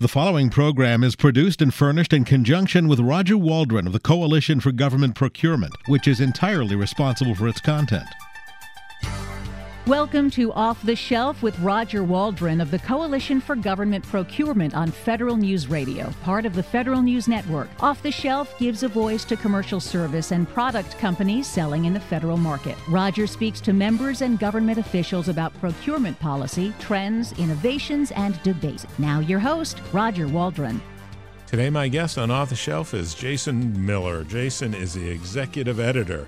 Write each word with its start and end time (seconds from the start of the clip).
The 0.00 0.08
following 0.08 0.50
program 0.50 1.04
is 1.04 1.14
produced 1.14 1.62
and 1.62 1.72
furnished 1.72 2.12
in 2.12 2.24
conjunction 2.24 2.88
with 2.88 2.98
Roger 2.98 3.38
Waldron 3.38 3.86
of 3.86 3.92
the 3.92 4.00
Coalition 4.00 4.58
for 4.58 4.72
Government 4.72 5.14
Procurement, 5.14 5.72
which 5.86 6.08
is 6.08 6.18
entirely 6.18 6.74
responsible 6.74 7.36
for 7.36 7.46
its 7.46 7.60
content. 7.60 8.08
Welcome 9.86 10.30
to 10.30 10.50
Off 10.54 10.82
the 10.82 10.96
Shelf 10.96 11.42
with 11.42 11.58
Roger 11.58 12.02
Waldron 12.04 12.62
of 12.62 12.70
the 12.70 12.78
Coalition 12.78 13.38
for 13.38 13.54
Government 13.54 14.02
Procurement 14.02 14.74
on 14.74 14.90
Federal 14.90 15.36
News 15.36 15.68
Radio, 15.68 16.10
part 16.22 16.46
of 16.46 16.54
the 16.54 16.62
Federal 16.62 17.02
News 17.02 17.28
Network. 17.28 17.68
Off 17.82 18.02
the 18.02 18.10
Shelf 18.10 18.58
gives 18.58 18.82
a 18.82 18.88
voice 18.88 19.26
to 19.26 19.36
commercial 19.36 19.80
service 19.80 20.30
and 20.30 20.48
product 20.48 20.96
companies 20.98 21.46
selling 21.46 21.84
in 21.84 21.92
the 21.92 22.00
federal 22.00 22.38
market. 22.38 22.78
Roger 22.88 23.26
speaks 23.26 23.60
to 23.60 23.74
members 23.74 24.22
and 24.22 24.38
government 24.38 24.78
officials 24.78 25.28
about 25.28 25.52
procurement 25.60 26.18
policy, 26.18 26.72
trends, 26.78 27.38
innovations, 27.38 28.10
and 28.12 28.42
debates. 28.42 28.86
Now, 28.98 29.20
your 29.20 29.38
host, 29.38 29.82
Roger 29.92 30.26
Waldron. 30.26 30.80
Today, 31.46 31.68
my 31.68 31.88
guest 31.88 32.16
on 32.16 32.30
Off 32.30 32.48
the 32.48 32.56
Shelf 32.56 32.94
is 32.94 33.12
Jason 33.12 33.84
Miller. 33.84 34.24
Jason 34.24 34.72
is 34.72 34.94
the 34.94 35.06
executive 35.06 35.78
editor 35.78 36.26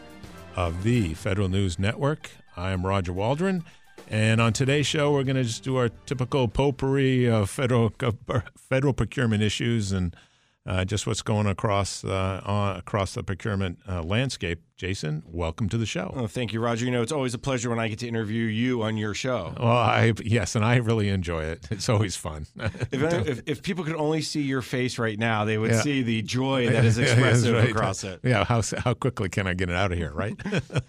of 0.57 0.83
the 0.83 1.15
Federal 1.15 1.49
News 1.49 1.79
Network. 1.79 2.31
I 2.57 2.71
am 2.71 2.85
Roger 2.85 3.13
Waldron. 3.13 3.65
And 4.09 4.41
on 4.41 4.53
today's 4.53 4.87
show, 4.87 5.13
we're 5.13 5.25
going 5.25 5.37
to 5.37 5.45
just 5.45 5.65
do 5.65 5.77
our 5.77 5.89
typical 6.07 6.49
potpourri 6.49 7.29
of 7.29 7.51
federal 7.51 7.93
federal 8.57 8.93
procurement 8.93 9.43
issues 9.43 9.93
and 9.93 10.15
uh, 10.67 10.85
just 10.85 11.07
what's 11.07 11.23
going 11.23 11.47
across 11.47 12.05
uh, 12.05 12.41
on, 12.45 12.77
across 12.77 13.15
the 13.15 13.23
procurement 13.23 13.79
uh, 13.89 14.03
landscape. 14.03 14.61
Jason, 14.77 15.23
welcome 15.27 15.71
to 15.71 15.79
the 15.79 15.87
show. 15.87 16.13
Oh, 16.15 16.27
thank 16.27 16.53
you, 16.53 16.61
Roger. 16.61 16.85
You 16.85 16.91
know, 16.91 17.01
it's 17.01 17.13
always 17.13 17.33
a 17.33 17.39
pleasure 17.39 17.71
when 17.71 17.79
I 17.79 17.89
get 17.89 18.01
to 18.01 18.09
interview 18.09 18.45
you 18.45 18.83
on 18.83 18.99
your 18.99 19.15
show. 19.15 19.55
Well, 19.59 19.69
I 19.69 20.13
yes, 20.23 20.55
and 20.55 20.65
I 20.65 20.77
really 20.77 21.09
enjoy 21.09 21.45
it. 21.45 21.67
It's 21.71 21.89
always 21.89 22.15
fun. 22.15 22.47
if, 22.57 22.93
if, 22.93 23.43
if, 23.47 23.63
people 23.63 23.85
could 23.85 23.97
only 23.97 24.21
see 24.21 24.43
your 24.43 24.61
face 24.61 24.99
right 24.99 25.19
now, 25.19 25.47
they 25.47 25.57
would 25.57 25.71
yeah. 25.71 25.81
see 25.81 26.03
the 26.03 26.21
joy 26.21 26.69
that 26.71 26.85
is 26.85 26.99
expressive 26.99 27.55
yeah, 27.55 27.61
right. 27.61 27.71
across 27.71 28.05
it. 28.05 28.21
Yeah, 28.23 28.45
how 28.45 28.61
how 28.77 28.93
quickly 28.93 29.31
can 29.31 29.47
I 29.47 29.55
get 29.55 29.71
it 29.71 29.77
out 29.77 29.93
of 29.93 29.99
here? 29.99 30.13
Right, 30.13 30.37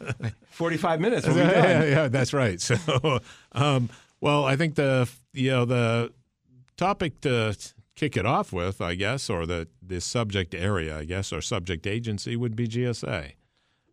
forty-five 0.50 1.00
minutes. 1.00 1.26
We'll 1.26 1.38
yeah, 1.38 1.84
yeah, 1.86 2.08
that's 2.10 2.34
right. 2.34 2.60
So, 2.60 3.20
um, 3.54 3.90
well, 4.20 4.44
I 4.44 4.58
think 4.58 4.76
the 4.76 5.10
you 5.32 5.52
know 5.52 5.64
the 5.64 6.12
topic 6.76 7.22
to 7.22 7.56
kick 7.98 8.16
it 8.16 8.26
off 8.26 8.54
with, 8.54 8.80
I 8.80 8.96
guess, 8.96 9.30
or 9.30 9.46
the, 9.46 9.68
the 9.82 10.00
subject 10.00 10.56
area, 10.56 10.98
I 10.98 11.04
guess, 11.04 11.34
or 11.34 11.42
subject 11.42 11.86
agency 11.86 12.38
would 12.38 12.56
be 12.56 12.68
GSA. 12.68 13.34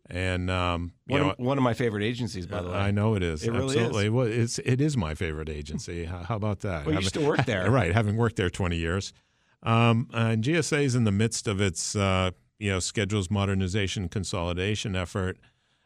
And 0.07 0.51
um, 0.51 0.93
one, 1.07 1.21
know, 1.21 1.29
of, 1.31 1.39
one 1.39 1.57
of 1.57 1.63
my 1.63 1.73
favorite 1.73 2.03
agencies, 2.03 2.45
by 2.45 2.61
the 2.61 2.69
way. 2.69 2.75
I 2.75 2.91
know 2.91 3.15
it 3.15 3.23
is. 3.23 3.43
It 3.43 3.51
really 3.51 3.75
Absolutely. 3.79 4.05
is. 4.05 4.11
Well, 4.11 4.27
it's 4.27 4.59
it 4.59 4.79
is 4.79 4.95
my 4.95 5.15
favorite 5.15 5.49
agency. 5.49 6.05
How, 6.05 6.19
how 6.19 6.35
about 6.35 6.59
that? 6.59 6.85
Well, 6.85 6.93
you 6.95 7.01
still 7.01 7.25
work 7.25 7.43
there, 7.45 7.71
right? 7.71 7.91
Having 7.91 8.15
worked 8.15 8.35
there 8.35 8.51
twenty 8.51 8.77
years, 8.77 9.13
um, 9.63 10.07
and 10.13 10.43
GSA 10.43 10.83
is 10.83 10.93
in 10.93 11.05
the 11.05 11.11
midst 11.11 11.47
of 11.47 11.59
its 11.59 11.95
uh, 11.95 12.29
you 12.59 12.69
know 12.69 12.79
schedules 12.79 13.31
modernization 13.31 14.07
consolidation 14.07 14.95
effort. 14.95 15.39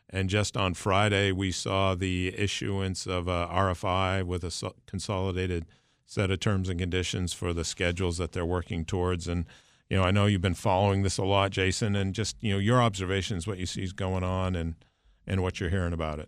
And 0.09 0.27
just 0.27 0.57
on 0.57 0.73
Friday, 0.73 1.31
we 1.31 1.53
saw 1.53 1.95
the 1.95 2.33
issuance 2.37 3.07
of 3.07 3.29
a 3.29 3.47
RFI 3.47 4.23
with 4.23 4.43
a 4.43 4.73
consolidated 4.85 5.65
set 6.09 6.31
of 6.31 6.39
terms 6.39 6.69
and 6.69 6.79
conditions 6.79 7.33
for 7.33 7.53
the 7.53 7.63
schedules 7.63 8.17
that 8.17 8.31
they're 8.31 8.43
working 8.43 8.83
towards. 8.83 9.27
And 9.27 9.45
you 9.91 9.97
know, 9.97 10.03
I 10.03 10.09
know 10.09 10.25
you've 10.25 10.41
been 10.41 10.55
following 10.55 11.03
this 11.03 11.19
a 11.19 11.23
lot, 11.23 11.51
Jason, 11.51 11.95
and 11.95 12.15
just 12.15 12.35
you 12.41 12.51
know 12.51 12.57
your 12.57 12.81
observations, 12.81 13.45
what 13.45 13.59
you 13.59 13.67
see 13.67 13.83
is 13.83 13.93
going 13.93 14.23
on, 14.23 14.55
and 14.55 14.73
and 15.27 15.43
what 15.43 15.59
you're 15.59 15.69
hearing 15.69 15.93
about 15.93 16.17
it. 16.17 16.27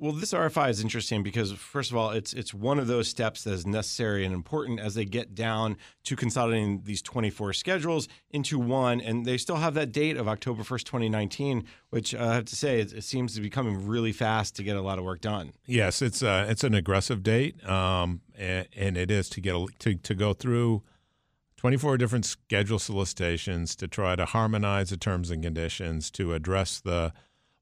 Well, 0.00 0.12
this 0.12 0.32
RFI 0.32 0.70
is 0.70 0.80
interesting 0.80 1.24
because 1.24 1.50
first 1.52 1.90
of 1.90 1.96
all, 1.96 2.10
it's 2.10 2.32
it's 2.32 2.54
one 2.54 2.78
of 2.78 2.86
those 2.86 3.08
steps 3.08 3.42
that 3.42 3.52
is 3.52 3.66
necessary 3.66 4.24
and 4.24 4.32
important 4.32 4.78
as 4.78 4.94
they 4.94 5.04
get 5.04 5.34
down 5.34 5.76
to 6.04 6.14
consolidating 6.14 6.82
these 6.84 7.02
24 7.02 7.52
schedules 7.52 8.06
into 8.30 8.60
one, 8.60 9.00
and 9.00 9.26
they 9.26 9.36
still 9.36 9.56
have 9.56 9.74
that 9.74 9.90
date 9.90 10.16
of 10.16 10.28
October 10.28 10.62
1st, 10.62 10.84
2019, 10.84 11.64
which 11.90 12.14
uh, 12.14 12.18
I 12.18 12.34
have 12.34 12.44
to 12.44 12.56
say 12.56 12.80
it, 12.80 12.92
it, 12.92 13.02
seems 13.02 13.34
to 13.34 13.40
be 13.40 13.50
coming 13.50 13.88
really 13.88 14.12
fast 14.12 14.54
to 14.56 14.62
get 14.62 14.76
a 14.76 14.80
lot 14.82 14.98
of 15.00 15.04
work 15.04 15.20
done. 15.20 15.52
Yes, 15.66 16.00
it's 16.00 16.22
uh, 16.22 16.46
it's 16.48 16.62
an 16.62 16.74
aggressive 16.74 17.24
date, 17.24 17.68
um, 17.68 18.20
and, 18.36 18.68
and, 18.76 18.96
it 18.96 19.10
is 19.10 19.28
to 19.30 19.40
get 19.40 19.56
a, 19.56 19.66
to 19.80 19.96
to 19.96 20.14
go 20.14 20.32
through 20.32 20.84
24 21.56 21.98
different 21.98 22.24
schedule 22.24 22.78
solicitations 22.78 23.74
to 23.74 23.88
try 23.88 24.14
to 24.14 24.26
harmonize 24.26 24.90
the 24.90 24.96
terms 24.96 25.28
and 25.32 25.42
conditions 25.42 26.08
to 26.12 26.34
address 26.34 26.78
the 26.78 27.12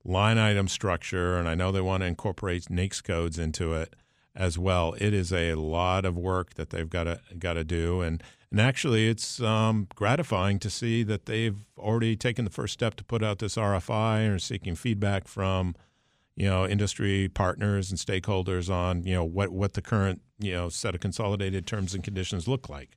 line 0.07 0.39
item 0.39 0.69
structure, 0.69 1.37
and 1.37 1.49
I 1.49 1.55
know 1.55 1.73
they 1.73 1.81
want 1.81 2.03
to 2.03 2.07
incorporate 2.07 2.65
NAICS 2.65 3.03
codes 3.03 3.39
into 3.39 3.75
it 3.75 3.95
as 4.35 4.59
well. 4.59 4.95
It 4.99 5.13
is 5.13 5.33
a 5.33 5.55
lot 5.55 6.05
of 6.05 6.17
work 6.17 6.55
that 6.55 6.71
they've 6.71 6.89
got 6.89 7.05
to 7.05 7.21
got 7.39 7.55
to 7.55 7.65
do, 7.65 8.01
and 8.01 8.23
and 8.51 8.61
actually, 8.61 9.09
it's 9.09 9.41
um, 9.41 9.89
gratifying 9.95 10.59
to 10.61 10.71
see 10.71 11.03
that 11.03 11.27
they've 11.27 11.67
already 11.77 12.17
taken 12.17 12.45
the 12.45 12.51
first 12.51 12.73
step 12.75 12.95
to 12.97 13.05
put 13.05 13.23
out 13.23 13.39
this 13.39 13.57
RFI 13.57 14.25
and 14.25 14.35
are 14.35 14.39
seeking 14.39 14.77
feedback 14.77 15.27
from 15.27 15.75
you 16.37 16.47
know 16.47 16.67
industry 16.67 17.29
partners 17.29 17.91
and 17.91 17.99
stakeholders 17.99 18.71
on 18.71 19.03
you 19.03 19.15
know 19.15 19.25
what 19.25 19.51
what 19.51 19.73
the 19.73 19.83
current 19.83 20.23
you 20.39 20.53
know 20.53 20.69
set 20.69 20.95
of 20.95 21.01
consolidated 21.01 21.67
terms 21.67 21.95
and 21.95 22.05
conditions 22.05 22.47
look 22.47 22.69
like. 22.69 22.97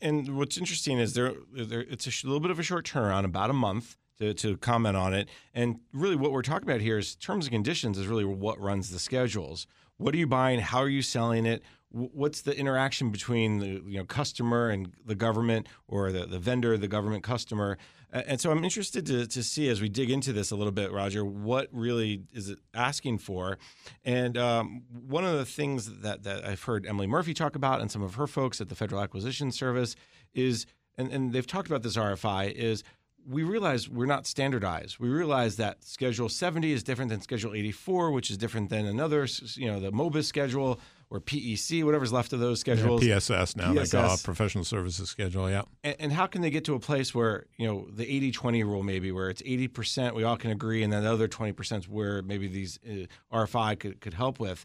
And 0.00 0.36
what's 0.36 0.58
interesting 0.58 0.98
is 0.98 1.14
there, 1.14 1.32
there 1.52 1.80
it's 1.80 2.06
a 2.06 2.26
little 2.26 2.40
bit 2.40 2.50
of 2.50 2.58
a 2.58 2.62
short 2.62 2.86
turnaround, 2.86 3.24
about 3.24 3.50
a 3.50 3.54
month 3.54 3.96
to, 4.20 4.34
to 4.34 4.56
comment 4.58 4.96
on 4.96 5.14
it. 5.14 5.28
And 5.54 5.80
really, 5.92 6.16
what 6.16 6.30
we're 6.30 6.42
talking 6.42 6.68
about 6.68 6.80
here 6.80 6.98
is 6.98 7.16
terms 7.16 7.46
and 7.46 7.52
conditions 7.52 7.98
is 7.98 8.06
really 8.06 8.24
what 8.24 8.60
runs 8.60 8.90
the 8.90 8.98
schedules. 8.98 9.66
What 9.96 10.14
are 10.14 10.18
you 10.18 10.26
buying? 10.26 10.60
How 10.60 10.78
are 10.78 10.88
you 10.88 11.02
selling 11.02 11.46
it? 11.46 11.62
What's 11.90 12.42
the 12.42 12.56
interaction 12.56 13.10
between 13.10 13.58
the 13.58 13.82
you 13.84 13.98
know 13.98 14.04
customer 14.04 14.70
and 14.70 14.92
the 15.04 15.16
government, 15.16 15.66
or 15.88 16.12
the, 16.12 16.26
the 16.26 16.38
vendor, 16.38 16.76
the 16.78 16.86
government 16.86 17.24
customer? 17.24 17.78
And 18.12 18.40
so 18.40 18.50
I'm 18.50 18.64
interested 18.64 19.06
to, 19.06 19.26
to 19.26 19.42
see 19.42 19.68
as 19.68 19.80
we 19.80 19.88
dig 19.88 20.10
into 20.10 20.32
this 20.32 20.50
a 20.50 20.56
little 20.56 20.72
bit, 20.72 20.90
Roger, 20.90 21.24
what 21.24 21.68
really 21.70 22.22
is 22.32 22.50
it 22.50 22.58
asking 22.74 23.18
for? 23.18 23.56
And 24.04 24.36
um, 24.36 24.82
one 25.06 25.24
of 25.24 25.38
the 25.38 25.44
things 25.44 26.00
that, 26.00 26.24
that 26.24 26.44
I've 26.44 26.62
heard 26.62 26.86
Emily 26.86 27.06
Murphy 27.06 27.34
talk 27.34 27.54
about 27.54 27.80
and 27.80 27.90
some 27.90 28.02
of 28.02 28.16
her 28.16 28.26
folks 28.26 28.60
at 28.60 28.68
the 28.68 28.74
Federal 28.74 29.00
Acquisition 29.00 29.52
Service 29.52 29.94
is, 30.34 30.66
and, 30.98 31.12
and 31.12 31.32
they've 31.32 31.46
talked 31.46 31.68
about 31.68 31.84
this 31.84 31.96
RFI, 31.96 32.50
is 32.50 32.82
we 33.28 33.42
realize 33.42 33.88
we're 33.88 34.06
not 34.06 34.26
standardized. 34.26 34.98
We 34.98 35.08
realize 35.08 35.56
that 35.56 35.84
Schedule 35.84 36.28
70 36.28 36.72
is 36.72 36.82
different 36.82 37.10
than 37.10 37.20
Schedule 37.20 37.54
84, 37.54 38.10
which 38.10 38.30
is 38.30 38.36
different 38.36 38.70
than 38.70 38.86
another, 38.86 39.26
you 39.54 39.70
know, 39.70 39.80
the 39.80 39.92
MOBIS 39.92 40.24
schedule 40.24 40.80
or 41.10 41.20
PEC, 41.20 41.82
whatever's 41.82 42.12
left 42.12 42.32
of 42.32 42.38
those 42.38 42.60
schedules. 42.60 43.04
Yeah, 43.04 43.16
PSS 43.16 43.56
now, 43.56 43.72
PSS. 43.72 43.90
they 43.90 43.98
call 43.98 44.14
it 44.14 44.22
Professional 44.22 44.64
Services 44.64 45.10
Schedule, 45.10 45.50
yeah. 45.50 45.62
And, 45.82 45.96
and, 45.98 46.12
how 46.12 46.26
can 46.26 46.40
they 46.40 46.50
get 46.50 46.64
to 46.66 46.74
a 46.74 46.78
place 46.78 47.12
where, 47.12 47.46
you 47.56 47.66
know, 47.66 47.88
the 47.90 48.04
80-20 48.32 48.64
rule 48.64 48.84
maybe, 48.84 49.10
where 49.10 49.28
it's 49.28 49.42
80% 49.42 50.14
we 50.14 50.22
all 50.22 50.36
can 50.36 50.52
agree, 50.52 50.84
and 50.84 50.92
then 50.92 51.02
the 51.02 51.12
other 51.12 51.26
20% 51.26 51.78
is 51.78 51.88
where 51.88 52.22
maybe 52.22 52.46
these 52.46 52.78
uh, 52.88 53.06
RFI 53.36 53.80
could, 53.80 54.00
could 54.00 54.14
help 54.14 54.38
with. 54.38 54.64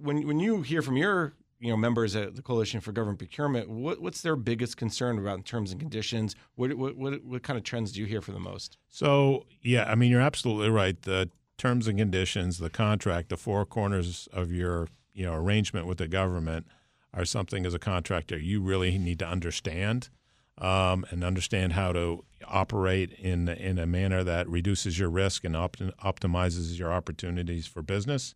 When, 0.00 0.26
when 0.26 0.40
you 0.40 0.62
hear 0.62 0.82
from 0.82 0.96
your 0.96 1.34
you 1.60 1.68
know 1.68 1.76
members 1.76 2.14
at 2.16 2.36
the 2.36 2.42
Coalition 2.42 2.80
for 2.80 2.92
Government 2.92 3.18
Procurement, 3.18 3.68
what, 3.68 4.00
what's 4.00 4.22
their 4.22 4.36
biggest 4.36 4.76
concern 4.76 5.18
about 5.18 5.44
terms 5.44 5.70
and 5.70 5.80
conditions? 5.80 6.36
What, 6.54 6.74
what, 6.74 6.96
what 6.96 7.24
what 7.24 7.42
kind 7.42 7.56
of 7.56 7.64
trends 7.64 7.92
do 7.92 8.00
you 8.00 8.06
hear 8.06 8.20
for 8.20 8.32
the 8.32 8.40
most? 8.40 8.78
So 8.88 9.46
yeah, 9.62 9.84
I 9.84 9.94
mean 9.94 10.10
you're 10.10 10.20
absolutely 10.20 10.70
right. 10.70 11.00
The 11.02 11.30
terms 11.56 11.88
and 11.88 11.98
conditions, 11.98 12.58
the 12.58 12.70
contract, 12.70 13.28
the 13.28 13.36
four 13.36 13.64
corners 13.64 14.28
of 14.32 14.52
your 14.52 14.88
you 15.12 15.24
know 15.24 15.34
arrangement 15.34 15.86
with 15.86 15.98
the 15.98 16.08
government 16.08 16.66
are 17.12 17.24
something 17.24 17.66
as 17.66 17.74
a 17.74 17.78
contractor 17.78 18.38
you 18.38 18.60
really 18.60 18.96
need 18.98 19.18
to 19.18 19.26
understand 19.26 20.10
um, 20.58 21.06
and 21.10 21.24
understand 21.24 21.72
how 21.72 21.92
to 21.92 22.24
operate 22.46 23.12
in 23.12 23.48
in 23.48 23.78
a 23.78 23.86
manner 23.86 24.22
that 24.24 24.48
reduces 24.48 24.98
your 24.98 25.10
risk 25.10 25.44
and 25.44 25.56
opt- 25.56 25.82
optimizes 26.04 26.78
your 26.78 26.92
opportunities 26.92 27.66
for 27.66 27.82
business. 27.82 28.34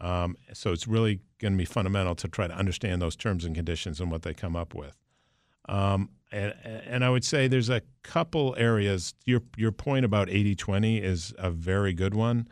Um, 0.00 0.36
so 0.52 0.72
it's 0.72 0.88
really 0.88 1.20
going 1.40 1.54
to 1.54 1.58
be 1.58 1.64
fundamental 1.64 2.14
to 2.16 2.28
try 2.28 2.46
to 2.46 2.54
understand 2.54 3.02
those 3.02 3.16
terms 3.16 3.44
and 3.44 3.54
conditions 3.54 4.00
and 4.00 4.10
what 4.10 4.22
they 4.22 4.34
come 4.34 4.54
up 4.54 4.74
with. 4.74 4.96
Um, 5.68 6.10
and, 6.32 6.54
and, 6.64 7.04
I 7.04 7.10
would 7.10 7.24
say 7.24 7.48
there's 7.48 7.68
a 7.68 7.82
couple 8.02 8.54
areas. 8.56 9.14
Your 9.24 9.42
your 9.56 9.72
point 9.72 10.04
about 10.04 10.28
80-20 10.28 11.02
is 11.02 11.34
a 11.38 11.50
very 11.50 11.92
good 11.92 12.14
one, 12.14 12.48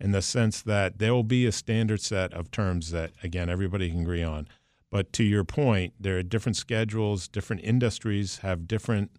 in 0.00 0.12
the 0.12 0.22
sense 0.22 0.62
that 0.62 0.98
there 0.98 1.12
will 1.12 1.24
be 1.24 1.46
a 1.46 1.52
standard 1.52 2.00
set 2.00 2.32
of 2.32 2.50
terms 2.50 2.90
that 2.92 3.12
again 3.22 3.50
everybody 3.50 3.90
can 3.90 4.00
agree 4.00 4.22
on. 4.22 4.48
But 4.90 5.12
to 5.14 5.24
your 5.24 5.44
point, 5.44 5.94
there 5.98 6.18
are 6.18 6.22
different 6.22 6.56
schedules. 6.56 7.28
Different 7.28 7.62
industries 7.62 8.38
have 8.38 8.68
different, 8.68 9.10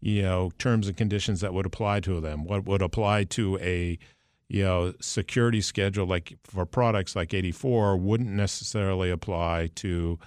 you 0.00 0.22
know, 0.22 0.50
terms 0.58 0.86
and 0.86 0.96
conditions 0.96 1.40
that 1.40 1.52
would 1.52 1.66
apply 1.66 2.00
to 2.00 2.20
them. 2.20 2.44
What 2.44 2.64
would 2.64 2.82
apply 2.82 3.24
to 3.24 3.58
a 3.58 3.98
you 4.48 4.64
know, 4.64 4.94
security 5.00 5.60
schedule 5.60 6.06
like 6.06 6.38
for 6.42 6.64
products 6.64 7.14
like 7.14 7.34
84 7.34 7.96
wouldn't 7.98 8.30
necessarily 8.30 9.10
apply 9.10 9.70
to 9.76 10.18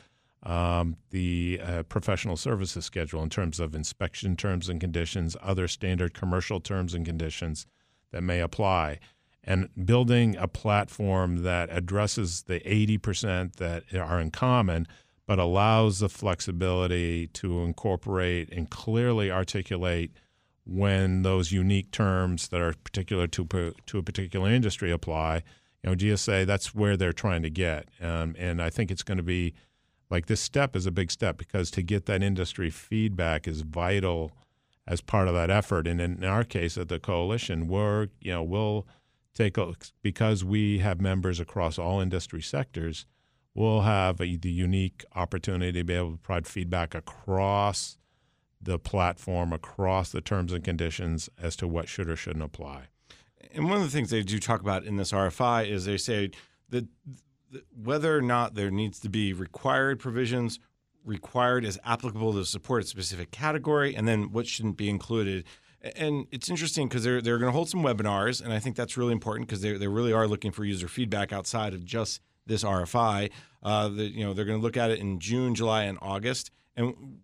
um, 0.44 0.97
the 1.09 1.59
uh, 1.63 1.83
professional 1.83 2.38
services 2.38 2.85
schedule 2.85 3.21
in 3.21 3.29
terms 3.29 3.59
of 3.59 3.75
inspection 3.75 4.35
terms 4.35 4.69
and 4.69 4.79
conditions, 4.79 5.35
other 5.41 5.68
standard 5.68 6.13
commercial 6.13 6.59
terms 6.59 6.94
and 6.94 7.06
conditions 7.06 7.65
that 8.12 8.21
may 8.21 8.39
apply. 8.39 9.00
And 9.44 9.69
building 9.85 10.35
a 10.38 10.47
platform 10.47 11.44
that 11.44 11.69
addresses 11.71 12.44
the 12.44 12.59
80% 12.59 13.56
that 13.56 13.83
are 13.95 14.19
in 14.19 14.29
common, 14.29 14.88
but 15.25 15.39
allows 15.39 16.00
the 16.00 16.09
flexibility 16.09 17.27
to 17.27 17.62
incorporate 17.62 18.51
and 18.51 18.69
clearly 18.69 19.31
articulate 19.31 20.12
when 20.65 21.23
those 21.23 21.51
unique 21.51 21.91
terms 21.91 22.47
that 22.49 22.61
are 22.61 22.73
particular 22.83 23.27
to 23.27 23.73
to 23.85 23.97
a 23.97 24.03
particular 24.03 24.49
industry 24.49 24.91
apply. 24.91 25.43
You 25.83 25.89
know, 25.89 25.95
GSA 25.95 26.45
that's 26.45 26.75
where 26.75 26.95
they're 26.95 27.13
trying 27.13 27.41
to 27.41 27.49
get, 27.49 27.89
um, 27.99 28.35
and 28.37 28.61
I 28.61 28.69
think 28.69 28.91
it's 28.91 29.03
going 29.03 29.17
to 29.17 29.23
be 29.23 29.53
like 30.09 30.27
this 30.27 30.41
step 30.41 30.75
is 30.75 30.85
a 30.85 30.91
big 30.91 31.09
step 31.09 31.37
because 31.37 31.71
to 31.71 31.81
get 31.81 32.05
that 32.05 32.21
industry 32.21 32.69
feedback 32.69 33.47
is 33.47 33.61
vital 33.61 34.31
as 34.85 35.01
part 35.01 35.27
of 35.27 35.33
that 35.33 35.49
effort. 35.49 35.87
And 35.87 36.01
in 36.01 36.23
our 36.23 36.43
case 36.43 36.77
at 36.77 36.89
the 36.89 36.99
coalition, 36.99 37.67
we're 37.67 38.09
you 38.19 38.31
know 38.31 38.43
we'll 38.43 38.85
take 39.33 39.57
a, 39.57 39.73
because 40.01 40.43
we 40.43 40.79
have 40.79 41.01
members 41.01 41.39
across 41.39 41.79
all 41.79 41.99
industry 41.99 42.41
sectors. 42.41 43.05
We'll 43.53 43.81
have 43.81 44.21
a, 44.21 44.37
the 44.37 44.51
unique 44.51 45.03
opportunity 45.15 45.79
to 45.79 45.83
be 45.83 45.93
able 45.93 46.11
to 46.11 46.17
provide 46.17 46.47
feedback 46.47 46.95
across 46.95 47.97
the 48.61 48.77
platform, 48.77 49.51
across 49.53 50.11
the 50.11 50.21
terms 50.21 50.53
and 50.53 50.63
conditions 50.63 51.29
as 51.41 51.55
to 51.57 51.67
what 51.67 51.87
should 51.89 52.09
or 52.09 52.15
shouldn't 52.15 52.43
apply. 52.43 52.87
And 53.53 53.65
one 53.65 53.77
of 53.77 53.83
the 53.83 53.89
things 53.89 54.09
they 54.09 54.21
do 54.21 54.39
talk 54.39 54.61
about 54.61 54.85
in 54.85 54.97
this 54.97 55.11
RFI 55.11 55.67
is 55.67 55.85
they 55.85 55.97
say 55.97 56.31
that 56.69 56.85
whether 57.75 58.15
or 58.15 58.21
not 58.21 58.55
there 58.55 58.71
needs 58.71 58.99
to 58.99 59.09
be 59.09 59.33
required 59.33 59.99
provisions 59.99 60.59
required 61.03 61.65
as 61.65 61.79
applicable 61.83 62.33
to 62.33 62.45
support 62.45 62.83
a 62.83 62.87
specific 62.87 63.31
category, 63.31 63.95
and 63.95 64.07
then 64.07 64.31
what 64.31 64.47
shouldn't 64.47 64.77
be 64.77 64.89
included. 64.89 65.45
And 65.95 66.27
it's 66.31 66.49
interesting 66.49 66.87
because 66.87 67.03
they're 67.03 67.21
they're 67.21 67.39
going 67.39 67.51
to 67.51 67.55
hold 67.55 67.69
some 67.69 67.81
webinars, 67.81 68.41
and 68.41 68.53
I 68.53 68.59
think 68.59 68.75
that's 68.75 68.97
really 68.97 69.13
important 69.13 69.47
because 69.47 69.61
they 69.61 69.73
they 69.73 69.87
really 69.87 70.13
are 70.13 70.27
looking 70.27 70.51
for 70.51 70.63
user 70.63 70.87
feedback 70.87 71.33
outside 71.33 71.73
of 71.73 71.83
just 71.83 72.21
this 72.45 72.63
RFI. 72.63 73.31
Uh, 73.63 73.89
you 73.93 74.23
know, 74.23 74.33
they're 74.33 74.45
going 74.45 74.59
to 74.59 74.63
look 74.63 74.77
at 74.77 74.91
it 74.91 74.99
in 74.99 75.19
June, 75.19 75.55
July, 75.55 75.83
and 75.83 75.97
August. 76.01 76.51
And 76.75 77.19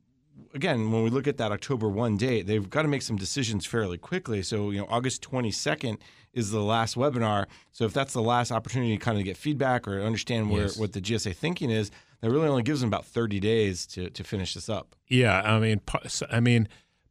again, 0.53 0.91
when 0.91 1.03
we 1.03 1.09
look 1.09 1.27
at 1.27 1.37
that 1.37 1.51
October 1.51 1.89
one 1.89 2.17
date, 2.17 2.47
they've 2.47 2.69
got 2.69 2.83
to 2.83 2.87
make 2.87 3.01
some 3.01 3.15
decisions 3.15 3.65
fairly 3.65 3.97
quickly. 3.97 4.41
So 4.41 4.71
you 4.71 4.79
know, 4.79 4.87
August 4.89 5.21
twenty 5.21 5.51
second 5.51 5.99
is 6.33 6.51
the 6.51 6.61
last 6.61 6.95
webinar. 6.95 7.47
So 7.71 7.85
if 7.85 7.93
that's 7.93 8.13
the 8.13 8.21
last 8.21 8.51
opportunity 8.51 8.97
to 8.97 9.03
kind 9.03 9.17
of 9.17 9.23
get 9.23 9.37
feedback 9.37 9.87
or 9.87 10.01
understand 10.01 10.51
where 10.51 10.63
yes. 10.63 10.77
what 10.77 10.93
the 10.93 11.01
GSA 11.01 11.35
thinking 11.35 11.71
is, 11.71 11.89
that 12.21 12.29
really 12.29 12.47
only 12.47 12.63
gives 12.63 12.81
them 12.81 12.89
about 12.89 13.05
30 13.05 13.39
days 13.39 13.85
to, 13.87 14.09
to 14.11 14.23
finish 14.23 14.53
this 14.53 14.69
up. 14.69 14.95
Yeah, 15.07 15.41
I 15.41 15.59
mean, 15.59 15.81
I 16.29 16.39
mean, 16.39 16.67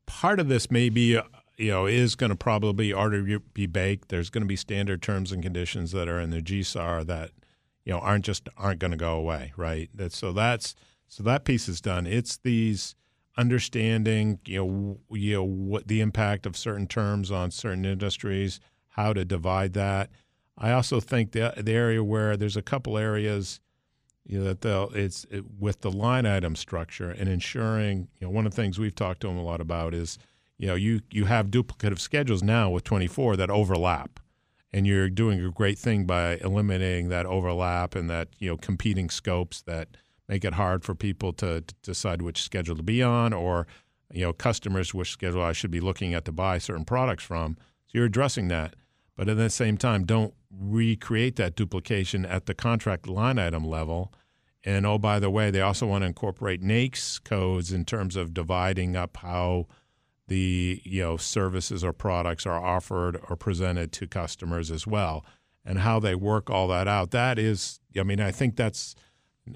part 0.07 0.39
of 0.39 0.49
this 0.49 0.71
may 0.71 0.89
be, 0.89 1.17
uh, 1.17 1.23
you 1.57 1.71
know, 1.71 1.87
is 1.87 2.15
going 2.15 2.31
to 2.31 2.37
probably 2.37 2.93
already 2.93 3.39
be 3.53 3.67
baked. 3.67 4.09
There's 4.09 4.31
going 4.31 4.43
to 4.43 4.49
be 4.49 4.57
standard 4.57 5.03
terms 5.03 5.33
and 5.33 5.43
conditions 5.43 5.93
that 5.93 6.09
are 6.09 6.21
in 6.21 6.31
the 6.31 6.43
GSAR 6.43 7.07
that, 7.07 7.31
you 7.85 7.93
know, 7.93 7.99
aren't 7.99 8.25
just 8.25 8.49
aren't 8.57 8.79
going 8.79 8.91
to 8.93 8.97
go 8.97 9.17
away, 9.17 9.53
right? 9.57 9.89
That 9.95 10.13
so 10.13 10.33
that's 10.33 10.75
so 11.09 11.23
that 11.23 11.45
piece 11.45 11.69
is 11.69 11.81
done. 11.81 12.07
It's 12.07 12.37
these 12.37 12.95
understanding, 13.37 14.39
you 14.47 14.65
know, 14.65 14.99
you 15.17 15.35
know 15.35 15.45
what 15.45 15.89
the 15.89 16.01
impact 16.01 16.47
of 16.47 16.57
certain 16.57 16.87
terms 16.87 17.31
on 17.31 17.51
certain 17.51 17.85
industries, 17.85 18.61
how 18.89 19.13
to 19.13 19.25
divide 19.25 19.73
that. 19.75 20.11
I 20.59 20.73
also 20.73 21.01
think 21.01 21.33
the 21.33 21.55
the 21.57 21.73
area 21.73 22.03
where 22.03 22.37
there's 22.37 22.57
a 22.57 22.63
couple 22.63 22.97
areas 22.97 23.61
you 24.27 24.39
know, 24.39 24.45
that 24.45 24.61
they'll 24.61 24.91
it's 24.95 25.25
it, 25.31 25.45
with 25.59 25.81
the 25.83 25.91
line 25.91 26.27
item 26.27 26.57
structure 26.57 27.11
and 27.11 27.29
ensuring 27.29 28.09
you 28.19 28.27
know 28.27 28.31
one 28.31 28.47
of 28.47 28.55
the 28.55 28.61
things 28.61 28.79
we've 28.79 28.95
talked 28.95 29.21
to 29.21 29.29
them 29.29 29.37
a 29.37 29.43
lot 29.43 29.61
about 29.61 29.95
is 29.95 30.19
you 30.59 30.67
know 30.67 30.75
you 30.75 31.01
you 31.11 31.27
have 31.27 31.49
duplicative 31.49 32.01
schedules 32.01 32.43
now 32.43 32.69
with 32.69 32.85
24 32.85 33.37
that 33.37 33.51
overlap 33.51 34.19
and 34.73 34.87
you're 34.87 35.09
doing 35.09 35.43
a 35.45 35.51
great 35.51 35.79
thing 35.79 36.05
by 36.05 36.37
eliminating 36.39 37.09
that 37.09 37.25
overlap 37.27 37.95
and 37.95 38.11
that 38.11 38.29
you 38.39 38.49
know 38.49 38.57
competing 38.57 39.09
scopes 39.09 39.63
that 39.63 39.97
make 40.29 40.45
it 40.45 40.55
hard 40.55 40.85
for 40.85 40.95
people 40.95 41.33
to, 41.35 41.61
to 41.61 41.75
decide 41.83 42.23
which 42.23 42.43
schedule 42.43 42.77
to 42.77 42.83
be 42.83 43.03
on 43.03 43.33
or 43.33 43.67
you 44.13 44.23
know 44.23 44.33
customers 44.33 44.95
which 44.95 45.11
schedule 45.11 45.43
I 45.43 45.53
should 45.53 45.71
be 45.71 45.81
looking 45.81 46.15
at 46.15 46.25
to 46.27 46.33
buy 46.33 46.59
certain 46.59 46.85
products 46.85 47.25
from 47.25 47.57
so 47.87 47.93
you're 47.99 48.07
addressing 48.07 48.49
that 48.49 48.75
but 49.17 49.31
at 49.31 49.39
the 49.39 49.51
same 49.51 49.79
time, 49.79 50.05
don't 50.05 50.35
recreate 50.51 51.37
that 51.37 51.57
duplication 51.57 52.27
at 52.27 52.47
the 52.47 52.55
contract 52.55 53.09
line 53.09 53.39
item 53.39 53.65
level. 53.65 54.13
And 54.63 54.85
oh, 54.85 54.99
by 54.99 55.19
the 55.19 55.31
way, 55.31 55.51
they 55.51 55.61
also 55.61 55.87
want 55.87 56.03
to 56.03 56.07
incorporate 56.07 56.63
NAICS 56.63 57.25
codes 57.25 57.73
in 57.73 57.85
terms 57.85 58.15
of 58.15 58.35
dividing 58.35 58.95
up 58.95 59.17
how 59.19 59.67
the 60.29 60.83
you 60.85 61.01
know 61.01 61.17
services 61.17 61.85
or 61.85 61.93
products 61.93 62.47
are 62.47 62.63
offered 62.63 63.19
or 63.29 63.37
presented 63.37 63.93
to 63.93 64.09
customers 64.09 64.71
as 64.71 64.87
well, 64.87 65.25
and 65.65 65.79
how 65.79 66.01
they 66.01 66.15
work 66.17 66.51
all 66.51 66.69
that 66.69 66.89
out. 66.89 67.13
That 67.13 67.39
is, 67.39 67.81
I 67.99 68.03
mean, 68.03 68.21
I 68.21 68.33
think 68.33 68.57
that's 68.57 68.97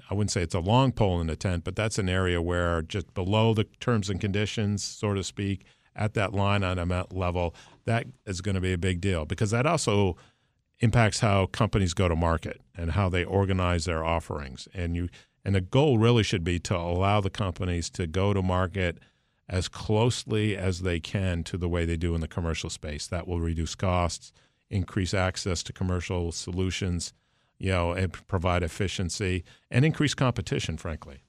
I 0.09 0.13
wouldn't 0.13 0.31
say 0.31 0.41
it's 0.41 0.55
a 0.55 0.59
long 0.59 0.91
pole 0.91 1.19
in 1.21 1.27
the 1.27 1.35
tent, 1.35 1.63
but 1.63 1.75
that's 1.75 1.97
an 1.97 2.09
area 2.09 2.41
where 2.41 2.81
just 2.81 3.13
below 3.13 3.53
the 3.53 3.65
terms 3.79 4.09
and 4.09 4.19
conditions, 4.19 4.83
so 4.83 5.13
to 5.13 5.23
speak, 5.23 5.65
at 5.95 6.13
that 6.13 6.33
line 6.33 6.63
item 6.63 6.93
level, 7.11 7.53
that 7.85 8.07
is 8.25 8.41
going 8.41 8.55
to 8.55 8.61
be 8.61 8.73
a 8.73 8.77
big 8.77 9.01
deal 9.01 9.25
because 9.25 9.51
that 9.51 9.65
also 9.65 10.15
impacts 10.79 11.19
how 11.19 11.45
companies 11.47 11.93
go 11.93 12.07
to 12.07 12.15
market 12.15 12.61
and 12.75 12.91
how 12.91 13.09
they 13.09 13.23
organize 13.23 13.85
their 13.85 14.03
offerings. 14.03 14.67
And 14.73 14.95
you 14.95 15.09
and 15.43 15.55
the 15.55 15.61
goal 15.61 15.97
really 15.97 16.23
should 16.23 16.43
be 16.43 16.59
to 16.59 16.77
allow 16.77 17.19
the 17.19 17.29
companies 17.29 17.89
to 17.91 18.07
go 18.07 18.33
to 18.33 18.41
market 18.41 18.99
as 19.49 19.67
closely 19.67 20.55
as 20.55 20.81
they 20.81 20.99
can 20.99 21.43
to 21.43 21.57
the 21.57 21.67
way 21.67 21.83
they 21.83 21.97
do 21.97 22.15
in 22.15 22.21
the 22.21 22.27
commercial 22.27 22.69
space. 22.69 23.07
That 23.07 23.27
will 23.27 23.39
reduce 23.39 23.75
costs, 23.75 24.31
increase 24.69 25.13
access 25.13 25.63
to 25.63 25.73
commercial 25.73 26.31
solutions, 26.31 27.13
you 27.61 27.71
know, 27.71 27.91
and 27.91 28.11
provide 28.27 28.63
efficiency 28.63 29.43
and 29.69 29.85
increase 29.85 30.13
competition, 30.13 30.77
frankly. 30.77 31.23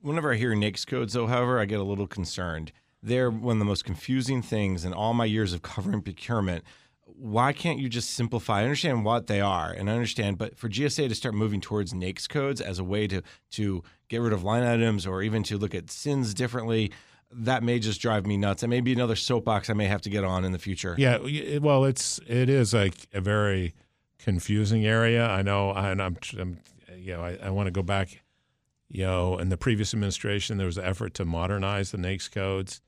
Whenever 0.00 0.32
I 0.32 0.36
hear 0.36 0.52
NAICS 0.52 0.86
codes, 0.86 1.12
though, 1.12 1.26
however, 1.26 1.58
I 1.58 1.64
get 1.64 1.80
a 1.80 1.84
little 1.84 2.06
concerned 2.06 2.72
they're 3.02 3.30
one 3.30 3.56
of 3.56 3.58
the 3.58 3.64
most 3.64 3.84
confusing 3.84 4.42
things 4.42 4.84
in 4.84 4.92
all 4.92 5.14
my 5.14 5.24
years 5.24 5.52
of 5.52 5.62
covering 5.62 6.02
procurement. 6.02 6.64
Why 7.04 7.52
can't 7.52 7.78
you 7.78 7.88
just 7.88 8.10
simplify? 8.10 8.60
I 8.60 8.64
understand 8.64 9.04
what 9.04 9.26
they 9.26 9.40
are, 9.40 9.72
and 9.72 9.90
I 9.90 9.94
understand, 9.94 10.38
but 10.38 10.58
for 10.58 10.68
GSA 10.68 11.08
to 11.08 11.14
start 11.14 11.34
moving 11.34 11.60
towards 11.60 11.92
NAICS 11.92 12.28
codes 12.28 12.60
as 12.60 12.78
a 12.78 12.84
way 12.84 13.06
to 13.08 13.22
to 13.52 13.82
get 14.08 14.20
rid 14.20 14.32
of 14.32 14.44
line 14.44 14.62
items 14.62 15.06
or 15.06 15.22
even 15.22 15.42
to 15.44 15.58
look 15.58 15.74
at 15.74 15.90
SINs 15.90 16.34
differently, 16.34 16.92
that 17.32 17.62
may 17.62 17.78
just 17.78 18.00
drive 18.00 18.26
me 18.26 18.36
nuts. 18.36 18.60
That 18.60 18.68
may 18.68 18.80
be 18.80 18.92
another 18.92 19.16
soapbox 19.16 19.70
I 19.70 19.72
may 19.72 19.86
have 19.86 20.02
to 20.02 20.10
get 20.10 20.22
on 20.22 20.44
in 20.44 20.52
the 20.52 20.58
future. 20.58 20.94
Yeah, 20.98 21.58
well, 21.58 21.84
it's 21.84 22.20
it 22.26 22.48
is 22.48 22.74
like 22.74 22.94
a 23.12 23.20
very 23.20 23.74
confusing 24.18 24.86
area. 24.86 25.26
I 25.26 25.42
know, 25.42 25.72
and 25.72 26.02
I'm, 26.02 26.16
I'm 26.38 26.58
you 26.96 27.14
know, 27.14 27.22
I, 27.22 27.38
I 27.42 27.50
want 27.50 27.66
to 27.66 27.72
go 27.72 27.82
back. 27.82 28.22
You 28.90 29.04
know, 29.04 29.36
in 29.36 29.50
the 29.50 29.58
previous 29.58 29.92
administration, 29.92 30.56
there 30.56 30.66
was 30.66 30.78
an 30.78 30.84
effort 30.84 31.12
to 31.14 31.26
modernize 31.26 31.90
the 31.90 31.98
NAICS 31.98 32.30
codes 32.30 32.80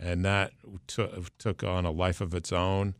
and 0.00 0.24
that 0.24 0.52
t- 0.86 1.08
took 1.38 1.64
on 1.64 1.84
a 1.84 1.90
life 1.90 2.20
of 2.20 2.34
its 2.34 2.52
own. 2.52 2.94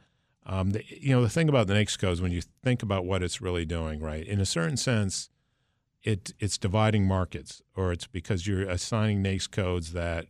Um, 0.46 0.70
the, 0.70 0.82
you 0.88 1.10
know, 1.10 1.22
the 1.22 1.28
thing 1.28 1.48
about 1.48 1.66
the 1.66 1.74
NAICS 1.74 1.98
codes, 1.98 2.20
when 2.20 2.32
you 2.32 2.42
think 2.62 2.82
about 2.82 3.04
what 3.04 3.22
it's 3.22 3.40
really 3.40 3.64
doing, 3.64 4.00
right? 4.00 4.26
In 4.26 4.40
a 4.40 4.46
certain 4.46 4.76
sense, 4.76 5.30
it 6.02 6.32
it's 6.38 6.58
dividing 6.58 7.06
markets, 7.06 7.62
or 7.76 7.92
it's 7.92 8.06
because 8.06 8.46
you're 8.46 8.62
assigning 8.62 9.22
NAICS 9.22 9.50
codes 9.50 9.92
that 9.92 10.26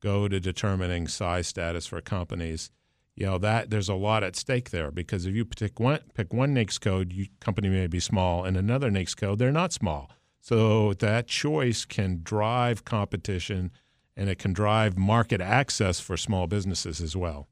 go 0.00 0.26
to 0.26 0.40
determining 0.40 1.06
size 1.06 1.46
status 1.46 1.86
for 1.86 2.00
companies. 2.00 2.70
You 3.14 3.26
know 3.26 3.38
that 3.38 3.70
there's 3.70 3.88
a 3.88 3.94
lot 3.94 4.24
at 4.24 4.36
stake 4.36 4.70
there 4.70 4.90
because 4.90 5.26
if 5.26 5.34
you 5.34 5.44
pick 5.44 5.78
one 5.78 6.00
pick 6.14 6.32
one 6.32 6.54
NAICS 6.54 6.80
code, 6.80 7.12
your 7.12 7.26
company 7.40 7.68
may 7.68 7.86
be 7.86 8.00
small, 8.00 8.44
and 8.44 8.56
another 8.56 8.90
NAICS 8.90 9.16
code, 9.16 9.38
they're 9.38 9.52
not 9.52 9.72
small. 9.72 10.10
So 10.40 10.94
that 10.94 11.28
choice 11.28 11.84
can 11.84 12.20
drive 12.22 12.84
competition 12.84 13.70
and 14.16 14.28
it 14.28 14.38
can 14.38 14.52
drive 14.52 14.98
market 14.98 15.40
access 15.40 16.00
for 16.00 16.16
small 16.16 16.46
businesses 16.46 17.00
as 17.00 17.16
well. 17.16 17.48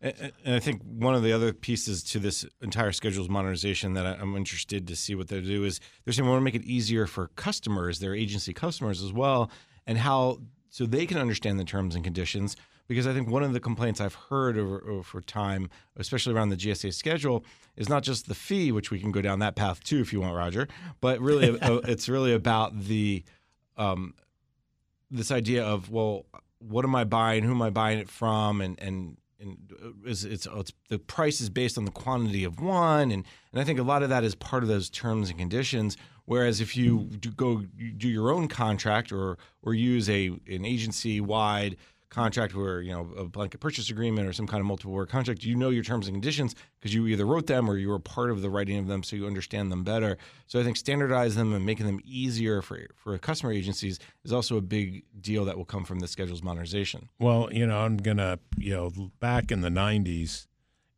And 0.00 0.32
I 0.44 0.58
think 0.58 0.82
one 0.82 1.14
of 1.14 1.22
the 1.22 1.32
other 1.32 1.52
pieces 1.52 2.02
to 2.04 2.18
this 2.18 2.44
entire 2.60 2.90
schedules 2.90 3.28
modernization 3.28 3.94
that 3.94 4.04
I'm 4.04 4.36
interested 4.36 4.88
to 4.88 4.96
see 4.96 5.14
what 5.14 5.28
they 5.28 5.40
do 5.40 5.62
is 5.62 5.78
they're 6.04 6.12
saying 6.12 6.26
we 6.26 6.30
want 6.30 6.40
to 6.40 6.44
make 6.44 6.56
it 6.56 6.64
easier 6.64 7.06
for 7.06 7.28
customers, 7.28 8.00
their 8.00 8.14
agency 8.14 8.52
customers 8.52 9.00
as 9.00 9.12
well, 9.12 9.48
and 9.86 9.96
how 9.96 10.40
so 10.72 10.86
they 10.86 11.04
can 11.04 11.18
understand 11.18 11.60
the 11.60 11.64
terms 11.64 11.94
and 11.94 12.02
conditions. 12.02 12.56
Because 12.88 13.06
I 13.06 13.12
think 13.12 13.28
one 13.28 13.44
of 13.44 13.52
the 13.52 13.60
complaints 13.60 14.00
I've 14.00 14.14
heard 14.14 14.58
over, 14.58 14.82
over 14.90 15.20
time, 15.20 15.70
especially 15.96 16.34
around 16.34 16.48
the 16.48 16.56
GSA 16.56 16.92
schedule, 16.92 17.44
is 17.76 17.88
not 17.88 18.02
just 18.02 18.26
the 18.26 18.34
fee, 18.34 18.72
which 18.72 18.90
we 18.90 18.98
can 18.98 19.12
go 19.12 19.22
down 19.22 19.38
that 19.38 19.54
path 19.54 19.84
too 19.84 20.00
if 20.00 20.12
you 20.12 20.20
want, 20.20 20.34
Roger, 20.34 20.66
but 21.00 21.20
really 21.20 21.56
it's 21.62 22.08
really 22.08 22.32
about 22.32 22.86
the 22.86 23.22
um, 23.76 24.14
this 25.10 25.30
idea 25.30 25.64
of 25.64 25.90
well, 25.90 26.26
what 26.58 26.84
am 26.84 26.94
I 26.94 27.04
buying? 27.04 27.44
Who 27.44 27.52
am 27.52 27.62
I 27.62 27.70
buying 27.70 27.98
it 27.98 28.08
from? 28.08 28.60
And 28.60 28.80
and 28.80 29.16
and 29.38 29.58
is 30.04 30.24
it's, 30.24 30.46
it's 30.46 30.72
the 30.88 30.98
price 30.98 31.40
is 31.40 31.50
based 31.50 31.78
on 31.78 31.84
the 31.84 31.90
quantity 31.92 32.44
of 32.44 32.60
one, 32.60 33.12
and 33.12 33.24
and 33.52 33.60
I 33.60 33.64
think 33.64 33.78
a 33.78 33.84
lot 33.84 34.02
of 34.02 34.08
that 34.08 34.24
is 34.24 34.34
part 34.34 34.62
of 34.62 34.68
those 34.68 34.90
terms 34.90 35.30
and 35.30 35.38
conditions. 35.38 35.96
Whereas 36.32 36.62
if 36.62 36.78
you 36.78 37.00
do 37.20 37.30
go 37.30 37.56
do 37.98 38.08
your 38.08 38.32
own 38.32 38.48
contract 38.48 39.12
or 39.12 39.36
or 39.62 39.74
use 39.74 40.08
a 40.08 40.28
an 40.28 40.64
agency 40.64 41.20
wide 41.20 41.76
contract 42.08 42.54
where 42.54 42.80
you 42.80 42.90
know 42.90 43.06
a 43.18 43.24
blanket 43.24 43.60
purchase 43.60 43.90
agreement 43.90 44.26
or 44.26 44.32
some 44.32 44.46
kind 44.46 44.62
of 44.62 44.66
multiple 44.66 44.92
award 44.92 45.10
contract, 45.10 45.44
you 45.44 45.54
know 45.56 45.68
your 45.68 45.84
terms 45.84 46.06
and 46.06 46.14
conditions 46.14 46.54
because 46.80 46.94
you 46.94 47.06
either 47.06 47.26
wrote 47.26 47.48
them 47.48 47.68
or 47.68 47.76
you 47.76 47.90
were 47.90 47.98
part 47.98 48.30
of 48.30 48.40
the 48.40 48.48
writing 48.48 48.78
of 48.78 48.86
them, 48.86 49.02
so 49.02 49.14
you 49.14 49.26
understand 49.26 49.70
them 49.70 49.84
better. 49.84 50.16
So 50.46 50.58
I 50.58 50.64
think 50.64 50.78
standardizing 50.78 51.38
them 51.38 51.52
and 51.52 51.66
making 51.66 51.84
them 51.84 52.00
easier 52.02 52.62
for 52.62 52.78
for 52.96 53.18
customer 53.18 53.52
agencies 53.52 53.98
is 54.24 54.32
also 54.32 54.56
a 54.56 54.62
big 54.62 55.04
deal 55.20 55.44
that 55.44 55.58
will 55.58 55.66
come 55.66 55.84
from 55.84 55.98
the 55.98 56.08
schedules 56.08 56.42
modernization. 56.42 57.10
Well, 57.18 57.52
you 57.52 57.66
know, 57.66 57.80
I'm 57.80 57.98
gonna 57.98 58.38
you 58.56 58.72
know 58.72 59.10
back 59.20 59.52
in 59.52 59.60
the 59.60 59.68
'90s 59.68 60.46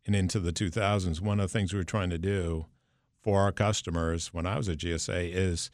and 0.07 0.15
into 0.15 0.39
the 0.39 0.53
2000s, 0.53 1.21
one 1.21 1.41
of 1.41 1.51
the 1.51 1.59
things 1.59 1.73
we 1.73 1.81
were 1.81 1.83
trying 1.83 2.11
to 2.11 2.19
do 2.19 2.67
for 3.25 3.41
our 3.41 3.53
customers 3.53 4.33
when 4.33 4.47
I 4.47 4.57
was 4.57 4.69
at 4.69 4.79
GSA 4.79 5.33
is 5.35 5.71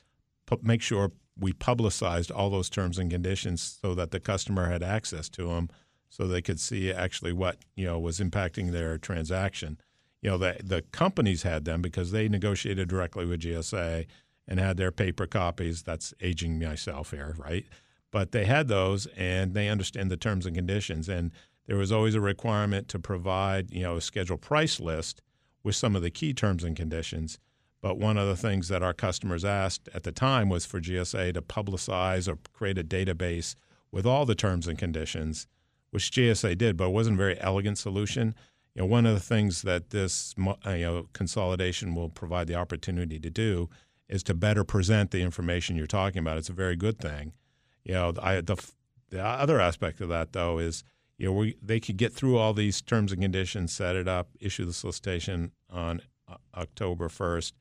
make 0.63 0.81
sure 0.81 1.13
we 1.39 1.53
publicized 1.53 2.31
all 2.31 2.49
those 2.49 2.71
terms 2.71 2.97
and 2.99 3.11
conditions 3.11 3.79
so 3.83 3.95
that 3.95 4.13
the 4.13 4.21
customer 4.21 4.71
had 4.71 4.83
access 4.83 5.29
to 5.31 5.49
them 5.49 5.69
so 6.09 6.27
they 6.27 6.43
could 6.43 6.61
see 6.61 6.93
actually 6.93 7.33
what 7.33 7.59
you 7.77 7.87
know 7.87 7.99
was 7.99 8.21
impacting 8.21 8.71
their 8.71 8.99
transaction. 8.99 9.79
You 10.23 10.31
know 10.31 10.39
the 10.39 10.57
the 10.63 10.83
companies 10.93 11.43
had 11.43 11.65
them 11.65 11.83
because 11.83 12.13
they 12.13 12.29
negotiated 12.29 12.89
directly 12.89 13.27
with 13.27 13.41
GSA 13.41 14.07
and 14.47 14.61
had 14.61 14.77
their 14.77 14.93
paper 14.93 15.27
copies. 15.27 15.83
That's 15.83 16.15
aging 16.21 16.59
myself 16.59 17.11
here 17.11 17.35
right? 17.39 17.65
But 18.13 18.33
they 18.33 18.45
had 18.45 18.69
those 18.69 19.07
and 19.17 19.55
they 19.55 19.69
understand 19.69 20.11
the 20.11 20.17
terms 20.17 20.47
and 20.47 20.55
conditions. 20.55 21.09
And 21.09 21.31
there 21.67 21.77
was 21.77 21.93
always 21.93 22.17
a 22.17 22.21
requirement 22.21 22.89
to 22.89 22.99
provide 22.99 23.71
you 23.71 23.83
know 23.83 23.97
a 23.97 24.01
schedule 24.01 24.37
price 24.37 24.79
list 24.79 25.23
with 25.63 25.77
some 25.77 25.97
of 25.97 26.03
the 26.03 26.11
key 26.11 26.33
terms 26.33 26.65
and 26.65 26.77
conditions 26.77 27.39
but 27.81 27.99
one 27.99 28.19
of 28.19 28.27
the 28.27 28.37
things 28.37 28.69
that 28.69 28.83
our 28.83 28.93
customers 28.93 29.45
asked 29.45 29.89
at 29.95 30.03
the 30.03 30.13
time 30.13 30.49
was 30.49 30.67
for 30.67 30.81
GSA 30.81 31.35
to 31.35 31.43
publicize 31.43 32.29
or 32.29 32.39
create 32.53 32.79
a 32.79 32.85
database 32.85 33.55
with 33.91 34.07
all 34.07 34.27
the 34.27 34.35
terms 34.35 34.69
and 34.69 34.79
conditions, 34.79 35.47
which 35.91 36.11
GSA 36.11 36.59
did, 36.59 36.77
but 36.77 36.89
it 36.89 36.93
wasn't 36.93 37.15
a 37.15 37.19
very 37.19 37.41
elegant 37.41 37.79
solution. 37.79 38.35
You 38.75 38.83
know, 38.83 38.87
one 38.87 39.07
of 39.07 39.15
the 39.15 39.21
things 39.21 39.63
that 39.63 39.91
this 39.91 40.35
uh, 40.39 40.71
you 40.71 40.85
know 40.85 41.07
consolidation 41.13 41.95
will 41.95 42.11
provide 42.11 42.47
the 42.47 42.55
opportunity 42.55 43.19
to 43.19 43.31
do 43.31 43.69
is 44.09 44.23
to 44.25 44.35
better 44.35 44.63
present 44.63 45.11
the 45.11 45.23
information 45.23 45.77
you're 45.77 45.87
talking 45.87 46.19
about. 46.19 46.37
It's 46.37 46.51
a 46.51 46.55
very 46.55 46.77
good 46.77 46.99
thing. 46.99 47.33
You 47.85 47.95
know, 47.95 48.13
I, 48.23 48.43
the 48.43 48.57
the 49.09 49.25
other 49.25 49.61
aspect 49.61 50.01
of 50.01 50.11
that 50.11 50.33
though 50.33 50.59
is 50.59 50.85
you 51.21 51.27
know 51.27 51.33
we, 51.35 51.57
they 51.63 51.79
could 51.79 51.99
get 51.99 52.15
through 52.15 52.39
all 52.39 52.55
these 52.55 52.81
terms 52.81 53.13
and 53.13 53.21
conditions, 53.21 53.73
set 53.73 53.95
it 53.95 54.09
up, 54.09 54.31
issue 54.41 54.65
the 54.65 54.73
solicitation 54.73 55.53
on 55.69 56.01
uh, 56.27 56.37
October 56.57 57.09
1st, 57.09 57.53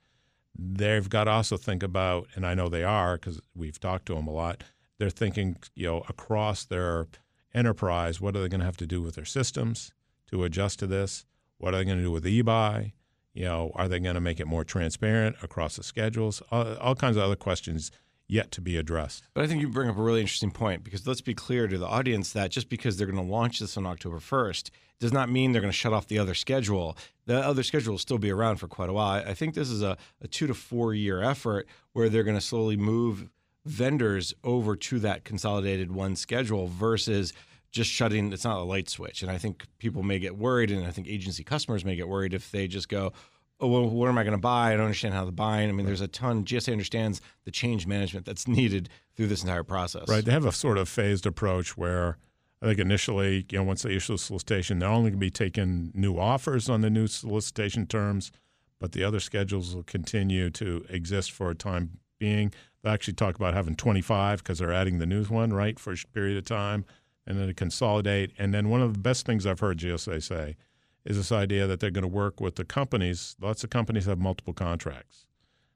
they've 0.57 1.09
got 1.09 1.25
to 1.25 1.31
also 1.31 1.57
think 1.57 1.83
about, 1.83 2.27
and 2.35 2.45
I 2.45 2.53
know 2.53 2.69
they 2.69 2.85
are 2.85 3.17
because 3.17 3.41
we've 3.53 3.77
talked 3.77 4.05
to 4.05 4.15
them 4.15 4.27
a 4.27 4.31
lot. 4.31 4.63
They're 4.97 5.09
thinking, 5.09 5.57
you 5.75 5.87
know, 5.87 6.05
across 6.07 6.63
their 6.63 7.07
enterprise, 7.53 8.21
what 8.21 8.33
are 8.37 8.41
they 8.41 8.47
going 8.47 8.61
to 8.61 8.65
have 8.65 8.77
to 8.77 8.87
do 8.87 9.01
with 9.01 9.15
their 9.15 9.25
systems 9.25 9.93
to 10.31 10.45
adjust 10.45 10.79
to 10.79 10.87
this? 10.87 11.25
What 11.57 11.73
are 11.73 11.79
they 11.79 11.85
going 11.85 11.97
to 11.97 12.03
do 12.03 12.11
with 12.11 12.23
eBuy? 12.23 12.93
You 13.33 13.43
know, 13.43 13.71
are 13.75 13.89
they 13.89 13.99
going 13.99 14.15
to 14.15 14.21
make 14.21 14.39
it 14.39 14.47
more 14.47 14.63
transparent 14.63 15.35
across 15.43 15.75
the 15.75 15.83
schedules? 15.83 16.41
All, 16.49 16.75
all 16.77 16.95
kinds 16.95 17.17
of 17.17 17.23
other 17.23 17.35
questions 17.35 17.91
yet 18.29 18.51
to 18.51 18.61
be 18.61 18.77
addressed. 18.77 19.23
But 19.33 19.43
I 19.43 19.47
think 19.47 19.59
you 19.59 19.67
bring 19.67 19.89
up 19.89 19.97
a 19.97 20.01
really 20.01 20.21
interesting 20.21 20.51
point 20.51 20.83
because 20.83 21.05
let's 21.05 21.19
be 21.19 21.33
clear 21.33 21.67
to 21.67 21.77
the 21.77 21.87
audience 21.87 22.31
that 22.33 22.51
just 22.51 22.69
because 22.69 22.95
they're 22.95 23.07
going 23.07 23.23
to 23.23 23.31
launch 23.31 23.59
this 23.59 23.75
on 23.75 23.85
October 23.85 24.19
1st 24.19 24.69
does 24.99 25.11
not 25.11 25.29
mean 25.29 25.51
they're 25.51 25.61
going 25.61 25.71
to 25.71 25.77
shut 25.77 25.93
off 25.93 26.07
the 26.07 26.19
other 26.19 26.35
schedule. 26.35 26.95
The 27.25 27.39
other 27.39 27.63
schedule 27.63 27.93
will 27.93 27.99
still 27.99 28.19
be 28.19 28.31
around 28.31 28.57
for 28.57 28.67
quite 28.67 28.89
a 28.89 28.93
while. 28.93 29.23
I 29.27 29.33
think 29.33 29.55
this 29.55 29.69
is 29.69 29.81
a, 29.81 29.97
a 30.21 30.27
two 30.27 30.45
to 30.45 30.53
four 30.53 30.93
year 30.93 31.23
effort 31.23 31.67
where 31.93 32.07
they're 32.07 32.23
going 32.23 32.37
to 32.37 32.41
slowly 32.41 32.77
move 32.77 33.29
vendors 33.65 34.33
over 34.43 34.75
to 34.75 34.99
that 34.99 35.23
consolidated 35.25 35.91
one 35.91 36.15
schedule 36.15 36.67
versus 36.67 37.33
just 37.71 37.89
shutting 37.89 38.33
it's 38.33 38.43
not 38.43 38.57
a 38.57 38.63
light 38.63 38.89
switch 38.89 39.21
and 39.21 39.29
i 39.29 39.37
think 39.37 39.67
people 39.77 40.01
may 40.01 40.17
get 40.17 40.35
worried 40.35 40.71
and 40.71 40.87
i 40.87 40.91
think 40.91 41.07
agency 41.07 41.43
customers 41.43 41.85
may 41.85 41.95
get 41.95 42.07
worried 42.07 42.33
if 42.33 42.49
they 42.49 42.67
just 42.67 42.89
go 42.89 43.13
oh, 43.59 43.67
well, 43.67 43.89
what 43.89 44.09
am 44.09 44.17
I 44.17 44.23
going 44.23 44.35
to 44.35 44.41
buy? 44.41 44.73
I 44.73 44.75
don't 44.75 44.85
understand 44.85 45.13
how 45.13 45.25
the 45.25 45.31
buying. 45.31 45.69
I 45.69 45.71
mean, 45.71 45.85
there's 45.85 46.01
a 46.01 46.07
ton. 46.07 46.45
GSA 46.45 46.71
understands 46.71 47.21
the 47.45 47.51
change 47.51 47.85
management 47.87 48.25
that's 48.25 48.47
needed 48.47 48.89
through 49.15 49.27
this 49.27 49.43
entire 49.43 49.63
process. 49.63 50.07
Right. 50.07 50.23
They 50.23 50.31
have 50.31 50.45
a 50.45 50.51
sort 50.51 50.77
of 50.77 50.87
phased 50.87 51.25
approach 51.25 51.77
where 51.77 52.17
I 52.61 52.67
think 52.67 52.79
initially, 52.79 53.45
you 53.49 53.57
know, 53.57 53.63
once 53.63 53.83
they 53.83 53.95
issue 53.95 54.13
the 54.13 54.17
solicitation, 54.17 54.79
they're 54.79 54.89
only 54.89 55.11
going 55.11 55.19
to 55.19 55.25
be 55.25 55.31
taking 55.31 55.91
new 55.93 56.17
offers 56.17 56.69
on 56.69 56.81
the 56.81 56.89
new 56.89 57.07
solicitation 57.07 57.85
terms, 57.85 58.31
but 58.79 58.93
the 58.93 59.03
other 59.03 59.19
schedules 59.19 59.75
will 59.75 59.83
continue 59.83 60.49
to 60.51 60.85
exist 60.89 61.31
for 61.31 61.49
a 61.49 61.55
time 61.55 61.99
being. 62.17 62.53
They 62.81 62.89
actually 62.89 63.13
talk 63.13 63.35
about 63.35 63.53
having 63.53 63.75
25 63.75 64.39
because 64.39 64.59
they're 64.59 64.73
adding 64.73 64.99
the 64.99 65.05
new 65.05 65.25
one, 65.25 65.51
right, 65.51 65.77
for 65.77 65.93
a 65.93 65.97
period 66.13 66.37
of 66.37 66.45
time, 66.45 66.85
and 67.27 67.37
then 67.37 67.47
to 67.47 67.53
consolidate. 67.53 68.31
And 68.37 68.53
then 68.53 68.69
one 68.69 68.81
of 68.81 68.93
the 68.93 68.99
best 68.99 69.25
things 69.25 69.45
I've 69.45 69.59
heard 69.59 69.79
GSA 69.79 70.23
say– 70.23 70.55
is 71.09 71.17
this 71.17 71.31
idea 71.31 71.65
that 71.65 71.79
they're 71.79 71.89
going 71.89 72.03
to 72.03 72.07
work 72.07 72.39
with 72.39 72.55
the 72.55 72.63
companies. 72.63 73.35
Lots 73.41 73.63
of 73.63 73.71
companies 73.71 74.05
have 74.05 74.19
multiple 74.19 74.53
contracts 74.53 75.25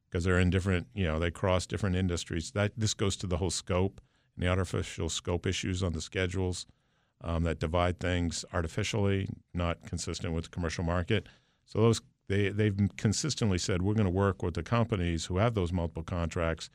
because 0.08 0.24
they're 0.24 0.40
in 0.40 0.52
different, 0.52 0.86
you 0.94 1.06
know, 1.06 1.18
they 1.18 1.32
cross 1.32 1.66
different 1.66 1.96
industries. 1.96 2.52
That 2.52 2.72
this 2.78 2.94
goes 2.94 3.18
to 3.18 3.28
the 3.28 3.38
whole 3.38 3.50
scope 3.50 4.00
and 4.36 4.46
the 4.46 4.50
artificial 4.50 5.10
scope 5.10 5.48
issues 5.48 5.82
on 5.82 5.94
the 5.94 6.02
schedules 6.02 6.68
um, 7.22 7.44
that 7.44 7.60
divide 7.60 8.00
things 8.00 8.46
artificially, 8.54 9.28
not 9.56 9.84
consistent 9.88 10.34
with 10.34 10.46
the 10.46 10.50
commercial 10.52 10.84
market. 10.84 11.28
So 11.66 11.82
those 11.82 12.02
they 12.28 12.50
they've 12.50 12.78
consistently 12.98 13.58
said 13.58 13.82
we're 13.82 13.96
going 13.96 14.06
to 14.06 14.12
work 14.12 14.44
with 14.44 14.54
the 14.54 14.64
companies 14.64 15.26
who 15.26 15.38
have 15.38 15.56
those 15.56 15.74
multiple 15.74 16.04
contracts, 16.04 16.70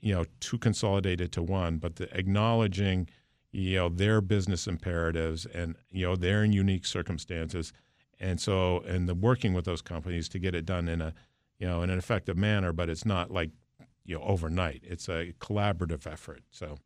you 0.00 0.14
know, 0.14 0.24
to 0.40 0.56
consolidate 0.56 1.20
it 1.20 1.30
to 1.32 1.42
one, 1.42 1.76
but 1.76 1.96
the 1.96 2.08
acknowledging 2.18 3.06
you 3.52 3.76
know 3.76 3.90
their 3.90 4.22
business 4.22 4.66
imperatives 4.66 5.44
and 5.46 5.76
you 5.90 6.06
know 6.06 6.16
their 6.16 6.42
unique 6.44 6.86
circumstances 6.86 7.72
and 8.20 8.40
so 8.40 8.80
and 8.80 9.08
the 9.08 9.14
working 9.14 9.54
with 9.54 9.64
those 9.64 9.82
companies 9.82 10.28
to 10.30 10.38
get 10.38 10.54
it 10.54 10.64
done 10.66 10.88
in 10.88 11.00
a 11.00 11.14
you 11.58 11.66
know 11.66 11.82
in 11.82 11.90
an 11.90 11.98
effective 11.98 12.36
manner 12.36 12.72
but 12.72 12.88
it's 12.88 13.04
not 13.04 13.30
like 13.30 13.50
you 14.08 14.16
know 14.16 14.24
overnight. 14.24 14.82
It's 14.82 15.08
a 15.08 15.34
collaborative 15.38 16.10
effort. 16.10 16.42
So 16.50 16.78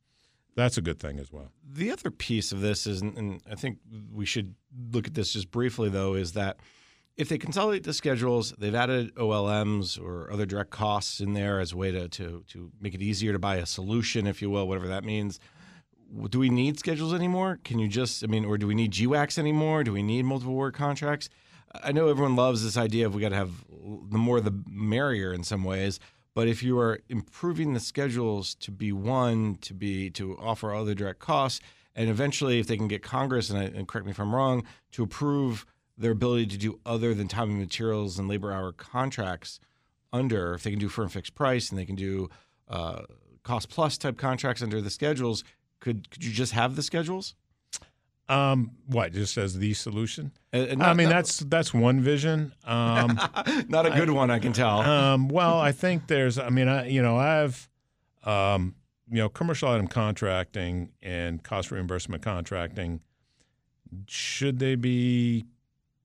that's 0.55 0.77
a 0.77 0.83
good 0.83 0.99
thing 0.99 1.19
as 1.19 1.33
well. 1.33 1.53
The 1.67 1.91
other 1.91 2.11
piece 2.11 2.53
of 2.53 2.61
this 2.61 2.87
is 2.87 3.01
and 3.01 3.41
i 3.51 3.55
think 3.55 3.79
we 4.13 4.27
should 4.27 4.55
look 4.93 5.07
at 5.07 5.15
this 5.15 5.33
just 5.33 5.51
briefly 5.51 5.89
though 5.89 6.15
is 6.15 6.33
that 6.33 6.59
if 7.17 7.29
they 7.29 7.39
consolidate 7.39 7.85
the 7.85 7.95
schedules 7.95 8.53
they've 8.59 8.75
added 8.75 9.15
olms 9.15 10.03
or 10.03 10.31
other 10.31 10.45
direct 10.45 10.71
costs 10.71 11.21
in 11.21 11.33
there 11.33 11.61
as 11.61 11.73
a 11.73 11.77
way 11.77 11.91
to, 11.91 12.09
to, 12.09 12.43
to 12.49 12.71
make 12.81 12.95
it 12.95 13.03
easier 13.03 13.33
to 13.33 13.39
buy 13.39 13.57
a 13.57 13.67
solution 13.67 14.27
if 14.27 14.43
you 14.43 14.51
will 14.51 14.67
whatever 14.67 14.89
that 14.89 15.05
means 15.05 15.39
do 16.31 16.39
we 16.39 16.51
need 16.51 16.79
schedules 16.79 17.15
anymore? 17.15 17.59
Can 17.65 17.79
you 17.79 17.89
just, 17.89 18.23
I 18.23 18.27
mean, 18.27 18.45
or 18.45 18.59
do 18.59 18.67
we 18.67 18.75
need 18.75 18.93
GWACs 18.93 19.39
anymore? 19.39 19.83
Do 19.85 19.93
we 19.93 20.03
need 20.03 20.25
multiple 20.25 20.53
award 20.53 20.75
contracts? 20.75 21.29
I 21.83 21.93
know 21.93 22.09
everyone 22.09 22.37
loves 22.37 22.63
this 22.63 22.77
idea 22.77 23.07
of 23.07 23.15
we 23.15 23.23
got 23.23 23.31
to 23.31 23.37
have 23.37 23.65
the 24.11 24.19
more 24.19 24.41
the 24.41 24.63
merrier 24.69 25.33
in 25.33 25.43
some 25.43 25.65
ways, 25.65 25.99
but 26.35 26.49
if 26.49 26.63
you 26.63 26.79
are 26.79 27.01
improving 27.09 27.73
the 27.73 27.81
schedules 27.81 28.55
to 28.57 28.71
be 28.71 28.93
one, 28.93 29.57
to 29.63 29.73
be 29.73 30.11
to 30.11 30.37
offer 30.39 30.75
other 30.75 30.95
direct 30.95 31.19
costs, 31.19 31.61
and 31.95 32.09
eventually, 32.09 32.59
if 32.59 32.67
they 32.67 32.77
can 32.77 32.89
get 32.89 33.03
Congress 33.03 33.51
and, 33.51 33.59
I, 33.59 33.65
and 33.65 33.87
correct 33.87 34.07
me 34.07 34.13
if 34.13 34.21
I'm 34.21 34.35
wrong, 34.35 34.65
to 34.93 35.03
approve 35.03 35.67
their 35.97 36.13
ability 36.13 36.47
to 36.47 36.57
do 36.57 36.81
other 36.87 37.15
than 37.15 37.29
time 37.29 37.51
and 37.51 37.59
materials 37.59 38.19
and 38.19 38.29
labor 38.29 38.51
hour 38.51 38.73
contracts 38.73 39.61
under, 40.13 40.55
if 40.55 40.63
they 40.63 40.71
can 40.71 40.79
do 40.79 40.89
firm 40.89 41.09
fixed 41.09 41.35
price 41.35 41.71
and 41.71 41.79
they 41.79 41.85
can 41.85 41.97
do 41.97 42.31
uh, 42.69 43.03
cost 43.43 43.69
plus 43.69 43.99
type 43.99 44.17
contracts 44.17 44.63
under 44.63 44.81
the 44.81 44.91
schedules, 44.91 45.45
could 45.83 46.09
could 46.11 46.25
you 46.25 46.33
just 46.33 46.53
have 46.53 46.77
the 46.77 46.83
schedules? 46.83 47.35
Um, 48.29 48.71
what 48.87 49.13
just 49.13 49.37
as 49.37 49.59
the 49.59 49.75
solution? 49.75 50.33
Uh, 50.53 50.75
not, 50.77 50.81
I 50.89 50.95
mean, 50.95 51.09
not, 51.09 51.17
that's 51.17 51.39
that's 51.41 51.75
one 51.75 52.01
vision. 52.01 52.53
Um, 52.65 53.17
not 53.69 53.85
a 53.85 53.91
good 53.91 54.09
I, 54.09 54.13
one, 54.13 54.31
I 54.31 54.39
can 54.39 54.53
tell. 54.53 54.81
Um, 54.81 55.29
well, 55.29 55.59
I 55.59 55.73
think 55.73 56.07
there's. 56.07 56.39
I 56.39 56.49
mean, 56.49 56.69
I 56.69 56.87
you 56.87 57.03
know 57.03 57.17
I've 57.17 57.69
um, 58.25 58.77
you 59.11 59.19
know 59.19 59.29
commercial 59.29 59.69
item 59.69 59.89
contracting 59.89 60.93
and 61.03 61.43
cost 61.43 61.71
reimbursement 61.71 62.23
contracting. 62.23 63.01
Should 64.07 64.61
they 64.61 64.77
be? 64.77 65.45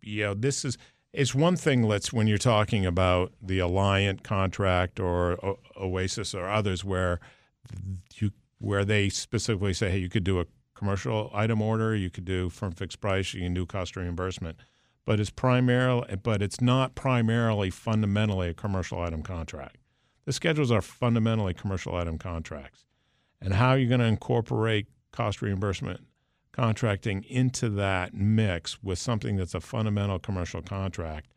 You 0.02 0.24
know, 0.24 0.34
this 0.34 0.66
is 0.66 0.78
it's 1.14 1.36
one 1.36 1.56
thing. 1.56 1.84
Let's 1.84 2.12
when 2.12 2.26
you're 2.26 2.40
talking 2.40 2.84
about 2.86 3.32
the 3.42 3.60
Alliant 3.60 4.24
contract 4.24 5.00
or 5.00 5.34
o- 5.46 5.60
Oasis 5.80 6.34
or 6.34 6.50
others 6.50 6.84
where 6.84 7.20
you 8.16 8.32
where 8.60 8.86
they 8.86 9.10
specifically 9.10 9.74
say, 9.74 9.92
hey, 9.92 9.98
you 9.98 10.10
could 10.10 10.24
do 10.24 10.40
a 10.40 10.46
commercial 10.76 11.32
item 11.34 11.62
order, 11.62 11.96
you 11.96 12.10
could 12.10 12.26
do 12.26 12.50
firm 12.50 12.72
fixed 12.72 13.00
price, 13.00 13.34
you 13.34 13.42
can 13.42 13.54
do 13.54 13.66
cost 13.66 13.96
reimbursement. 13.96 14.58
But 15.06 15.20
it's 15.20 15.30
primarily, 15.30 16.16
but 16.18 16.42
it's 16.42 16.60
not 16.60 16.94
primarily 16.94 17.70
fundamentally 17.70 18.50
a 18.50 18.54
commercial 18.54 19.02
item 19.02 19.24
contract. 19.24 19.78
The 20.26 20.34
schedules 20.34 20.72
are 20.72 20.82
fundamentally 20.82 21.54
commercial 21.54 21.96
item 21.96 22.18
contracts. 22.18 22.86
And 23.40 23.54
how 23.54 23.70
are 23.70 23.78
you 23.78 23.88
going 23.88 24.02
to 24.02 24.06
incorporate 24.06 24.88
cost 25.12 25.42
reimbursement 25.42 26.02
contracting 26.52 27.24
into 27.24 27.70
that 27.70 28.14
mix 28.14 28.84
with 28.84 29.00
something 29.00 29.38
that's 29.38 29.56
a 29.56 29.62
fundamental 29.62 30.20
commercial 30.20 30.62
contract? 30.62 31.32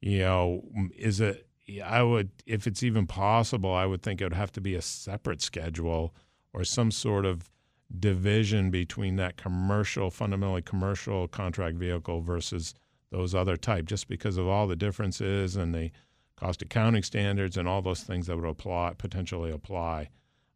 You 0.00 0.18
know, 0.20 0.62
is 0.98 1.20
it, 1.20 1.46
I 1.84 2.02
would, 2.02 2.30
if 2.44 2.66
it's 2.66 2.82
even 2.82 3.06
possible, 3.06 3.72
I 3.72 3.86
would 3.86 4.02
think 4.02 4.20
it 4.20 4.24
would 4.24 4.32
have 4.32 4.52
to 4.52 4.60
be 4.60 4.74
a 4.74 4.82
separate 4.82 5.40
schedule 5.40 6.12
or 6.52 6.64
some 6.64 6.90
sort 6.90 7.24
of 7.24 7.50
division 7.98 8.70
between 8.70 9.16
that 9.16 9.36
commercial, 9.36 10.10
fundamentally 10.10 10.62
commercial 10.62 11.28
contract 11.28 11.76
vehicle 11.76 12.20
versus 12.20 12.74
those 13.10 13.34
other 13.34 13.56
type, 13.56 13.84
just 13.84 14.08
because 14.08 14.36
of 14.36 14.48
all 14.48 14.66
the 14.66 14.76
differences 14.76 15.56
and 15.56 15.74
the 15.74 15.90
cost 16.36 16.62
accounting 16.62 17.02
standards 17.02 17.56
and 17.56 17.68
all 17.68 17.82
those 17.82 18.02
things 18.02 18.26
that 18.26 18.36
would 18.36 18.48
apply 18.48 18.94
potentially 18.96 19.50
apply. 19.50 20.08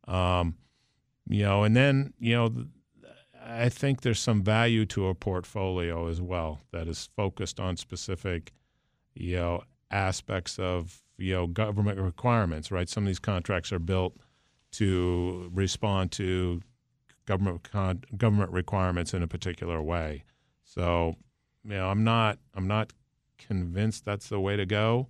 Um, 0.08 0.56
you 1.28 1.42
know, 1.42 1.64
and 1.64 1.76
then 1.76 2.12
you 2.18 2.34
know, 2.34 2.50
I 3.44 3.68
think 3.68 4.00
there's 4.00 4.18
some 4.18 4.42
value 4.42 4.86
to 4.86 5.08
a 5.08 5.14
portfolio 5.14 6.08
as 6.08 6.20
well 6.20 6.60
that 6.72 6.88
is 6.88 7.08
focused 7.14 7.60
on 7.60 7.76
specific, 7.76 8.52
you 9.14 9.36
know, 9.36 9.62
aspects 9.90 10.58
of 10.58 11.02
you 11.18 11.34
know 11.34 11.46
government 11.46 12.00
requirements. 12.00 12.70
Right, 12.70 12.88
some 12.88 13.04
of 13.04 13.08
these 13.08 13.18
contracts 13.18 13.72
are 13.72 13.78
built 13.78 14.16
to 14.78 15.50
respond 15.54 16.12
to 16.12 16.60
government 17.26 17.68
con- 17.70 18.04
government 18.16 18.52
requirements 18.52 19.14
in 19.14 19.22
a 19.22 19.28
particular 19.28 19.82
way. 19.82 20.24
So, 20.64 21.16
you 21.64 21.74
know, 21.74 21.88
I'm 21.88 22.04
not 22.04 22.38
I'm 22.54 22.68
not 22.68 22.92
convinced 23.38 24.04
that's 24.04 24.28
the 24.28 24.40
way 24.40 24.56
to 24.56 24.66
go, 24.66 25.08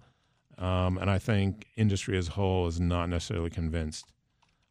um, 0.59 0.99
and 0.99 1.11
I 1.11 1.19
think 1.19 1.67
industry 1.77 2.17
as 2.17 2.29
a 2.29 2.33
whole 2.33 2.67
is 2.67 2.81
not 2.81 3.09
necessarily 3.09 3.51
convinced. 3.51 4.13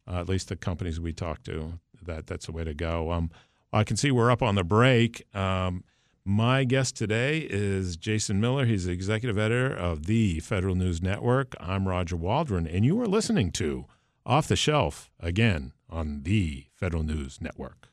Uh, 0.08 0.20
at 0.20 0.28
least 0.28 0.48
the 0.48 0.56
companies 0.56 1.00
we 1.00 1.12
talk 1.12 1.42
to 1.42 1.80
that 2.02 2.26
that's 2.26 2.46
the 2.46 2.52
way 2.52 2.64
to 2.64 2.74
go. 2.74 3.10
Um, 3.10 3.30
I 3.72 3.84
can 3.84 3.96
see 3.96 4.10
we're 4.10 4.30
up 4.30 4.42
on 4.42 4.54
the 4.54 4.64
break. 4.64 5.26
Um, 5.34 5.84
my 6.24 6.64
guest 6.64 6.96
today 6.96 7.46
is 7.50 7.96
Jason 7.96 8.40
Miller. 8.40 8.64
He's 8.64 8.86
the 8.86 8.92
executive 8.92 9.38
editor 9.38 9.72
of 9.74 10.06
the 10.06 10.40
Federal 10.40 10.74
News 10.74 11.02
Network. 11.02 11.54
I'm 11.60 11.86
Roger 11.86 12.16
Waldron, 12.16 12.66
and 12.66 12.84
you 12.84 13.00
are 13.00 13.06
listening 13.06 13.52
to 13.52 13.86
Off 14.26 14.48
the 14.48 14.56
Shelf 14.56 15.08
again 15.20 15.72
on 15.88 16.24
the 16.24 16.66
Federal 16.74 17.04
News 17.04 17.40
Network. 17.40 17.90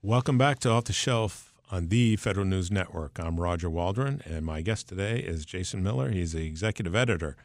Welcome 0.00 0.38
back 0.38 0.58
to 0.60 0.70
Off 0.70 0.84
the 0.84 0.94
Shelf 0.94 1.52
on 1.70 1.88
the 1.88 2.16
Federal 2.16 2.46
News 2.46 2.70
Network. 2.70 3.18
I'm 3.20 3.38
Roger 3.38 3.68
Waldron, 3.68 4.22
and 4.24 4.46
my 4.46 4.62
guest 4.62 4.88
today 4.88 5.18
is 5.18 5.44
Jason 5.44 5.82
Miller. 5.82 6.10
He's 6.10 6.32
the 6.32 6.46
executive 6.46 6.96
editor 6.96 7.36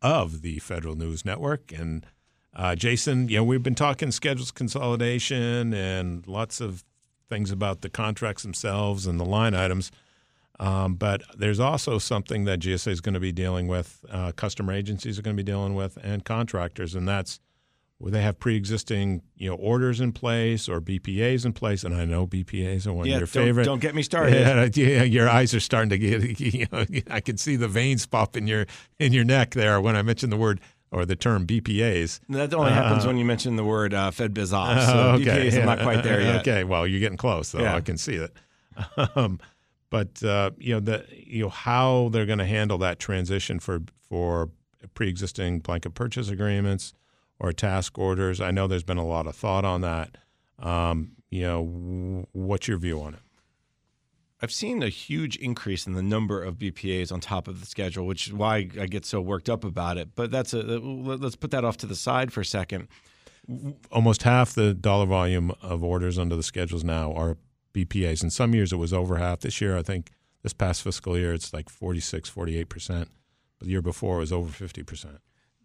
of 0.00 0.40
the 0.40 0.60
Federal 0.60 0.94
News 0.94 1.26
Network. 1.26 1.70
And 1.72 2.06
uh, 2.56 2.74
Jason, 2.74 3.28
you 3.28 3.36
know, 3.36 3.44
we've 3.44 3.62
been 3.62 3.74
talking 3.74 4.12
schedules 4.12 4.50
consolidation 4.50 5.74
and 5.74 6.26
lots 6.26 6.58
of 6.62 6.82
things 7.28 7.50
about 7.50 7.82
the 7.82 7.90
contracts 7.90 8.44
themselves 8.44 9.06
and 9.06 9.20
the 9.20 9.26
line 9.26 9.54
items. 9.54 9.92
Um, 10.60 10.94
but 10.94 11.22
there's 11.36 11.60
also 11.60 11.98
something 11.98 12.44
that 12.44 12.60
GSA 12.60 12.88
is 12.88 13.00
going 13.00 13.14
to 13.14 13.20
be 13.20 13.32
dealing 13.32 13.68
with, 13.68 14.04
uh, 14.10 14.32
customer 14.32 14.72
agencies 14.72 15.18
are 15.18 15.22
going 15.22 15.36
to 15.36 15.42
be 15.42 15.46
dealing 15.46 15.74
with, 15.74 15.98
and 16.02 16.24
contractors, 16.24 16.94
and 16.94 17.08
that's 17.08 17.40
where 18.02 18.10
they 18.10 18.22
have 18.22 18.38
pre-existing, 18.40 19.22
you 19.36 19.48
know, 19.48 19.54
orders 19.54 20.00
in 20.00 20.10
place 20.10 20.68
or 20.68 20.80
BPAs 20.80 21.46
in 21.46 21.52
place. 21.52 21.84
And 21.84 21.94
I 21.94 22.04
know 22.04 22.26
BPAs 22.26 22.84
are 22.86 22.92
one 22.92 23.06
yeah, 23.06 23.14
of 23.14 23.20
your 23.20 23.26
don't, 23.26 23.44
favorite. 23.44 23.64
Don't 23.64 23.80
get 23.80 23.94
me 23.94 24.02
started. 24.02 24.34
Yeah, 24.34 24.68
yeah, 24.74 25.02
your 25.04 25.28
eyes 25.28 25.54
are 25.54 25.60
starting 25.60 25.90
to 25.90 25.98
get. 25.98 26.40
You 26.42 26.66
know, 26.72 26.84
I 27.10 27.20
can 27.20 27.36
see 27.36 27.56
the 27.56 27.68
veins 27.68 28.04
pop 28.04 28.36
in 28.36 28.46
your 28.48 28.66
in 28.98 29.12
your 29.12 29.24
neck 29.24 29.52
there 29.52 29.80
when 29.80 29.94
I 29.94 30.02
mention 30.02 30.30
the 30.30 30.36
word 30.36 30.60
or 30.90 31.06
the 31.06 31.14
term 31.16 31.46
BPAs. 31.46 32.20
That 32.28 32.52
only 32.52 32.72
happens 32.72 33.04
uh, 33.04 33.08
when 33.08 33.16
you 33.16 33.24
mention 33.24 33.56
the 33.56 33.64
word 33.64 33.94
uh, 33.94 34.10
Fed 34.10 34.34
Biz 34.34 34.52
Ops. 34.52 34.86
So 34.86 34.92
uh, 34.92 35.16
okay, 35.20 35.48
BPAs. 35.48 35.60
I'm 35.60 35.66
not 35.66 35.80
quite 35.80 36.02
there 36.02 36.20
yet. 36.20 36.40
Okay, 36.40 36.64
well, 36.64 36.86
you're 36.86 37.00
getting 37.00 37.16
close, 37.16 37.52
though. 37.52 37.60
Yeah. 37.60 37.76
I 37.76 37.80
can 37.80 37.96
see 37.96 38.14
it. 38.14 38.32
Um, 39.16 39.38
but 39.92 40.24
uh, 40.24 40.50
you 40.58 40.72
know 40.72 40.80
the 40.80 41.04
you 41.12 41.42
know 41.42 41.50
how 41.50 42.08
they're 42.12 42.24
going 42.24 42.38
to 42.38 42.46
handle 42.46 42.78
that 42.78 42.98
transition 42.98 43.60
for 43.60 43.82
for 44.08 44.48
pre-existing 44.94 45.60
blanket 45.60 45.90
purchase 45.90 46.30
agreements 46.30 46.94
or 47.38 47.52
task 47.52 47.98
orders. 47.98 48.40
I 48.40 48.52
know 48.52 48.66
there's 48.66 48.82
been 48.82 48.96
a 48.96 49.06
lot 49.06 49.26
of 49.26 49.36
thought 49.36 49.66
on 49.66 49.82
that. 49.82 50.16
Um, 50.58 51.12
you 51.30 51.42
know, 51.42 51.64
w- 51.64 52.26
what's 52.32 52.66
your 52.66 52.78
view 52.78 53.02
on 53.02 53.14
it? 53.14 53.20
I've 54.40 54.50
seen 54.50 54.82
a 54.82 54.88
huge 54.88 55.36
increase 55.36 55.86
in 55.86 55.92
the 55.92 56.02
number 56.02 56.42
of 56.42 56.56
BPAs 56.56 57.12
on 57.12 57.20
top 57.20 57.46
of 57.46 57.60
the 57.60 57.66
schedule, 57.66 58.06
which 58.06 58.26
is 58.26 58.32
why 58.32 58.68
I 58.80 58.86
get 58.86 59.04
so 59.04 59.20
worked 59.20 59.50
up 59.50 59.62
about 59.62 59.98
it. 59.98 60.14
But 60.14 60.30
that's 60.30 60.54
a 60.54 60.62
let's 60.62 61.36
put 61.36 61.50
that 61.50 61.66
off 61.66 61.76
to 61.78 61.86
the 61.86 61.96
side 61.96 62.32
for 62.32 62.40
a 62.40 62.46
second. 62.46 62.88
Almost 63.90 64.22
half 64.22 64.54
the 64.54 64.72
dollar 64.72 65.04
volume 65.04 65.52
of 65.60 65.84
orders 65.84 66.18
under 66.18 66.34
the 66.34 66.42
schedules 66.42 66.82
now 66.82 67.12
are 67.12 67.36
BPAs. 67.72 68.22
In 68.22 68.30
some 68.30 68.54
years, 68.54 68.72
it 68.72 68.76
was 68.76 68.92
over 68.92 69.16
half. 69.16 69.40
This 69.40 69.60
year, 69.60 69.76
I 69.76 69.82
think 69.82 70.10
this 70.42 70.52
past 70.52 70.82
fiscal 70.82 71.16
year, 71.16 71.32
it's 71.32 71.52
like 71.52 71.68
46, 71.68 72.28
48 72.28 72.68
percent. 72.68 73.08
But 73.58 73.66
the 73.66 73.72
year 73.72 73.82
before, 73.82 74.16
it 74.16 74.20
was 74.20 74.32
over 74.32 74.50
50 74.50 74.82
percent. 74.82 75.18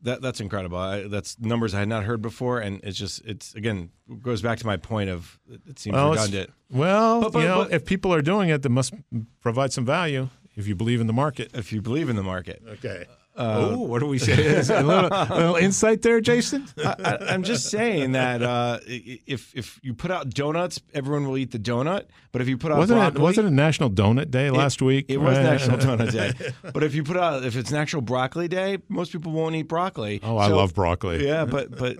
That 0.04 0.22
that's 0.22 0.40
incredible. 0.40 0.78
I, 0.78 1.08
that's 1.08 1.40
numbers 1.40 1.74
I 1.74 1.80
had 1.80 1.88
not 1.90 2.04
heard 2.04 2.22
before, 2.22 2.60
and 2.60 2.80
it's 2.84 2.98
just 3.00 3.26
it's 3.26 3.56
again 3.56 3.90
goes 4.22 4.44
back 4.44 4.60
to 4.60 4.66
my 4.68 4.78
point 4.78 5.10
of 5.10 5.40
it 5.68 5.80
seems 5.80 5.96
Well, 5.96 6.12
redundant. 6.12 6.52
Well, 6.70 7.22
But- 7.22 7.34
but- 7.34 7.40
you 7.40 7.46
know, 7.48 7.64
but- 7.64 7.72
if 7.74 7.84
people 7.86 8.14
are 8.14 8.22
doing 8.22 8.50
it, 8.50 8.62
they 8.62 8.70
must 8.70 8.94
provide 9.42 9.74
some 9.74 9.86
value 9.86 10.30
if 10.56 10.68
you 10.68 10.76
believe 10.76 11.02
in 11.02 11.08
the 11.08 11.14
market. 11.14 11.50
If 11.56 11.74
you 11.74 11.82
believe 11.82 12.10
in 12.10 12.16
the 12.16 12.22
market, 12.24 12.62
Okay. 12.68 13.06
Oh, 13.38 13.78
what 13.80 14.00
do 14.00 14.06
we 14.08 14.20
say? 14.20 14.34
A 14.34 14.84
little, 14.84 15.10
a 15.12 15.28
little 15.36 15.56
insight 15.68 16.02
there, 16.02 16.20
Jason? 16.22 16.68
I, 16.78 17.18
I'm 17.30 17.44
just 17.44 17.70
saying 17.70 18.14
that 18.14 18.42
uh, 18.42 18.80
if 18.86 19.56
if 19.56 19.80
you 19.84 19.94
put 19.94 20.12
out 20.12 20.30
donuts, 20.30 20.82
everyone 20.94 21.28
will 21.28 21.38
eat 21.38 21.52
the 21.52 21.60
donut. 21.60 22.06
But 22.32 22.42
if 22.42 22.48
you 22.48 22.58
put 22.58 22.72
out 22.72 22.78
Wasn't 22.78 23.00
broccoli, 23.00 23.20
it, 23.20 23.24
wasn't 23.24 23.48
it 23.48 23.52
National 23.52 23.90
Donut 23.90 24.30
Day 24.30 24.52
last 24.52 24.82
week? 24.82 25.06
It 25.10 25.18
was 25.18 25.38
National 25.38 25.78
Donut 25.78 26.12
Day. 26.12 26.34
But 26.74 26.84
if 26.84 26.94
you 26.94 27.04
put 27.04 27.18
out 27.18 27.44
if 27.44 27.56
it's 27.56 27.72
National 27.72 28.02
Broccoli 28.02 28.48
Day, 28.48 28.78
most 28.90 29.12
people 29.12 29.32
won't 29.32 29.56
eat 29.56 29.64
broccoli. 29.68 30.20
Oh, 30.24 30.38
I 30.38 30.48
love 30.48 30.74
broccoli. 30.76 31.26
Yeah, 31.26 31.46
but 31.46 31.76
but 31.76 31.98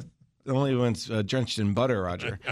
only 0.48 0.76
when 0.76 0.94
it's 0.94 1.10
uh, 1.10 1.22
drenched 1.22 1.60
in 1.60 1.74
butter, 1.74 2.02
Roger. 2.02 2.40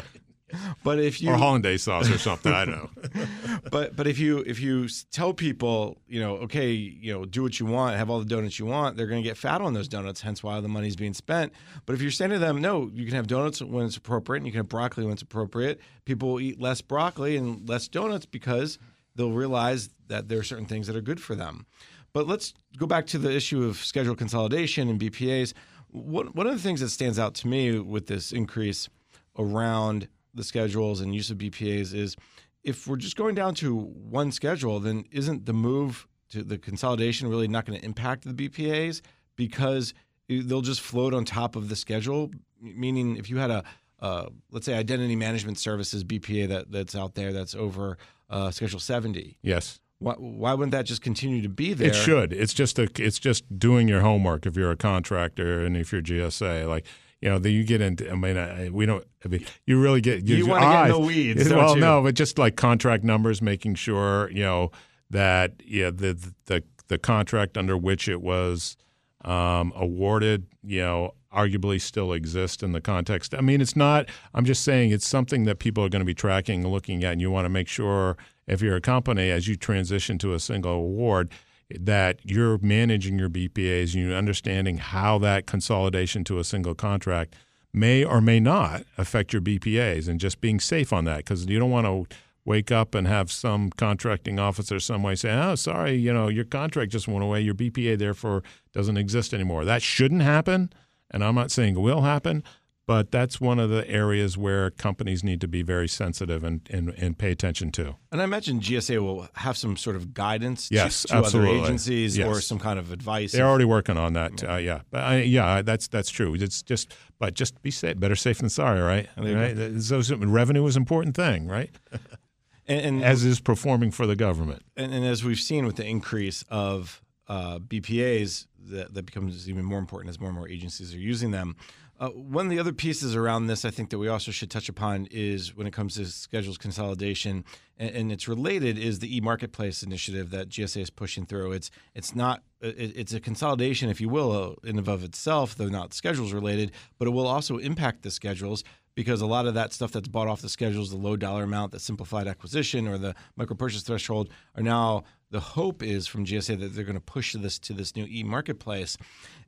But 0.84 1.00
if 1.00 1.22
you 1.22 1.32
Or 1.32 1.38
hollandaise 1.38 1.84
sauce 1.84 2.10
or 2.10 2.18
something. 2.18 2.54
I 2.54 2.66
don't 2.66 2.76
know. 2.76 3.26
but 3.72 3.96
but 3.96 4.06
if 4.08 4.20
you 4.20 4.40
if 4.46 4.60
you 4.60 4.88
tell 5.12 5.34
people 5.34 5.98
you 6.08 6.20
know 6.20 6.36
okay 6.38 6.72
you 6.72 7.12
know 7.14 7.26
do 7.26 7.42
what 7.42 7.60
you 7.60 7.66
want 7.66 7.96
have 7.96 8.10
all 8.10 8.20
the 8.20 8.26
donuts 8.26 8.60
you 8.60 8.66
want 8.66 8.96
they're 8.96 9.08
going 9.08 9.22
to 9.22 9.28
get 9.28 9.38
fat 9.38 9.62
on 9.62 9.74
those 9.74 9.88
donuts 9.88 10.22
hence 10.22 10.44
why 10.44 10.60
the 10.60 10.68
money's 10.68 10.96
being 10.96 11.14
spent 11.14 11.52
but 11.86 11.94
if 11.94 12.02
you're 12.02 12.12
saying 12.12 12.32
to 12.32 12.40
them 12.40 12.62
no 12.62 12.90
you 12.94 13.06
can 13.06 13.16
have 13.16 13.28
donuts 13.28 13.62
when 13.62 13.86
it's 13.86 13.98
appropriate 13.98 14.40
and 14.40 14.46
you 14.46 14.52
can 14.52 14.60
have 14.60 14.70
broccoli 14.70 15.04
when 15.04 15.14
it's 15.14 15.22
appropriate 15.22 15.80
people 16.06 16.34
will 16.34 16.40
eat 16.40 16.60
less 16.60 16.82
broccoli 16.82 17.38
and 17.38 17.68
less 17.68 17.88
donuts 17.88 18.26
because 18.26 18.78
they'll 19.16 19.32
realize 19.32 19.90
that 20.08 20.30
there 20.30 20.40
are 20.40 20.44
certain 20.44 20.66
things 20.66 20.86
that 20.88 20.96
are 20.96 21.02
good 21.02 21.20
for 21.20 21.36
them 21.36 21.66
but 22.14 22.28
let's 22.28 22.54
go 22.78 22.86
back 22.86 23.08
to 23.08 23.18
the 23.18 23.32
issue 23.32 23.64
of 23.64 23.78
schedule 23.78 24.16
consolidation 24.16 24.90
and 24.90 25.00
BPAs 25.00 25.54
one, 25.90 26.28
one 26.28 26.46
of 26.46 26.54
the 26.54 26.62
things 26.62 26.82
that 26.82 26.90
stands 26.90 27.18
out 27.18 27.34
to 27.36 27.48
me 27.48 27.80
with 27.80 28.08
this 28.08 28.32
increase 28.32 28.90
around 29.38 30.08
the 30.36 30.44
schedules 30.44 31.02
and 31.02 31.16
use 31.16 31.32
of 31.32 31.38
BPAs 31.38 31.94
is 31.94 32.16
if 32.64 32.88
we're 32.88 32.98
just 32.98 33.16
going 33.16 33.36
down 33.36 33.56
to 33.56 33.76
one 33.76 34.32
schedule, 34.32 34.80
then 34.80 35.06
isn't 35.12 35.46
the 35.46 35.54
move 35.54 36.08
to 36.32 36.44
the 36.44 36.58
consolidation 36.58 37.28
really 37.30 37.48
not 37.48 37.66
going 37.66 37.80
to 37.80 37.86
impact 37.86 38.24
the 38.24 38.34
BPAs 38.50 39.02
because 39.36 39.94
they'll 40.28 40.62
just 40.62 40.82
float 40.82 41.14
on 41.14 41.26
top 41.26 41.56
of 41.56 41.70
the 41.70 41.76
schedule? 41.76 42.32
Meaning, 42.62 43.18
if 43.18 43.30
you 43.30 43.38
had 43.38 43.52
a 43.52 43.64
uh, 44.00 44.28
let's 44.52 44.66
say 44.66 44.74
identity 44.74 45.16
management 45.16 45.58
services 45.58 46.04
BPA 46.04 46.50
that 46.50 46.72
that's 46.72 46.96
out 46.96 47.16
there 47.16 47.32
that's 47.32 47.56
over 47.56 47.98
uh, 48.30 48.52
Schedule 48.52 48.80
70, 48.80 49.38
Yes. 49.42 49.80
why, 50.00 50.14
why 50.14 50.54
wouldn't 50.54 50.74
that 50.74 50.86
just 50.86 51.02
continue 51.02 51.42
to 51.42 51.50
be 51.50 51.74
there? 51.74 51.88
It 51.90 51.96
should. 51.96 52.34
It's 52.34 52.54
just 52.54 52.78
a, 52.78 52.90
it's 52.98 53.20
just 53.20 53.58
doing 53.58 53.88
your 53.88 54.02
homework 54.02 54.46
if 54.46 54.58
you're 54.58 54.72
a 54.72 54.76
contractor 54.76 55.64
and 55.64 55.78
if 55.78 55.92
you're 55.94 56.02
GSA. 56.02 56.68
Like 56.68 56.86
you 57.22 57.30
know, 57.30 57.40
then 57.40 57.54
you 57.54 57.64
get 57.64 57.82
into. 57.82 58.10
I 58.10 58.16
mean, 58.16 58.38
I, 58.38 58.70
we 58.70 58.86
don't. 58.86 59.06
I 59.24 59.30
mean, 59.30 59.46
you 59.66 59.82
really 59.82 60.02
get. 60.02 60.28
You 60.28 60.38
your 60.38 60.48
wanna 60.48 60.66
get 60.66 60.86
in 60.86 60.92
the 60.92 61.00
weeds, 61.00 61.50
well, 61.50 61.76
you? 61.76 61.82
no, 61.82 62.02
but 62.02 62.16
just 62.16 62.38
like 62.38 62.56
contract 62.56 63.04
numbers, 63.04 63.42
making 63.42 63.76
sure 63.76 64.30
you 64.32 64.44
know 64.44 64.72
that 65.10 65.54
yeah 65.66 65.90
the 65.92 66.18
the 66.46 66.64
the 66.88 66.98
contract 66.98 67.58
under 67.58 67.78
which 67.78 68.08
it 68.08 68.22
was 68.22 68.78
um, 69.24 69.74
awarded, 69.76 70.46
you 70.64 70.82
know, 70.82 71.16
arguably 71.36 71.82
still 71.82 72.14
exists 72.14 72.64
in 72.64 72.72
the 72.72 72.82
context. 72.82 73.34
I 73.34 73.42
mean, 73.42 73.60
it's 73.60 73.76
not. 73.76 74.08
I'm 74.34 74.46
just 74.46 74.64
saying 74.64 74.92
it's 74.92 75.08
something 75.08 75.46
that 75.46 75.60
people 75.60 75.84
are 75.84 75.90
going 75.90 76.02
to 76.02 76.06
be 76.06 76.14
tracking 76.14 76.64
and 76.64 76.72
looking 76.72 77.04
at, 77.04 77.14
and 77.14 77.22
you 77.22 77.32
want 77.32 77.46
to 77.46 77.50
make 77.50 77.68
sure 77.68 78.18
if 78.48 78.62
you're 78.62 78.76
a 78.76 78.82
company 78.82 79.32
as 79.32 79.48
you 79.48 79.56
transition 79.56 80.18
to 80.20 80.34
a 80.34 80.40
single 80.40 80.74
award 80.74 81.32
that 81.70 82.20
you're 82.24 82.58
managing 82.60 83.18
your 83.18 83.30
BPAs 83.30 83.94
and 83.94 84.04
you're 84.04 84.18
understanding 84.18 84.78
how 84.78 85.18
that 85.20 85.48
consolidation 85.48 86.24
to 86.26 86.40
a 86.40 86.44
single 86.44 86.76
contract 86.76 87.36
may 87.74 88.04
or 88.04 88.22
may 88.22 88.40
not 88.40 88.84
affect 88.98 89.34
your 89.34 89.42
BPAs 89.42 90.08
and 90.08 90.20
just 90.20 90.42
being 90.42 90.60
safe 90.60 90.94
on 90.94 91.06
that 91.06 91.18
because 91.18 91.46
you 91.46 91.60
don't 91.60 91.72
want 91.72 91.86
to 91.86 92.16
wake 92.46 92.72
up 92.72 92.94
and 92.94 93.08
have 93.08 93.32
some 93.32 93.72
contracting 93.72 94.40
officer 94.40 94.80
some 94.80 95.02
way 95.02 95.16
say, 95.16 95.32
"Oh, 95.32 95.56
sorry, 95.56 95.96
you 95.96 96.14
know, 96.14 96.28
your 96.28 96.46
contract 96.46 96.92
just 96.92 97.08
went 97.08 97.24
away. 97.24 97.42
Your 97.42 97.56
BPA 97.56 97.98
therefore 97.98 98.44
doesn't 98.72 98.98
exist 98.98 99.34
anymore." 99.34 99.66
That 99.66 99.82
shouldn't 99.82 100.22
happen, 100.22 100.72
and 101.10 101.24
I'm 101.24 101.36
not 101.36 101.52
saying 101.52 101.76
it 101.76 101.80
will 101.80 102.04
happen, 102.04 102.44
but 102.88 103.12
that's 103.12 103.42
one 103.42 103.60
of 103.60 103.70
the 103.70 103.88
areas 103.90 104.38
where 104.38 104.70
companies 104.70 105.24
need 105.24 105.42
to 105.42 105.48
be 105.48 105.64
very 105.64 105.88
sensitive 105.88 106.44
and, 106.44 106.62
and, 106.70 106.90
and 106.98 107.18
pay 107.18 107.32
attention 107.32 107.72
to. 107.72 107.96
And 108.12 108.22
I 108.22 108.24
imagine 108.24 108.60
GSA 108.60 109.00
will 109.02 109.28
have 109.36 109.58
some 109.58 109.76
sort 109.76 109.96
of 109.96 110.14
guidance 110.14 110.70
yes, 110.72 111.02
to, 111.04 111.08
to 111.08 111.18
other 111.18 111.46
agencies 111.46 112.18
yes. 112.18 112.28
or 112.28 112.42
some 112.42 112.60
kind 112.60 112.78
of 112.78 112.92
advice. 112.92 113.32
They're 113.32 113.48
already 113.48 113.66
working 113.66 113.98
on 113.98 114.14
that. 114.14 114.44
Uh, 114.44 114.56
yeah, 114.58 114.82
but 114.92 115.02
I, 115.02 115.22
yeah, 115.22 115.62
that's 115.62 115.88
that's 115.88 116.10
true. 116.10 116.36
It's 116.36 116.62
just, 116.62 116.94
but 117.18 117.34
just 117.34 117.62
be 117.62 117.72
safe. 117.72 118.00
Better 118.00 118.16
safe 118.16 118.38
than 118.38 118.50
sorry, 118.50 118.82
right? 118.82 119.10
Right. 119.18 119.82
So, 119.82 120.02
revenue 120.18 120.66
is 120.66 120.76
an 120.76 120.82
important 120.82 121.16
thing, 121.16 121.48
right? 121.48 121.72
and, 122.68 122.86
and, 122.86 123.04
as 123.04 123.24
is 123.24 123.40
performing 123.40 123.92
for 123.92 124.06
the 124.06 124.16
government. 124.16 124.64
And, 124.78 124.94
and 124.94 125.06
as 125.06 125.24
we've 125.24 125.40
seen 125.40 125.66
with 125.66 125.78
the 125.78 125.86
increase 125.86 126.44
of 126.50 127.02
uh, 127.28 127.60
BPAs, 127.60 128.48
that, 128.70 128.94
that 128.94 129.06
becomes 129.06 129.50
even 129.50 129.66
more 129.66 129.80
important 129.80 130.10
as 130.10 130.20
more 130.20 130.30
and 130.30 130.38
more 130.38 130.50
agencies 130.50 130.94
are 130.94 131.00
using 131.00 131.32
them. 131.32 131.56
Uh, 131.98 132.10
one 132.10 132.46
of 132.46 132.50
the 132.50 132.60
other 132.60 132.74
pieces 132.74 133.16
around 133.16 133.48
this, 133.48 133.64
I 133.64 133.70
think, 133.70 133.90
that 133.90 133.98
we 133.98 134.10
also 134.10 134.30
should 134.30 134.52
touch 134.52 134.68
upon 134.68 135.08
is 135.12 135.56
when 135.56 135.66
it 135.66 135.72
comes 135.72 135.96
to 135.96 136.06
schedules 136.06 136.58
consolidation, 136.58 137.46
and, 137.78 137.96
and 137.96 138.12
it's 138.12 138.28
related, 138.28 138.78
is 138.78 139.00
the 139.00 139.16
e-marketplace 139.16 139.82
initiative 139.82 140.30
that 140.32 140.50
GSA 140.50 140.82
is 140.82 140.90
pushing 140.90 141.26
through. 141.26 141.54
It's 141.54 141.72
it's 141.94 142.14
not 142.14 142.44
it, 142.60 142.98
it's 142.98 143.14
a 143.14 143.22
consolidation, 143.22 143.90
if 143.90 144.02
you 144.02 144.10
will, 144.10 144.58
in 144.66 144.78
and 144.78 144.88
of 144.90 145.06
itself, 145.06 145.56
though 145.56 145.70
not 145.70 145.94
schedules 145.94 146.34
related, 146.34 146.74
but 146.98 147.08
it 147.08 147.12
will 147.12 147.28
also 147.28 147.60
impact 147.60 148.02
the 148.02 148.12
schedules 148.12 148.66
because 148.96 149.22
a 149.22 149.26
lot 149.26 149.46
of 149.46 149.54
that 149.54 149.72
stuff 149.72 149.92
that's 149.92 150.08
bought 150.08 150.28
off 150.28 150.42
the 150.42 150.50
schedules, 150.50 150.90
the 150.90 150.98
low 150.98 151.16
dollar 151.16 151.44
amount, 151.44 151.72
the 151.72 151.80
simplified 151.80 152.28
acquisition, 152.28 152.90
or 152.90 152.98
the 152.98 153.16
micro 153.38 153.56
purchase 153.56 153.84
threshold, 153.84 154.30
are 154.56 154.64
now 154.64 155.04
the 155.36 155.42
hope 155.42 155.84
is 155.84 156.08
from 156.08 156.24
GSA 156.24 156.58
that 156.62 156.74
they're 156.74 156.86
going 156.86 156.96
to 156.96 157.02
push 157.02 157.34
this 157.34 157.60
to 157.60 157.74
this 157.74 157.94
new 157.94 158.06
e-marketplace. 158.06 158.98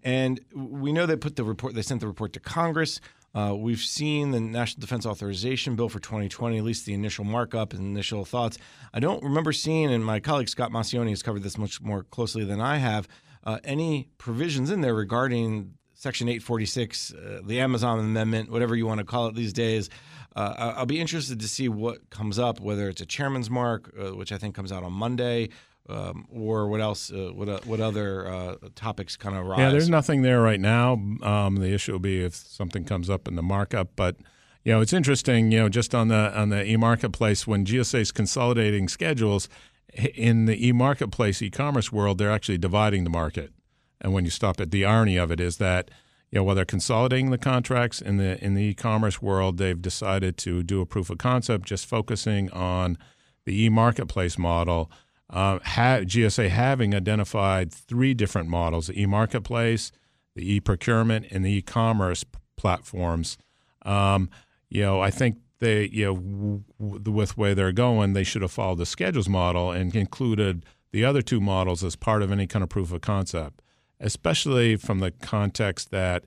And 0.04 0.42
we 0.54 0.92
know 0.92 1.06
they 1.06 1.16
put 1.16 1.38
the 1.38 1.46
report, 1.46 1.76
they 1.76 1.82
sent 1.82 2.02
the 2.02 2.08
report 2.08 2.34
to 2.34 2.42
Congress. 2.42 3.00
Uh, 3.34 3.56
we've 3.58 3.80
seen 3.80 4.32
the 4.32 4.42
National 4.42 4.82
Defense 4.82 5.06
Authorization 5.06 5.78
Bill 5.78 5.88
for 5.88 6.00
2020, 6.00 6.58
at 6.58 6.64
least 6.66 6.86
the 6.86 6.94
initial 6.94 7.24
markup 7.24 7.72
and 7.72 7.84
initial 7.84 8.26
thoughts. 8.26 8.58
I 8.94 9.00
don't 9.00 9.24
remember 9.24 9.54
seeing, 9.54 9.94
and 9.94 10.04
my 10.04 10.20
colleague 10.20 10.50
Scott 10.50 10.72
Maucione 10.72 11.12
has 11.12 11.24
covered 11.24 11.44
this 11.44 11.58
much 11.58 11.80
more 11.80 12.04
closely 12.04 12.44
than 12.44 12.60
I 12.60 12.78
have, 12.80 13.08
uh, 13.46 13.60
any 13.64 14.10
provisions 14.18 14.70
in 14.70 14.82
there 14.82 14.94
regarding 14.94 15.76
Section 15.94 16.28
846, 16.28 17.14
uh, 17.14 17.40
the 17.46 17.62
Amazon 17.62 18.00
Amendment, 18.00 18.52
whatever 18.52 18.76
you 18.76 18.86
want 18.86 18.98
to 18.98 19.06
call 19.06 19.28
it 19.28 19.36
these 19.36 19.54
days. 19.54 19.90
Uh, 20.36 20.74
I'll 20.78 20.86
be 20.86 21.00
interested 21.00 21.40
to 21.40 21.48
see 21.48 21.70
what 21.70 22.12
comes 22.12 22.38
up, 22.38 22.60
whether 22.60 22.90
it's 22.90 23.02
a 23.02 23.06
chairman's 23.08 23.50
mark, 23.50 23.92
uh, 23.98 24.16
which 24.16 24.32
I 24.32 24.38
think 24.38 24.54
comes 24.54 24.72
out 24.72 24.84
on 24.84 24.94
Monday, 24.94 25.50
um, 25.90 26.28
or 26.32 26.68
what 26.68 26.82
else? 26.82 27.12
Uh, 27.12 27.32
what 27.34 27.50
uh, 27.50 27.60
what 27.66 27.80
other 27.80 28.28
uh, 28.28 28.56
topics 28.76 29.16
kind 29.16 29.36
of 29.38 29.46
rise? 29.46 29.60
Yeah, 29.60 29.70
there's 29.70 29.90
nothing 29.90 30.22
there 30.22 30.42
right 30.42 30.60
now. 30.60 30.94
Um, 31.22 31.58
the 31.58 31.74
issue 31.74 31.94
will 31.94 32.00
be 32.00 32.24
if 32.24 32.36
something 32.36 32.84
comes 32.84 33.10
up 33.10 33.28
in 33.28 33.36
the 33.36 33.44
markup, 33.44 33.90
but. 33.96 34.18
You 34.64 34.74
know, 34.74 34.82
it's 34.82 34.92
interesting. 34.92 35.50
You 35.54 35.60
know, 35.60 35.70
just 35.70 35.96
on 35.96 36.10
the 36.10 36.38
on 36.38 36.50
the 36.50 36.62
e-marketplace, 36.66 37.48
when 37.48 37.64
GSA 37.64 38.02
is 38.02 38.12
consolidating 38.12 38.90
schedules 38.90 39.48
in 39.94 40.44
the 40.44 40.68
e-marketplace 40.68 41.42
e-commerce 41.42 41.90
world, 41.90 42.18
they're 42.18 42.32
actually 42.32 42.58
dividing 42.58 43.06
the 43.06 43.10
market. 43.10 43.54
And 44.02 44.12
when 44.12 44.26
you 44.26 44.30
stop 44.30 44.60
it, 44.60 44.72
the 44.72 44.84
irony 44.84 45.16
of 45.16 45.32
it 45.32 45.40
is 45.40 45.56
that 45.58 45.90
you 46.32 46.38
know 46.40 46.44
while 46.44 46.56
they're 46.56 46.66
consolidating 46.66 47.30
the 47.30 47.38
contracts 47.38 48.02
in 48.02 48.18
the 48.18 48.44
in 48.44 48.56
the 48.56 48.64
e-commerce 48.64 49.22
world, 49.22 49.58
they've 49.58 49.82
decided 49.82 50.38
to 50.40 50.64
do 50.64 50.82
a 50.82 50.86
proof 50.86 51.10
of 51.10 51.18
concept, 51.18 51.66
just 51.66 51.86
focusing 51.86 52.52
on 52.52 52.98
the 53.46 53.64
e-marketplace 53.64 54.38
model 54.38 54.92
uh, 55.30 55.60
ha- 55.64 56.02
GSA 56.02 56.50
having 56.50 56.96
identified 56.96 57.72
three 57.74 58.14
different 58.14 58.50
models 58.50 58.88
the 58.88 59.02
e 59.02 59.06
marketplace, 59.06 59.92
the 60.36 60.54
e 60.54 60.60
procurement, 60.60 61.28
and 61.32 61.46
the 61.46 61.52
e 61.52 61.62
commerce 61.62 62.24
p- 62.24 62.40
platforms. 62.56 63.38
Um, 63.84 64.30
you 64.70 64.82
know, 64.82 65.02
I 65.02 65.12
think 65.12 65.38
they, 65.60 65.90
you 65.90 66.06
know, 66.06 66.16
w- 66.16 66.64
w- 66.80 67.12
with 67.12 67.38
where 67.38 67.56
they're 67.56 67.72
going, 67.72 68.14
they 68.14 68.24
should 68.24 68.42
have 68.42 68.52
followed 68.52 68.78
the 68.78 68.86
schedules 68.86 69.28
model 69.30 69.72
and 69.72 69.96
included 69.96 70.66
the 70.92 71.04
other 71.04 71.22
two 71.22 71.42
models 71.42 71.84
as 71.84 71.96
part 71.96 72.22
of 72.22 72.32
any 72.32 72.48
kind 72.48 72.64
of 72.64 72.70
proof 72.70 72.92
of 72.92 73.02
concept, 73.02 73.62
especially 74.00 74.76
from 74.76 75.00
the 75.00 75.12
context 75.12 75.92
that 75.92 76.24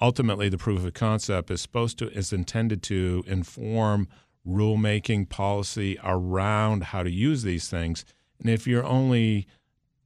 ultimately 0.00 0.48
the 0.48 0.58
proof 0.58 0.84
of 0.84 0.92
concept 0.94 1.50
is 1.50 1.60
supposed 1.60 1.98
to 1.98 2.10
is 2.10 2.32
intended 2.32 2.82
to 2.82 3.24
inform 3.26 4.08
rulemaking 4.46 5.28
policy 5.28 5.96
around 6.02 6.82
how 6.84 7.02
to 7.02 7.10
use 7.10 7.44
these 7.44 7.68
things 7.68 8.04
and 8.42 8.50
if 8.50 8.66
you're 8.66 8.84
only 8.84 9.46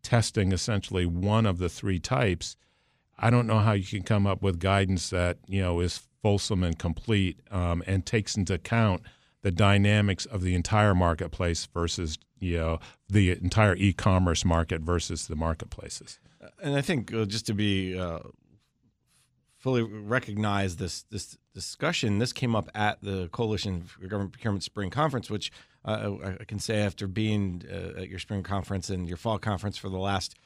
testing 0.03 0.53
essentially 0.53 1.07
one 1.07 1.47
of 1.47 1.59
the 1.59 1.69
three 1.69 1.99
types, 1.99 2.57
I 3.19 3.31
don't 3.31 3.47
know 3.47 3.59
how 3.59 3.73
you 3.73 3.85
can 3.85 4.03
come 4.03 4.27
up 4.27 4.43
with 4.43 4.61
guidance 4.61 5.11
that 5.11 5.39
you 5.47 5.63
know 5.63 5.81
is 5.81 6.03
fulsome 6.23 6.63
and 6.63 6.79
complete 6.79 7.41
um, 7.51 7.83
and 7.87 8.05
takes 8.05 8.37
into 8.37 8.55
account 8.55 9.03
the 9.43 9.51
dynamics 9.51 10.27
of 10.27 10.43
the 10.43 10.55
entire 10.55 10.95
marketplace 10.95 11.67
versus 11.67 12.19
you 12.39 12.59
know 12.59 12.79
the 13.09 13.31
entire 13.31 13.75
e-commerce 13.77 14.45
market 14.45 14.83
versus 14.83 15.29
the 15.29 15.37
marketplaces. 15.37 16.19
And 16.63 16.77
I 16.77 16.83
think 16.83 17.13
uh, 17.13 17.25
just 17.25 17.47
to 17.47 17.55
be 17.55 17.99
uh, 17.99 18.21
fully 19.67 19.83
recognize 19.83 20.77
this 20.77 21.03
this 21.11 21.37
discussion, 21.53 22.21
this 22.21 22.33
came 22.33 22.55
up 22.55 22.71
at 22.73 23.03
the 23.03 23.29
Coalition 23.33 23.83
for 23.83 24.07
Government 24.07 24.31
Procurement 24.31 24.63
Spring 24.63 24.91
Conference, 24.91 25.29
which 25.29 25.51
uh, 25.85 26.13
I 26.41 26.45
can 26.45 26.61
say 26.61 26.83
after 26.83 27.09
being 27.09 27.65
uh, 27.69 28.03
at 28.03 28.09
your 28.09 28.21
spring 28.21 28.45
conference 28.45 28.91
and 28.91 29.09
your 29.09 29.17
fall 29.17 29.41
conference 29.41 29.77
for 29.77 29.89
the 29.89 29.99
last 29.99 30.37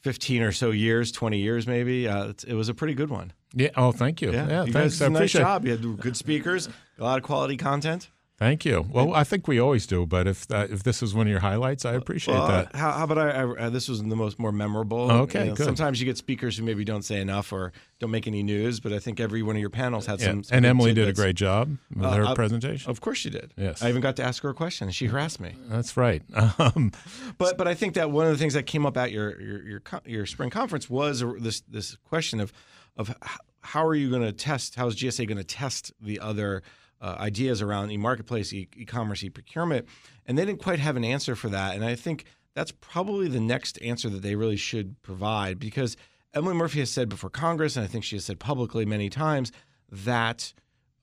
15 0.00 0.42
or 0.42 0.50
so 0.50 0.72
years, 0.72 1.12
20 1.12 1.38
years 1.38 1.68
maybe, 1.68 2.08
uh, 2.08 2.32
it 2.48 2.54
was 2.54 2.68
a 2.68 2.74
pretty 2.74 2.94
good 2.94 3.10
one. 3.10 3.32
Yeah. 3.54 3.70
Oh, 3.76 3.92
thank 3.92 4.20
you. 4.20 4.32
Yeah, 4.32 4.48
yeah 4.48 4.64
you 4.64 4.72
thanks. 4.72 4.98
guys 4.98 4.98
did 4.98 5.06
a 5.06 5.20
nice 5.20 5.32
job. 5.32 5.64
You 5.64 5.70
had 5.70 6.00
good 6.00 6.16
speakers, 6.16 6.68
a 6.98 7.04
lot 7.04 7.16
of 7.16 7.22
quality 7.22 7.56
content. 7.56 8.08
Thank 8.38 8.64
you. 8.64 8.86
Well, 8.88 9.14
I 9.14 9.24
think 9.24 9.48
we 9.48 9.58
always 9.58 9.84
do, 9.84 10.06
but 10.06 10.28
if 10.28 10.46
that, 10.46 10.70
if 10.70 10.84
this 10.84 11.02
is 11.02 11.12
one 11.12 11.26
of 11.26 11.30
your 11.30 11.40
highlights, 11.40 11.84
I 11.84 11.94
appreciate 11.94 12.34
well, 12.34 12.46
that. 12.46 12.72
How, 12.76 12.92
how 12.92 13.04
about 13.04 13.18
I, 13.18 13.30
I, 13.30 13.42
uh, 13.66 13.70
This 13.70 13.88
was 13.88 14.00
the 14.00 14.14
most 14.14 14.38
more 14.38 14.52
memorable. 14.52 15.10
Okay, 15.10 15.40
you 15.40 15.46
know, 15.50 15.54
good. 15.56 15.64
Sometimes 15.64 15.98
you 16.00 16.06
get 16.06 16.16
speakers 16.18 16.56
who 16.56 16.62
maybe 16.64 16.84
don't 16.84 17.02
say 17.02 17.20
enough 17.20 17.52
or 17.52 17.72
don't 17.98 18.12
make 18.12 18.28
any 18.28 18.44
news, 18.44 18.78
but 18.78 18.92
I 18.92 19.00
think 19.00 19.18
every 19.18 19.42
one 19.42 19.56
of 19.56 19.60
your 19.60 19.70
panels 19.70 20.06
had 20.06 20.20
Yeah. 20.20 20.26
some. 20.26 20.44
some 20.44 20.56
and 20.58 20.66
Emily 20.66 20.94
did 20.94 21.08
a 21.08 21.12
great 21.12 21.34
job 21.34 21.78
with 21.92 22.04
Uh, 22.04 22.12
her 22.12 22.26
I- 22.26 22.34
presentation. 22.34 22.88
Of 22.88 23.00
course 23.00 23.18
she 23.18 23.30
did. 23.30 23.52
Yes. 23.56 23.82
I 23.82 23.88
even 23.88 24.00
got 24.00 24.14
to 24.16 24.22
ask 24.22 24.40
her 24.44 24.50
a 24.50 24.54
question, 24.54 24.86
and 24.86 24.94
she 24.94 25.06
harassed 25.06 25.40
me. 25.40 25.54
That's 25.68 25.96
right. 25.96 26.22
Um, 26.60 26.92
But 27.38 27.58
but 27.58 27.66
I 27.68 27.74
think 27.74 27.94
that 27.94 28.10
one 28.12 28.26
of 28.26 28.32
the 28.32 28.38
things 28.38 28.54
that 28.54 28.66
came 28.66 28.86
up 28.86 28.96
at 28.96 29.10
your 29.10 29.40
your 29.40 29.62
your, 29.68 29.82
your 30.06 30.26
spring 30.26 30.50
conference 30.50 30.88
was 30.88 31.24
this 31.40 31.60
this 31.62 31.96
question 32.04 32.38
of 32.40 32.52
of 32.96 33.14
how 33.62 33.84
are 33.84 33.94
you 33.94 34.08
going 34.10 34.22
to 34.22 34.32
test? 34.32 34.76
How 34.76 34.86
is 34.86 34.94
GSA 34.96 35.26
going 35.26 35.38
to 35.38 35.44
test 35.44 35.92
the 36.00 36.20
other 36.20 36.62
uh, 37.00 37.16
ideas 37.18 37.62
around 37.62 37.90
e-marketplace, 37.90 38.52
e- 38.52 38.68
e-commerce, 38.76 39.22
e-procurement? 39.22 39.86
And 40.26 40.36
they 40.36 40.44
didn't 40.44 40.62
quite 40.62 40.78
have 40.78 40.96
an 40.96 41.04
answer 41.04 41.34
for 41.34 41.48
that. 41.48 41.74
And 41.74 41.84
I 41.84 41.94
think 41.94 42.24
that's 42.54 42.72
probably 42.72 43.28
the 43.28 43.40
next 43.40 43.80
answer 43.82 44.08
that 44.10 44.22
they 44.22 44.34
really 44.34 44.56
should 44.56 45.00
provide 45.02 45.58
because 45.58 45.96
Emily 46.34 46.54
Murphy 46.54 46.80
has 46.80 46.90
said 46.90 47.08
before 47.08 47.30
Congress, 47.30 47.76
and 47.76 47.84
I 47.84 47.88
think 47.88 48.04
she 48.04 48.16
has 48.16 48.24
said 48.24 48.38
publicly 48.38 48.84
many 48.84 49.08
times 49.08 49.52
that 49.90 50.52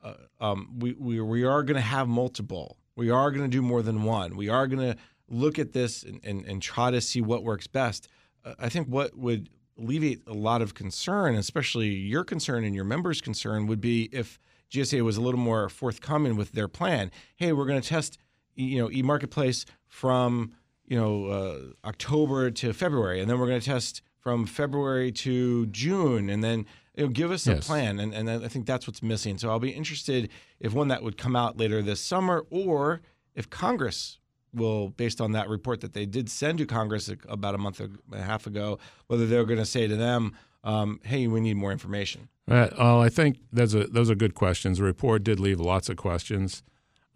uh, 0.03 0.13
um, 0.39 0.75
we, 0.77 0.93
we, 0.93 1.19
we 1.19 1.43
are 1.43 1.63
going 1.63 1.75
to 1.75 1.81
have 1.81 2.08
multiple. 2.08 2.77
We 2.95 3.10
are 3.10 3.31
going 3.31 3.43
to 3.43 3.49
do 3.49 3.62
more 3.62 3.81
than 3.81 4.03
one. 4.03 4.38
We 4.38 4.49
are 4.49 4.67
going 4.67 4.93
to 4.93 4.97
look 5.27 5.58
at 5.58 5.73
this 5.73 6.03
and, 6.03 6.19
and, 6.23 6.45
and 6.45 6.62
try 6.62 6.91
to 6.91 7.01
see 7.01 7.21
what 7.21 7.43
works 7.43 7.67
best. 7.67 8.08
Uh, 8.43 8.53
I 8.60 8.69
think 8.69 8.88
what 8.88 9.17
would 9.17 9.49
alleviate 9.77 10.21
a 10.27 10.34
lot 10.34 10.62
of 10.62 10.73
concern, 10.73 11.36
especially 11.36 11.88
your 11.88 12.23
concern 12.23 12.63
and 12.63 12.75
your 12.75 12.86
members' 12.86 13.21
concern, 13.21 13.67
would 13.67 13.81
be 13.81 14.10
if 14.12 14.39
GSA 14.75 15.01
was 15.01 15.17
a 15.17 15.21
little 15.21 15.39
more 15.39 15.69
forthcoming 15.69 16.35
with 16.35 16.51
their 16.51 16.67
plan. 16.67 17.11
Hey, 17.35 17.53
we're 17.53 17.65
going 17.65 17.81
to 17.81 17.88
test, 17.88 18.17
you 18.55 18.77
know, 18.77 18.91
e-marketplace 18.91 19.65
from 19.88 20.51
you 20.85 20.99
know 20.99 21.25
uh, 21.25 21.88
October 21.88 22.51
to 22.51 22.73
February, 22.73 23.21
and 23.21 23.29
then 23.29 23.39
we're 23.39 23.47
going 23.47 23.59
to 23.59 23.65
test 23.65 24.01
from 24.19 24.45
February 24.45 25.11
to 25.11 25.67
June, 25.67 26.29
and 26.29 26.43
then 26.43 26.65
you 26.95 27.03
know, 27.03 27.09
give 27.09 27.31
us 27.31 27.47
a 27.47 27.55
plan. 27.57 27.99
And, 27.99 28.13
and 28.13 28.29
I 28.29 28.47
think 28.47 28.65
that's 28.65 28.88
what's 28.88 29.03
missing. 29.03 29.38
So 29.38 29.49
I'll 29.49 29.59
be 29.59 29.69
interested 29.69 30.29
if 30.59 30.73
one 30.73 30.88
that 30.88 31.03
would 31.03 31.17
come 31.17 31.35
out 31.35 31.57
later 31.57 31.81
this 31.81 31.99
summer, 32.01 32.45
or 32.49 33.01
if 33.35 33.49
Congress 33.49 34.19
will, 34.53 34.89
based 34.89 35.21
on 35.21 35.33
that 35.33 35.49
report 35.49 35.81
that 35.81 35.93
they 35.93 36.05
did 36.05 36.29
send 36.29 36.57
to 36.59 36.65
Congress 36.65 37.09
about 37.27 37.55
a 37.55 37.57
month 37.57 37.79
and 37.79 37.99
a 38.13 38.21
half 38.21 38.47
ago, 38.47 38.79
whether 39.07 39.25
they're 39.25 39.45
going 39.45 39.59
to 39.59 39.65
say 39.65 39.88
to 39.88 39.95
them, 39.95 40.33
um, 40.65 40.99
"Hey, 41.04 41.28
we 41.28 41.39
need 41.39 41.56
more 41.56 41.71
information." 41.71 42.28
Right. 42.47 42.78
Well, 42.78 43.01
I 43.01 43.10
think 43.10 43.38
those 43.51 43.73
are 43.73 43.88
those 43.88 44.10
are 44.10 44.15
good 44.15 44.36
questions. 44.36 44.78
The 44.78 44.84
report 44.84 45.23
did 45.23 45.39
leave 45.39 45.60
lots 45.60 45.89
of 45.89 45.97
questions. 45.97 46.62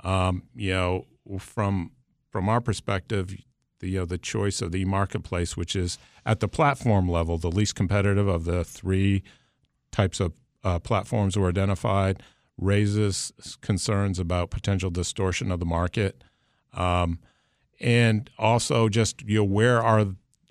Um, 0.03 0.43
you 0.55 0.71
know, 0.71 1.05
from 1.39 1.91
from 2.31 2.49
our 2.49 2.61
perspective, 2.61 3.35
the 3.79 3.89
you 3.89 3.99
know, 3.99 4.05
the 4.05 4.17
choice 4.17 4.61
of 4.61 4.71
the 4.71 4.85
marketplace, 4.85 5.55
which 5.55 5.75
is 5.75 5.97
at 6.25 6.39
the 6.39 6.47
platform 6.47 7.09
level, 7.09 7.37
the 7.37 7.51
least 7.51 7.75
competitive 7.75 8.27
of 8.27 8.45
the 8.45 8.63
three 8.63 9.23
types 9.91 10.19
of 10.19 10.33
uh, 10.63 10.79
platforms 10.79 11.37
were 11.37 11.49
identified, 11.49 12.21
raises 12.57 13.31
concerns 13.61 14.19
about 14.19 14.49
potential 14.49 14.89
distortion 14.89 15.51
of 15.51 15.59
the 15.59 15.65
market, 15.65 16.23
um, 16.73 17.19
and 17.79 18.29
also 18.37 18.89
just 18.89 19.21
you 19.23 19.39
know 19.39 19.43
where 19.43 19.81
are 19.81 20.07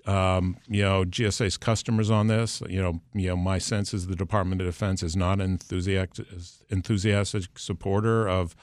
um, 0.09 0.57
you 0.67 0.81
know 0.81 1.03
GSA's 1.03 1.57
customers 1.57 2.09
on 2.09 2.27
this. 2.27 2.63
You 2.67 2.81
know, 2.81 3.01
you 3.13 3.27
know, 3.27 3.37
my 3.37 3.59
sense 3.59 3.93
is 3.93 4.07
the 4.07 4.15
Department 4.15 4.59
of 4.59 4.67
Defense 4.67 5.03
is 5.03 5.15
not 5.15 5.39
an 5.39 5.51
enthusiastic, 5.51 6.25
enthusiastic 6.69 7.59
supporter 7.59 8.27
of 8.27 8.55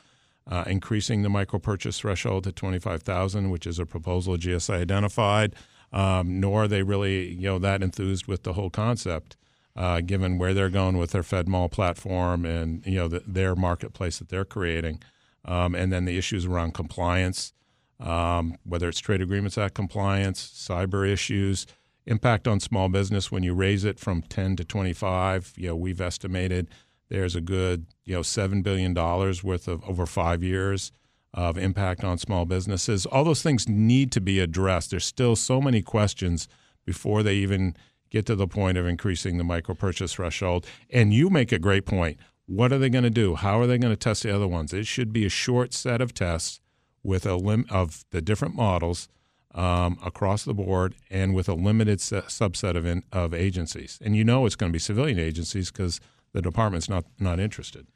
uh, 0.50 0.64
increasing 0.66 1.22
the 1.22 1.28
micro 1.28 1.60
purchase 1.60 2.00
threshold 2.00 2.44
to 2.44 2.52
twenty 2.52 2.80
five 2.80 3.02
thousand, 3.02 3.50
which 3.50 3.66
is 3.66 3.78
a 3.78 3.86
proposal 3.86 4.36
GSA 4.36 4.80
identified. 4.80 5.54
Um, 5.92 6.40
nor 6.40 6.64
are 6.64 6.68
they 6.68 6.82
really 6.82 7.32
you 7.34 7.48
know 7.48 7.60
that 7.60 7.80
enthused 7.80 8.26
with 8.26 8.42
the 8.42 8.54
whole 8.54 8.70
concept, 8.70 9.36
uh, 9.76 10.00
given 10.00 10.38
where 10.38 10.52
they're 10.52 10.68
going 10.68 10.98
with 10.98 11.12
their 11.12 11.22
FedMall 11.22 11.70
platform 11.70 12.44
and 12.44 12.84
you 12.84 12.96
know 12.96 13.06
the, 13.06 13.22
their 13.24 13.54
marketplace 13.54 14.18
that 14.18 14.30
they're 14.30 14.44
creating, 14.44 15.00
um, 15.44 15.76
and 15.76 15.92
then 15.92 16.06
the 16.06 16.18
issues 16.18 16.44
around 16.44 16.74
compliance 16.74 17.52
um, 18.00 18.56
whether 18.64 18.88
it's 18.88 19.00
Trade 19.00 19.22
Agreements 19.22 19.58
Act 19.58 19.74
compliance, 19.74 20.42
cyber 20.42 21.08
issues, 21.08 21.66
impact 22.06 22.46
on 22.46 22.60
small 22.60 22.88
business 22.88 23.32
when 23.32 23.42
you 23.42 23.54
raise 23.54 23.84
it 23.84 23.98
from 23.98 24.22
10 24.22 24.56
to 24.56 24.64
25. 24.64 25.54
You 25.56 25.68
know, 25.68 25.76
we've 25.76 26.00
estimated 26.00 26.68
there's 27.08 27.36
a 27.36 27.40
good, 27.40 27.86
you 28.04 28.14
know, 28.14 28.20
$7 28.20 28.62
billion 28.62 28.94
worth 28.94 29.68
of 29.68 29.84
over 29.84 30.06
five 30.06 30.42
years 30.42 30.92
of 31.34 31.58
impact 31.58 32.02
on 32.02 32.18
small 32.18 32.44
businesses. 32.44 33.06
All 33.06 33.24
those 33.24 33.42
things 33.42 33.68
need 33.68 34.10
to 34.12 34.20
be 34.20 34.40
addressed. 34.40 34.90
There's 34.90 35.04
still 35.04 35.36
so 35.36 35.60
many 35.60 35.82
questions 35.82 36.48
before 36.84 37.22
they 37.22 37.34
even 37.34 37.76
get 38.10 38.26
to 38.26 38.34
the 38.34 38.46
point 38.46 38.78
of 38.78 38.86
increasing 38.86 39.36
the 39.36 39.44
micro 39.44 39.74
purchase 39.74 40.14
threshold. 40.14 40.66
And 40.90 41.12
you 41.12 41.28
make 41.28 41.52
a 41.52 41.58
great 41.58 41.84
point. 41.84 42.18
What 42.46 42.72
are 42.72 42.78
they 42.78 42.88
going 42.88 43.04
to 43.04 43.10
do? 43.10 43.34
How 43.34 43.60
are 43.60 43.66
they 43.66 43.78
going 43.78 43.92
to 43.92 43.96
test 43.96 44.22
the 44.22 44.34
other 44.34 44.46
ones? 44.46 44.72
It 44.72 44.86
should 44.86 45.12
be 45.12 45.26
a 45.26 45.30
short 45.30 45.74
set 45.74 46.00
of 46.00 46.14
tests 46.14 46.60
with 47.06 47.24
a 47.24 47.36
lim 47.36 47.64
of 47.70 48.04
the 48.10 48.20
different 48.20 48.54
models 48.54 49.08
um, 49.54 49.98
across 50.04 50.44
the 50.44 50.52
board 50.52 50.94
and 51.08 51.34
with 51.34 51.48
a 51.48 51.54
limited 51.54 51.98
subset 52.00 52.76
of 52.76 52.84
in, 52.84 53.02
of 53.12 53.32
agencies. 53.32 53.98
And 54.04 54.14
you 54.14 54.24
know 54.24 54.44
it's 54.44 54.56
going 54.56 54.70
to 54.70 54.72
be 54.72 54.78
civilian 54.78 55.18
agencies 55.18 55.70
because 55.70 56.00
the 56.32 56.42
department's 56.42 56.88
not 56.88 57.04
not 57.18 57.40
interested. 57.40 57.86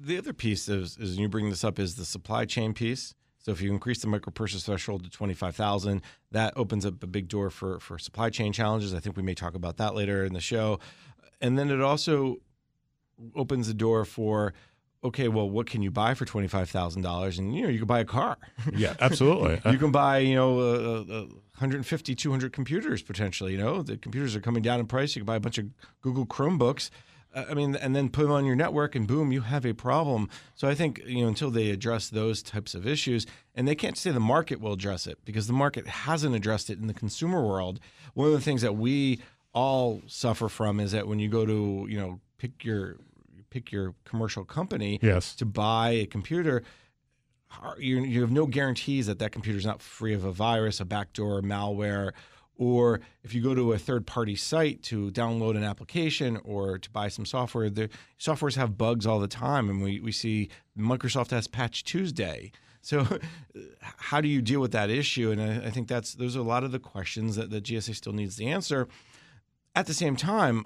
The 0.00 0.18
other 0.18 0.32
piece 0.32 0.68
is, 0.68 0.96
is 0.98 1.18
you 1.18 1.28
bring 1.28 1.50
this 1.50 1.64
up 1.64 1.78
is 1.78 1.94
the 1.96 2.04
supply 2.04 2.46
chain 2.46 2.74
piece. 2.74 3.14
So 3.38 3.52
if 3.52 3.60
you 3.60 3.70
increase 3.70 4.00
the 4.00 4.08
micro 4.08 4.32
purchase 4.32 4.64
threshold 4.64 5.04
to 5.04 5.10
twenty 5.10 5.34
five 5.34 5.54
thousand, 5.54 6.00
that 6.30 6.54
opens 6.56 6.86
up 6.86 7.02
a 7.02 7.06
big 7.06 7.28
door 7.28 7.50
for 7.50 7.78
for 7.80 7.98
supply 7.98 8.30
chain 8.30 8.52
challenges. 8.52 8.94
I 8.94 9.00
think 9.00 9.16
we 9.16 9.22
may 9.22 9.34
talk 9.34 9.54
about 9.54 9.76
that 9.76 9.94
later 9.94 10.24
in 10.24 10.32
the 10.32 10.40
show, 10.40 10.80
and 11.42 11.58
then 11.58 11.70
it 11.70 11.82
also 11.82 12.36
opens 13.34 13.66
the 13.68 13.74
door 13.74 14.04
for 14.04 14.54
okay, 15.04 15.28
well, 15.28 15.48
what 15.48 15.66
can 15.66 15.82
you 15.82 15.90
buy 15.90 16.14
for 16.14 16.24
twenty 16.24 16.48
five 16.48 16.70
thousand 16.70 17.02
dollars? 17.02 17.38
And 17.38 17.54
you 17.54 17.62
know, 17.62 17.68
you 17.68 17.78
can 17.78 17.86
buy 17.86 18.00
a 18.00 18.04
car. 18.04 18.38
Yeah, 18.74 18.94
absolutely. 19.00 19.60
you 19.70 19.78
can 19.78 19.92
buy 19.92 20.18
you 20.18 20.34
know 20.34 20.58
uh, 20.58 21.04
uh, 21.12 21.26
150, 21.58 22.14
200 22.14 22.52
computers 22.52 23.02
potentially. 23.02 23.52
You 23.52 23.58
know, 23.58 23.82
the 23.82 23.96
computers 23.96 24.34
are 24.34 24.40
coming 24.40 24.62
down 24.62 24.80
in 24.80 24.86
price. 24.86 25.14
You 25.14 25.20
can 25.20 25.26
buy 25.26 25.36
a 25.36 25.40
bunch 25.40 25.58
of 25.58 25.66
Google 26.00 26.26
Chromebooks. 26.26 26.90
Uh, 27.34 27.44
I 27.50 27.54
mean, 27.54 27.76
and 27.76 27.94
then 27.94 28.08
put 28.08 28.22
them 28.22 28.32
on 28.32 28.44
your 28.44 28.56
network, 28.56 28.94
and 28.94 29.06
boom, 29.06 29.30
you 29.32 29.42
have 29.42 29.64
a 29.64 29.74
problem. 29.74 30.28
So 30.54 30.68
I 30.68 30.74
think 30.74 31.02
you 31.06 31.22
know 31.22 31.28
until 31.28 31.50
they 31.50 31.70
address 31.70 32.08
those 32.08 32.42
types 32.42 32.74
of 32.74 32.86
issues, 32.86 33.26
and 33.54 33.68
they 33.68 33.74
can't 33.74 33.98
say 33.98 34.10
the 34.10 34.20
market 34.20 34.60
will 34.60 34.72
address 34.72 35.06
it 35.06 35.18
because 35.24 35.46
the 35.46 35.52
market 35.52 35.86
hasn't 35.86 36.34
addressed 36.34 36.70
it 36.70 36.78
in 36.78 36.86
the 36.86 36.94
consumer 36.94 37.42
world. 37.42 37.80
One 38.14 38.28
of 38.28 38.34
the 38.34 38.40
things 38.40 38.62
that 38.62 38.76
we 38.76 39.20
all 39.52 40.02
suffer 40.06 40.48
from 40.48 40.80
is 40.80 40.90
that 40.92 41.06
when 41.06 41.18
you 41.18 41.28
go 41.28 41.46
to 41.46 41.86
you 41.88 41.98
know 41.98 42.20
pick 42.38 42.64
your 42.64 42.96
pick 43.54 43.70
your 43.70 43.94
commercial 44.04 44.44
company 44.44 44.98
yes. 45.00 45.32
to 45.36 45.44
buy 45.44 45.90
a 45.90 46.06
computer, 46.06 46.64
you, 47.78 48.00
you 48.00 48.20
have 48.20 48.32
no 48.32 48.46
guarantees 48.46 49.06
that 49.06 49.20
that 49.20 49.30
computer 49.30 49.56
is 49.56 49.64
not 49.64 49.80
free 49.80 50.12
of 50.12 50.24
a 50.24 50.32
virus, 50.32 50.80
a 50.80 50.84
backdoor, 50.84 51.40
malware, 51.40 52.10
or 52.56 53.00
if 53.22 53.32
you 53.32 53.40
go 53.40 53.54
to 53.54 53.72
a 53.72 53.78
third 53.78 54.06
party 54.06 54.34
site 54.34 54.82
to 54.82 55.12
download 55.12 55.56
an 55.56 55.62
application 55.62 56.40
or 56.44 56.78
to 56.78 56.90
buy 56.90 57.06
some 57.06 57.24
software, 57.24 57.70
the 57.70 57.88
softwares 58.18 58.56
have 58.56 58.76
bugs 58.76 59.06
all 59.06 59.20
the 59.20 59.28
time. 59.28 59.70
And 59.70 59.80
we, 59.80 60.00
we 60.00 60.10
see 60.10 60.48
Microsoft 60.76 61.30
has 61.30 61.46
Patch 61.46 61.84
Tuesday. 61.84 62.50
So, 62.80 63.06
how 63.80 64.20
do 64.20 64.28
you 64.28 64.42
deal 64.42 64.60
with 64.60 64.72
that 64.72 64.90
issue? 64.90 65.30
And 65.30 65.40
I, 65.40 65.66
I 65.66 65.70
think 65.70 65.88
that's 65.88 66.14
those 66.14 66.36
are 66.36 66.40
a 66.40 66.44
lot 66.44 66.64
of 66.64 66.72
the 66.72 66.78
questions 66.80 67.36
that 67.36 67.50
the 67.50 67.60
GSA 67.60 67.94
still 67.94 68.12
needs 68.12 68.36
to 68.36 68.44
answer. 68.44 68.88
At 69.76 69.86
the 69.86 69.94
same 69.94 70.14
time, 70.14 70.64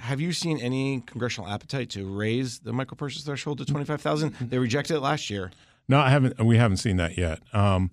have 0.00 0.20
you 0.20 0.32
seen 0.32 0.58
any 0.58 1.02
congressional 1.06 1.48
appetite 1.48 1.90
to 1.90 2.06
raise 2.06 2.60
the 2.60 2.72
micro 2.72 2.96
purchase 2.96 3.22
threshold 3.22 3.58
to 3.58 3.64
twenty 3.64 3.84
five 3.84 4.00
thousand? 4.00 4.34
They 4.40 4.58
rejected 4.58 4.96
it 4.96 5.00
last 5.00 5.30
year. 5.30 5.50
No, 5.88 5.98
I 5.98 6.10
haven't. 6.10 6.42
We 6.44 6.56
haven't 6.56 6.78
seen 6.78 6.96
that 6.96 7.18
yet. 7.18 7.40
Um, 7.52 7.90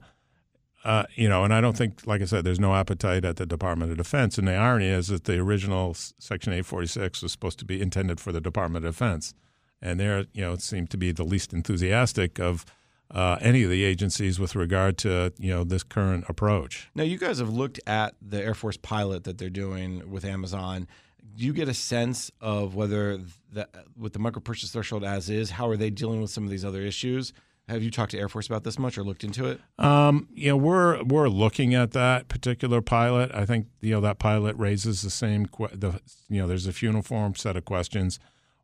uh, 0.83 1.03
you 1.15 1.27
know, 1.27 1.43
and 1.43 1.53
I 1.53 1.59
don't 1.59 1.75
think, 1.75 2.07
like 2.07 2.21
I 2.21 2.25
said, 2.25 2.45
there's 2.45 2.59
no 2.59 2.73
appetite 2.73 3.25
at 3.25 3.35
the 3.35 3.45
Department 3.45 3.91
of 3.91 3.97
Defense. 3.97 4.37
And 4.37 4.47
the 4.47 4.55
irony 4.55 4.87
is 4.87 5.09
that 5.09 5.25
the 5.25 5.37
original 5.37 5.93
Section 5.93 6.53
846 6.53 7.21
was 7.21 7.31
supposed 7.33 7.59
to 7.59 7.65
be 7.65 7.81
intended 7.81 8.19
for 8.19 8.31
the 8.31 8.39
Department 8.39 8.85
of 8.85 8.93
Defense, 8.93 9.33
and 9.81 9.99
there, 9.99 10.25
you 10.33 10.41
know, 10.41 10.55
seemed 10.55 10.89
to 10.91 10.97
be 10.97 11.11
the 11.11 11.23
least 11.23 11.51
enthusiastic 11.53 12.39
of 12.39 12.65
uh, 13.11 13.37
any 13.41 13.63
of 13.63 13.69
the 13.69 13.83
agencies 13.83 14.39
with 14.39 14.55
regard 14.55 14.97
to 14.99 15.33
you 15.39 15.49
know 15.49 15.63
this 15.63 15.83
current 15.83 16.25
approach. 16.29 16.89
Now, 16.95 17.03
you 17.03 17.17
guys 17.17 17.39
have 17.39 17.49
looked 17.49 17.79
at 17.87 18.15
the 18.21 18.41
Air 18.41 18.53
Force 18.53 18.77
pilot 18.77 19.23
that 19.23 19.37
they're 19.37 19.49
doing 19.49 20.09
with 20.09 20.23
Amazon 20.23 20.87
do 21.35 21.45
you 21.45 21.53
get 21.53 21.67
a 21.67 21.73
sense 21.73 22.31
of 22.41 22.75
whether 22.75 23.19
the, 23.51 23.67
with 23.97 24.13
the 24.13 24.19
micro 24.19 24.41
purchase 24.41 24.71
threshold 24.71 25.03
as 25.03 25.29
is, 25.29 25.51
how 25.51 25.69
are 25.69 25.77
they 25.77 25.89
dealing 25.89 26.21
with 26.21 26.31
some 26.31 26.43
of 26.43 26.49
these 26.49 26.65
other 26.65 26.81
issues? 26.81 27.33
Have 27.69 27.83
you 27.83 27.91
talked 27.91 28.11
to 28.11 28.19
Air 28.19 28.27
Force 28.27 28.47
about 28.47 28.63
this 28.63 28.79
much 28.79 28.97
or 28.97 29.03
looked 29.03 29.23
into 29.23 29.45
it? 29.45 29.61
Um, 29.77 30.27
you 30.33 30.49
know, 30.49 30.57
we're 30.57 31.03
we're 31.03 31.29
looking 31.29 31.75
at 31.75 31.91
that 31.91 32.27
particular 32.27 32.81
pilot. 32.81 33.31
I 33.31 33.45
think 33.45 33.67
you 33.79 33.91
know 33.91 34.01
that 34.01 34.17
pilot 34.17 34.55
raises 34.57 35.03
the 35.03 35.11
same. 35.11 35.47
the 35.71 36.01
you 36.29 36.41
know, 36.41 36.47
there's 36.47 36.65
a 36.65 36.73
uniform 36.83 37.35
set 37.35 37.55
of 37.55 37.65
questions. 37.65 38.19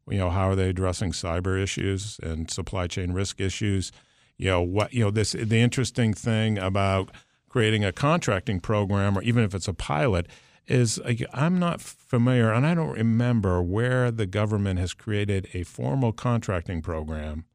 You 0.10 0.18
know, 0.18 0.32
how 0.32 0.50
are 0.50 0.56
they 0.56 0.70
addressing 0.70 1.12
cyber 1.12 1.62
issues 1.62 2.20
and 2.24 2.50
supply 2.50 2.88
chain 2.88 3.12
risk 3.12 3.40
issues? 3.40 3.92
You 4.38 4.48
know, 4.48 4.62
what 4.64 4.92
you 4.92 5.04
know 5.04 5.12
this 5.12 5.34
the 5.34 5.62
interesting 5.62 6.16
thing 6.16 6.58
about 6.58 7.12
creating 7.48 7.86
a 7.86 7.92
contracting 7.92 8.60
program 8.60 9.18
or 9.18 9.22
even 9.22 9.44
if 9.44 9.54
it's 9.54 9.68
a 9.68 9.74
pilot 9.74 10.28
is 10.68 11.00
I'm 11.34 11.60
not 11.60 11.82
familiar 11.82 12.52
and 12.52 12.66
I 12.66 12.74
don't 12.74 12.94
remember 12.94 13.62
where 13.62 14.12
the 14.12 14.26
government 14.26 14.80
has 14.80 14.94
created 14.94 15.48
a 15.54 15.64
formal 15.64 16.12
contracting 16.12 16.82
program 16.82 17.46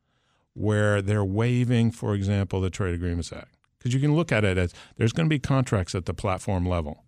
where 0.54 1.00
they're 1.00 1.24
waiving, 1.24 1.90
for 1.90 2.14
example, 2.14 2.60
the 2.60 2.70
Trade 2.70 2.94
Agreements 2.94 3.32
Act. 3.32 3.56
Because 3.78 3.94
you 3.94 4.00
can 4.00 4.14
look 4.14 4.30
at 4.30 4.44
it 4.44 4.58
as 4.58 4.74
there's 4.96 5.12
going 5.12 5.26
to 5.26 5.30
be 5.34 5.38
contracts 5.38 5.94
at 5.94 6.04
the 6.04 6.14
platform 6.14 6.66
level. 6.66 7.04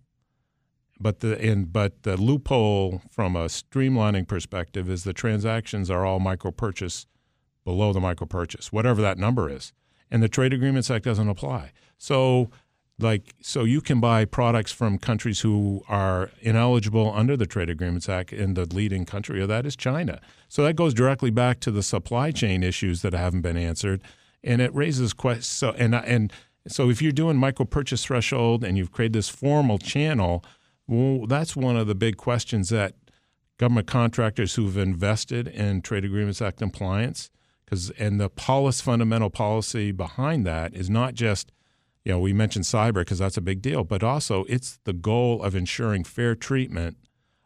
But 0.99 1.19
the 1.19 1.39
in, 1.39 1.65
but 1.65 2.03
the 2.03 2.17
loophole 2.17 3.01
from 3.09 3.35
a 3.35 3.45
streamlining 3.45 4.27
perspective 4.27 4.89
is 4.89 5.03
the 5.03 5.13
transactions 5.13 5.91
are 5.91 6.05
all 6.05 6.19
micro 6.19 6.51
purchase 6.51 7.05
below 7.63 7.93
the 7.93 7.99
micro 7.99 8.25
purchase, 8.27 8.71
whatever 8.71 9.01
that 9.01 9.17
number 9.17 9.49
is. 9.49 9.73
And 10.09 10.21
the 10.21 10.29
Trade 10.29 10.53
Agreements 10.53 10.91
Act 10.91 11.05
doesn't 11.05 11.29
apply. 11.29 11.71
So 11.97 12.49
like 12.99 13.33
so 13.41 13.63
you 13.63 13.81
can 13.81 13.99
buy 13.99 14.25
products 14.25 14.71
from 14.71 14.97
countries 14.97 15.41
who 15.41 15.83
are 15.87 16.29
ineligible 16.41 17.11
under 17.15 17.35
the 17.35 17.45
trade 17.45 17.69
agreements 17.69 18.07
act 18.07 18.31
and 18.31 18.55
the 18.55 18.65
leading 18.65 19.05
country 19.05 19.41
of 19.41 19.47
that 19.47 19.65
is 19.65 19.75
china. 19.75 20.21
So 20.47 20.63
that 20.63 20.75
goes 20.75 20.93
directly 20.93 21.31
back 21.31 21.59
to 21.61 21.71
the 21.71 21.83
supply 21.83 22.31
chain 22.31 22.63
issues 22.63 23.01
that 23.01 23.13
haven't 23.13 23.41
been 23.41 23.57
answered 23.57 24.01
and 24.43 24.61
it 24.61 24.73
raises 24.73 25.13
questions 25.13 25.47
so 25.47 25.71
and 25.71 25.95
and 25.95 26.31
so 26.67 26.89
if 26.89 27.01
you're 27.01 27.11
doing 27.11 27.37
micro 27.37 27.65
purchase 27.65 28.05
threshold 28.05 28.63
and 28.63 28.77
you've 28.77 28.91
created 28.91 29.13
this 29.13 29.29
formal 29.29 29.77
channel 29.77 30.43
well 30.87 31.25
that's 31.27 31.55
one 31.55 31.75
of 31.75 31.87
the 31.87 31.95
big 31.95 32.17
questions 32.17 32.69
that 32.69 32.93
government 33.57 33.87
contractors 33.87 34.55
who've 34.55 34.77
invested 34.77 35.47
in 35.47 35.81
trade 35.81 36.05
agreements 36.05 36.41
act 36.41 36.57
compliance 36.57 37.31
because 37.65 37.89
and 37.91 38.19
the 38.19 38.29
policy 38.29 38.83
fundamental 38.83 39.29
policy 39.29 39.91
behind 39.91 40.45
that 40.45 40.73
is 40.73 40.89
not 40.89 41.13
just 41.13 41.51
you 42.03 42.11
know, 42.11 42.19
we 42.19 42.33
mentioned 42.33 42.65
cyber 42.65 42.95
because 42.95 43.19
that's 43.19 43.37
a 43.37 43.41
big 43.41 43.61
deal, 43.61 43.83
but 43.83 44.03
also 44.03 44.43
it's 44.49 44.79
the 44.83 44.93
goal 44.93 45.41
of 45.41 45.55
ensuring 45.55 46.03
fair 46.03 46.35
treatment 46.35 46.97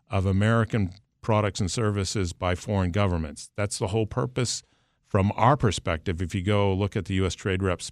of 0.09 0.25
American 0.25 0.93
products 1.21 1.59
and 1.59 1.69
services 1.69 2.33
by 2.33 2.55
foreign 2.55 2.91
governments. 2.91 3.51
That's 3.55 3.77
the 3.77 3.87
whole 3.87 4.07
purpose 4.07 4.63
from 5.07 5.31
our 5.35 5.57
perspective. 5.57 6.21
If 6.21 6.33
you 6.33 6.41
go 6.41 6.73
look 6.73 6.95
at 6.95 7.05
the 7.05 7.15
U.S. 7.15 7.35
Trade 7.35 7.61
Reps 7.61 7.91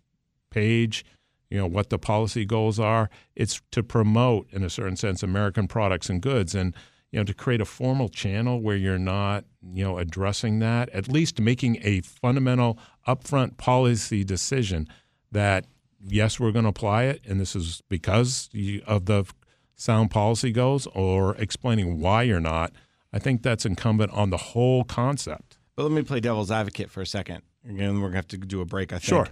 page, 0.50 1.06
you 1.50 1.58
know 1.58 1.68
what 1.68 1.90
the 1.90 2.00
policy 2.00 2.46
goals 2.46 2.80
are. 2.80 3.10
It's 3.36 3.62
to 3.72 3.84
promote, 3.84 4.48
in 4.52 4.64
a 4.64 4.70
certain 4.70 4.96
sense, 4.96 5.22
American 5.22 5.68
products 5.68 6.10
and 6.10 6.22
goods, 6.22 6.56
and 6.56 6.74
you 7.12 7.20
know 7.20 7.24
to 7.24 7.34
create 7.34 7.62
a 7.62 7.66
formal 7.66 8.10
channel 8.10 8.62
where 8.62 8.76
you're 8.76 8.98
not, 8.98 9.46
you 9.74 9.84
know, 9.84 9.98
addressing 10.00 10.60
that. 10.60 10.90
At 10.90 11.08
least 11.08 11.40
making 11.40 11.78
a 11.84 12.02
fundamental 12.02 12.80
upfront 13.08 13.58
policy 13.58 14.24
decision 14.24 14.88
that 15.32 15.66
yes, 16.08 16.40
we're 16.40 16.52
going 16.52 16.64
to 16.64 16.70
apply 16.70 17.04
it, 17.04 17.22
and 17.26 17.40
this 17.40 17.56
is 17.56 17.82
because 17.90 18.50
of 18.86 19.06
the 19.06 19.26
sound 19.76 20.12
policy 20.12 20.52
goals, 20.52 20.88
or 20.88 21.36
explaining 21.38 22.00
why 22.00 22.24
you're 22.24 22.40
not. 22.40 22.72
I 23.12 23.20
think 23.20 23.44
that's 23.44 23.66
incumbent 23.66 24.12
on 24.12 24.30
the 24.30 24.38
whole 24.38 24.84
concept. 24.84 25.58
But 25.76 25.84
let 25.84 25.92
me 25.92 26.02
play 26.02 26.20
devil's 26.20 26.52
advocate 26.52 26.90
for 26.90 27.02
a 27.02 27.08
second. 27.08 27.42
Again, 27.68 27.96
we're 27.96 28.12
going 28.12 28.12
to 28.12 28.18
have 28.18 28.28
to 28.30 28.38
do 28.38 28.62
a 28.62 28.66
break, 28.66 28.94
I 28.94 28.98
think. 28.98 29.04
Sure. 29.04 29.28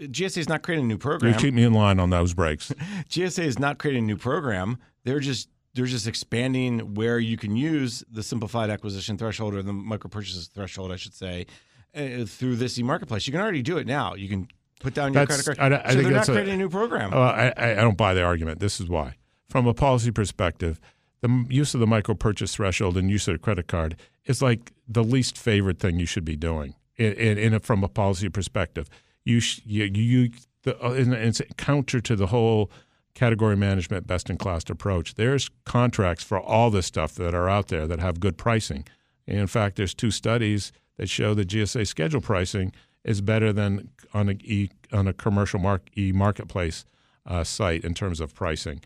GSA 0.00 0.38
is 0.38 0.48
not 0.48 0.62
creating 0.62 0.84
a 0.84 0.88
new 0.88 0.98
program. 0.98 1.32
You 1.32 1.38
keep 1.38 1.54
me 1.54 1.62
in 1.62 1.72
line 1.72 1.98
on 1.98 2.10
those 2.10 2.34
breaks. 2.34 2.70
GSA 3.08 3.44
is 3.44 3.58
not 3.58 3.78
creating 3.78 4.04
a 4.04 4.06
new 4.06 4.16
program. 4.16 4.78
They're 5.04 5.20
just 5.20 5.48
they're 5.74 5.86
just 5.86 6.06
expanding 6.06 6.94
where 6.94 7.18
you 7.18 7.36
can 7.36 7.54
use 7.54 8.02
the 8.10 8.22
simplified 8.22 8.70
acquisition 8.70 9.18
threshold 9.18 9.54
or 9.54 9.62
the 9.62 9.74
micro 9.74 10.08
purchases 10.08 10.48
threshold, 10.48 10.90
I 10.90 10.96
should 10.96 11.12
say, 11.12 11.46
uh, 11.94 12.24
through 12.24 12.56
this 12.56 12.78
e-marketplace. 12.78 13.26
You 13.26 13.32
can 13.32 13.42
already 13.42 13.62
do 13.62 13.76
it 13.76 13.86
now. 13.86 14.14
You 14.14 14.28
can 14.28 14.48
put 14.80 14.94
down 14.94 15.12
your 15.12 15.24
That's- 15.24 15.42
credit 15.42 15.58
card. 15.58 15.72
I- 15.72 15.76
I 15.76 15.88
so 15.88 15.94
think 15.94 16.02
they're 16.04 16.12
not 16.12 16.28
a- 16.28 16.32
creating 16.32 16.54
a 16.54 16.56
new 16.58 16.68
program. 16.68 17.12
Uh, 17.12 17.16
I, 17.18 17.52
I 17.56 17.70
I 17.72 17.74
don't 17.76 17.96
buy 17.96 18.14
the 18.14 18.22
argument. 18.22 18.60
This 18.60 18.80
is 18.80 18.88
why. 18.88 19.16
From 19.48 19.66
a 19.66 19.74
policy 19.74 20.10
perspective, 20.10 20.80
the 21.22 21.46
use 21.48 21.74
of 21.74 21.80
the 21.80 21.86
micro 21.86 22.14
purchase 22.14 22.54
threshold 22.56 22.96
and 22.96 23.10
use 23.10 23.26
of 23.28 23.34
the 23.34 23.38
credit 23.38 23.68
card 23.68 23.96
is 24.26 24.42
like 24.42 24.72
the 24.88 25.02
least 25.04 25.38
favorite 25.38 25.78
thing 25.78 25.98
you 25.98 26.06
should 26.06 26.24
be 26.24 26.36
doing. 26.36 26.74
In, 26.96 27.12
in, 27.14 27.38
in 27.38 27.54
a, 27.54 27.60
from 27.60 27.84
a 27.84 27.88
policy 27.88 28.28
perspective, 28.28 28.88
you 29.24 29.40
sh- 29.40 29.60
you, 29.64 29.84
you 29.84 30.30
the, 30.62 30.76
uh, 30.84 30.92
and 30.92 31.12
it's 31.14 31.40
counter 31.56 32.00
to 32.00 32.16
the 32.16 32.26
whole 32.28 32.70
category 33.14 33.56
management 33.56 34.06
best 34.06 34.28
in 34.30 34.36
class 34.36 34.62
approach. 34.68 35.14
There's 35.14 35.48
contracts 35.64 36.22
for 36.24 36.38
all 36.40 36.70
this 36.70 36.86
stuff 36.86 37.14
that 37.14 37.34
are 37.34 37.48
out 37.48 37.68
there 37.68 37.86
that 37.86 38.00
have 38.00 38.20
good 38.20 38.36
pricing. 38.36 38.84
And 39.26 39.38
in 39.38 39.46
fact, 39.46 39.76
there's 39.76 39.94
two 39.94 40.10
studies 40.10 40.72
that 40.98 41.08
show 41.08 41.34
that 41.34 41.48
GSA 41.48 41.86
schedule 41.86 42.20
pricing 42.20 42.72
is 43.06 43.20
better 43.22 43.52
than 43.52 43.88
on 44.12 44.28
a 44.28 44.32
e, 44.32 44.70
on 44.92 45.08
a 45.08 45.12
commercial 45.12 45.58
mark, 45.58 45.88
e 45.96 46.12
marketplace 46.12 46.84
uh, 47.24 47.44
site 47.44 47.84
in 47.84 47.94
terms 47.94 48.20
of 48.20 48.34
pricing. 48.34 48.80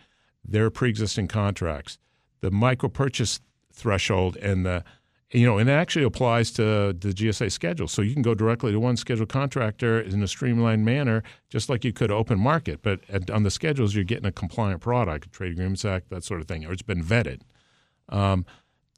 There 0.45 0.65
are 0.65 0.71
pre-existing 0.71 1.29
contracts. 1.29 1.99
The 2.41 2.51
micro 2.51 2.89
purchase 2.89 3.41
threshold 3.73 4.37
and 4.37 4.65
the 4.65 4.85
you 5.33 5.47
know, 5.47 5.59
and 5.59 5.71
it 5.71 5.73
actually 5.75 6.05
applies 6.05 6.51
to 6.53 6.93
the 6.93 7.13
GSA 7.13 7.53
schedule. 7.53 7.87
So 7.87 8.03
you 8.03 8.15
can 8.15 8.23
go 8.23 8.35
directly 8.35 8.73
to 8.73 8.81
one 8.81 8.97
scheduled 8.97 9.29
contractor 9.29 10.01
in 10.01 10.21
a 10.25 10.27
streamlined 10.27 10.85
manner, 10.85 11.23
just 11.49 11.69
like 11.69 11.85
you 11.85 11.93
could 11.93 12.11
open 12.11 12.39
market. 12.41 12.81
But 12.83 13.01
at, 13.09 13.31
on 13.31 13.45
the 13.45 13.51
schedules, 13.51 13.95
you're 13.95 14.03
getting 14.03 14.27
a 14.27 14.33
compliant 14.33 14.81
product, 14.81 15.31
Trade 15.31 15.53
Agreements 15.53 15.85
Act, 15.85 16.11
that 16.11 16.25
sort 16.25 16.41
of 16.41 16.49
thing, 16.49 16.65
or 16.65 16.73
it's 16.73 16.83
been 16.83 17.05
vetted. 17.05 17.43
Um, 18.09 18.45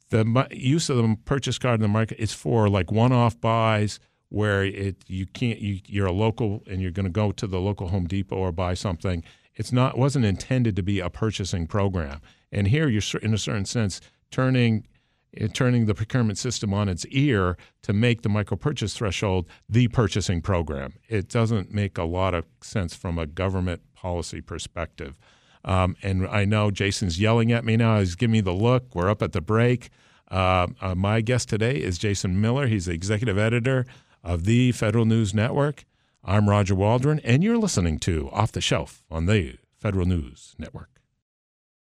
the 0.09 0.47
use 0.51 0.89
of 0.89 0.97
the 0.97 1.17
purchase 1.27 1.59
card 1.59 1.75
in 1.75 1.83
the 1.83 1.89
market 1.89 2.19
is 2.19 2.33
for 2.33 2.69
like 2.71 2.91
one-off 2.91 3.39
buys 3.39 4.01
where 4.33 4.65
it 4.65 4.97
you 5.07 5.27
can't 5.27 5.61
you 5.61 5.81
you're 5.87 6.07
a 6.07 6.13
local 6.13 6.63
and 6.67 6.81
you're 6.81 6.91
going 6.91 7.05
to 7.05 7.11
go 7.11 7.31
to 7.33 7.47
the 7.47 7.61
local 7.61 7.89
Home 7.89 8.07
Depot 8.07 8.37
or 8.37 8.51
buy 8.51 8.73
something. 8.73 9.23
It's 9.55 9.73
not 9.73 9.99
wasn't 9.99 10.25
intended 10.25 10.75
to 10.77 10.83
be 10.83 11.01
a 11.01 11.11
purchasing 11.11 11.67
program. 11.67 12.23
And 12.51 12.69
here 12.69 12.89
you're 12.89 13.03
in 13.21 13.35
a 13.35 13.39
certain 13.39 13.67
sense 13.67 14.01
turning 14.31 14.89
eh, 15.37 15.49
turning 15.53 15.85
the 15.85 15.95
procurement 15.95 16.39
system 16.39 16.73
on 16.73 16.89
its 16.89 17.05
ear 17.07 17.59
to 17.83 17.93
make 17.93 18.23
the 18.23 18.31
micro 18.31 18.57
purchase 18.57 18.95
threshold 18.95 19.47
the 19.69 19.89
purchasing 19.89 20.41
program. 20.41 20.95
It 21.11 21.29
doesn't 21.29 21.71
make 21.71 21.99
a 21.99 22.05
lot 22.05 22.33
of 22.33 22.47
sense 22.63 22.97
from 22.97 23.19
a 23.19 23.27
government 23.27 23.83
policy 23.95 24.41
perspective. 24.41 25.19
Um, 25.63 25.95
and 26.03 26.27
I 26.27 26.47
know 26.47 26.71
Jason's 26.71 27.21
yelling 27.21 27.53
at 27.53 27.67
me 27.67 27.77
now. 27.77 27.99
He's 27.99 28.17
giving 28.17 28.33
me 28.33 28.41
the 28.41 28.55
look. 28.55 28.95
We're 28.95 29.11
up 29.11 29.21
at 29.23 29.33
the 29.33 29.43
break. 29.43 29.91
Uh, 30.31 30.69
uh, 30.81 30.95
my 30.95 31.21
guest 31.21 31.51
today 31.51 31.77
is 31.77 31.99
Jason 31.99 32.41
Miller. 32.41 32.67
He's 32.67 32.87
the 32.87 32.95
executive 32.95 33.37
editor 33.37 33.85
of 34.23 34.45
the 34.45 34.73
Federal 34.73 35.05
News 35.05 35.35
Network. 35.35 35.85
I'm 36.25 36.49
Roger 36.49 36.75
Waldron, 36.75 37.21
and 37.25 37.43
you're 37.43 37.59
listening 37.59 37.99
to 38.01 38.31
Off 38.31 38.53
the 38.53 38.61
Shelf 38.61 39.03
on 39.11 39.27
the 39.27 39.57
Federal 39.77 40.07
News 40.07 40.55
Network. 40.59 41.01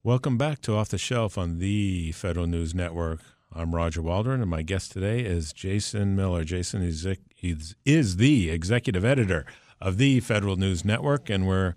Welcome 0.02 0.36
back 0.36 0.60
to 0.62 0.74
Off 0.74 0.90
the 0.90 0.98
Shelf 0.98 1.38
on 1.38 1.58
the 1.58 2.12
Federal 2.12 2.46
News 2.46 2.74
Network. 2.74 3.20
I'm 3.52 3.74
Roger 3.74 4.02
Waldron, 4.02 4.40
and 4.42 4.50
my 4.50 4.62
guest 4.62 4.92
today 4.92 5.20
is 5.20 5.52
Jason 5.52 6.14
Miller. 6.14 6.44
Jason 6.44 6.82
is, 6.82 7.06
is, 7.84 8.16
the 8.16 8.50
executive 8.50 9.04
editor 9.04 9.46
of 9.80 9.96
the 9.96 10.20
Federal 10.20 10.56
News 10.56 10.84
Network, 10.84 11.30
and 11.30 11.46
we're 11.46 11.74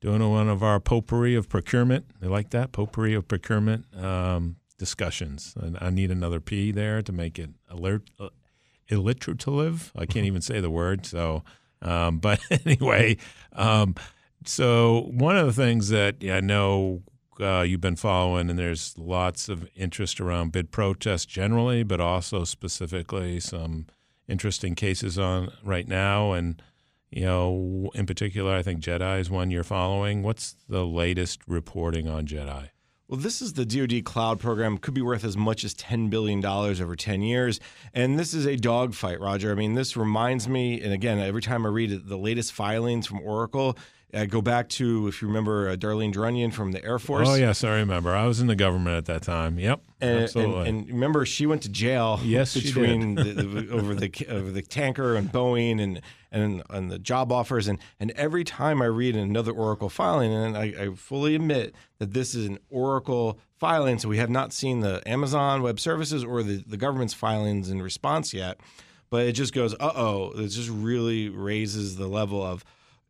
doing 0.00 0.28
one 0.30 0.50
of 0.50 0.62
our 0.62 0.78
potpourri 0.80 1.34
of 1.34 1.48
procurement. 1.48 2.04
They 2.20 2.28
like 2.28 2.50
that 2.50 2.72
potpourri 2.72 3.14
of 3.14 3.26
procurement 3.26 3.86
um, 3.96 4.56
discussions. 4.76 5.54
And 5.58 5.78
I 5.80 5.88
need 5.88 6.10
another 6.10 6.40
P 6.40 6.72
there 6.72 7.00
to 7.00 7.12
make 7.12 7.38
it 7.38 7.50
alert, 7.70 8.02
uh, 8.20 8.28
alliterative. 8.90 9.92
I 9.96 10.06
can't 10.06 10.26
even 10.26 10.42
say 10.42 10.60
the 10.60 10.70
word. 10.70 11.06
So, 11.06 11.44
um, 11.82 12.18
but 12.20 12.40
anyway, 12.50 13.16
um, 13.52 13.94
so 14.44 15.08
one 15.10 15.36
of 15.36 15.46
the 15.46 15.52
things 15.52 15.88
that 15.88 16.16
I 16.22 16.40
know 16.40 17.02
uh, 17.40 17.62
you've 17.62 17.80
been 17.80 17.96
following, 17.96 18.50
and 18.50 18.58
there's 18.58 18.96
lots 18.98 19.48
of 19.48 19.68
interest 19.74 20.20
around 20.20 20.52
bid 20.52 20.70
protests 20.70 21.26
generally, 21.26 21.82
but 21.82 22.00
also 22.00 22.44
specifically 22.44 23.40
some 23.40 23.86
interesting 24.28 24.74
cases 24.74 25.18
on 25.18 25.50
right 25.64 25.88
now. 25.88 26.32
And 26.32 26.62
you 27.10 27.24
know, 27.24 27.90
in 27.94 28.06
particular, 28.06 28.54
I 28.54 28.62
think 28.62 28.80
Jedi 28.80 29.20
is 29.20 29.30
one 29.30 29.50
you're 29.50 29.64
following. 29.64 30.22
What's 30.22 30.56
the 30.68 30.84
latest 30.84 31.40
reporting 31.46 32.08
on 32.08 32.26
Jedi? 32.26 32.70
Well, 33.06 33.20
this 33.20 33.42
is 33.42 33.52
the 33.52 33.66
DoD 33.66 34.02
cloud 34.04 34.40
program. 34.40 34.78
Could 34.78 34.94
be 34.94 35.02
worth 35.02 35.24
as 35.24 35.36
much 35.36 35.62
as 35.62 35.74
$10 35.74 36.08
billion 36.08 36.44
over 36.44 36.96
10 36.96 37.20
years. 37.20 37.60
And 37.92 38.18
this 38.18 38.32
is 38.32 38.46
a 38.46 38.56
dogfight, 38.56 39.20
Roger. 39.20 39.52
I 39.52 39.54
mean, 39.54 39.74
this 39.74 39.94
reminds 39.94 40.48
me, 40.48 40.80
and 40.80 40.90
again, 40.90 41.18
every 41.18 41.42
time 41.42 41.66
I 41.66 41.68
read 41.68 42.08
the 42.08 42.16
latest 42.16 42.52
filings 42.52 43.06
from 43.06 43.20
Oracle, 43.20 43.76
I 44.14 44.26
go 44.26 44.40
back 44.40 44.68
to, 44.70 45.08
if 45.08 45.20
you 45.20 45.28
remember, 45.28 45.68
uh, 45.68 45.76
Darleen 45.76 46.12
Druyun 46.12 46.52
from 46.52 46.72
the 46.72 46.84
Air 46.84 46.98
Force. 46.98 47.28
Oh, 47.28 47.34
yes, 47.34 47.64
I 47.64 47.76
remember. 47.76 48.14
I 48.14 48.26
was 48.26 48.40
in 48.40 48.46
the 48.46 48.56
government 48.56 48.96
at 48.96 49.06
that 49.06 49.22
time. 49.22 49.58
Yep, 49.58 49.80
And, 50.00 50.20
absolutely. 50.20 50.68
and, 50.68 50.80
and 50.80 50.88
remember, 50.88 51.26
she 51.26 51.46
went 51.46 51.62
to 51.62 51.68
jail. 51.68 52.20
Yes, 52.22 52.52
she 52.52 52.62
between 52.62 53.16
the, 53.16 53.24
the, 53.24 53.70
over 53.70 53.94
the 53.94 54.10
over 54.28 54.50
the 54.50 54.62
tanker 54.62 55.16
and 55.16 55.30
Boeing 55.32 55.80
and 55.80 56.00
and 56.30 56.62
and 56.70 56.90
the 56.90 56.98
job 56.98 57.30
offers 57.32 57.68
and 57.68 57.78
and 58.00 58.10
every 58.12 58.44
time 58.44 58.82
I 58.82 58.86
read 58.86 59.16
another 59.16 59.52
Oracle 59.52 59.88
filing, 59.88 60.32
and 60.32 60.56
I, 60.56 60.74
I 60.78 60.94
fully 60.94 61.34
admit 61.34 61.74
that 61.98 62.12
this 62.12 62.34
is 62.34 62.46
an 62.46 62.58
Oracle 62.70 63.38
filing, 63.58 63.98
so 63.98 64.08
we 64.08 64.18
have 64.18 64.30
not 64.30 64.52
seen 64.52 64.80
the 64.80 65.02
Amazon 65.06 65.62
Web 65.62 65.80
Services 65.80 66.22
or 66.24 66.42
the 66.42 66.62
the 66.66 66.76
government's 66.76 67.14
filings 67.14 67.70
in 67.70 67.80
response 67.82 68.34
yet. 68.34 68.58
But 69.10 69.26
it 69.26 69.32
just 69.32 69.52
goes, 69.54 69.74
uh 69.74 69.92
oh, 69.94 70.32
it 70.34 70.48
just 70.48 70.70
really 70.70 71.28
raises 71.28 71.96
the 71.96 72.08
level 72.08 72.42
of, 72.42 72.64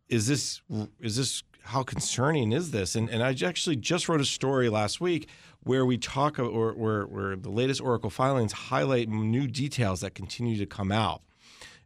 is 0.08 0.26
this 0.26 0.60
is 1.00 1.16
this 1.16 1.42
how 1.62 1.82
concerning 1.82 2.52
is 2.52 2.70
this? 2.70 2.94
And 2.94 3.08
and 3.08 3.22
I 3.22 3.34
actually 3.44 3.76
just 3.76 4.08
wrote 4.08 4.20
a 4.20 4.24
story 4.24 4.68
last 4.68 5.00
week 5.00 5.28
where 5.62 5.86
we 5.86 5.98
talk 5.98 6.38
or 6.38 6.72
where 6.74 7.04
where 7.04 7.36
the 7.36 7.50
latest 7.50 7.80
Oracle 7.80 8.10
filings 8.10 8.52
highlight 8.52 9.08
new 9.08 9.46
details 9.46 10.00
that 10.00 10.14
continue 10.14 10.56
to 10.58 10.66
come 10.66 10.92
out. 10.92 11.22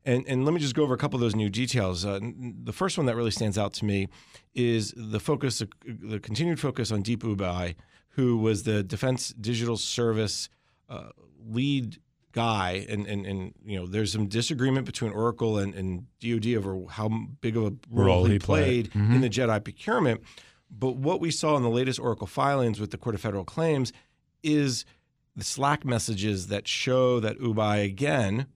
And, 0.04 0.24
and 0.26 0.44
let 0.46 0.54
me 0.54 0.60
just 0.60 0.74
go 0.74 0.84
over 0.84 0.94
a 0.94 0.96
couple 0.96 1.16
of 1.16 1.20
those 1.20 1.36
new 1.36 1.50
details. 1.50 2.06
Uh, 2.06 2.18
the 2.64 2.72
first 2.72 2.96
one 2.96 3.06
that 3.06 3.16
really 3.16 3.30
stands 3.30 3.58
out 3.58 3.74
to 3.74 3.84
me 3.84 4.08
is 4.54 4.94
the 4.96 5.20
focus, 5.20 5.62
the 5.84 6.18
continued 6.18 6.58
focus 6.58 6.90
on 6.90 7.02
Deap 7.02 7.22
Ubhi, 7.24 7.74
who 8.10 8.38
was 8.38 8.62
the 8.62 8.82
Defense 8.82 9.34
Digital 9.38 9.76
Service 9.76 10.48
uh, 10.88 11.10
lead 11.46 11.98
guy, 12.38 12.86
and, 12.88 13.04
and 13.08 13.26
and 13.26 13.52
you 13.64 13.76
know, 13.76 13.86
there's 13.86 14.12
some 14.12 14.28
disagreement 14.28 14.86
between 14.86 15.10
Oracle 15.10 15.58
and, 15.58 15.74
and 15.74 16.06
DoD 16.20 16.54
over 16.54 16.78
how 16.88 17.08
big 17.40 17.56
of 17.56 17.64
a 17.64 17.72
role, 17.90 18.06
Role 18.06 18.24
he, 18.26 18.38
played 18.38 18.92
played. 18.92 19.02
Mm-hmm. 19.02 19.14
in 19.16 19.20
the 19.22 19.28
Jedi 19.28 19.64
procurement. 19.64 20.20
But 20.70 20.94
what 20.96 21.20
we 21.20 21.32
saw 21.32 21.56
in 21.56 21.64
the 21.64 21.68
latest 21.68 21.98
Oracle 21.98 22.28
filings 22.28 22.78
with 22.78 22.92
the 22.92 22.96
Court 22.96 23.16
of 23.16 23.20
Federal 23.20 23.44
Claims 23.44 23.92
is 24.44 24.84
the 25.34 25.42
Slack 25.42 25.84
messages 25.84 26.46
that 26.46 26.68
show 26.68 27.18
that 27.18 27.40
Ubhi 27.40 27.84
again 27.84 28.46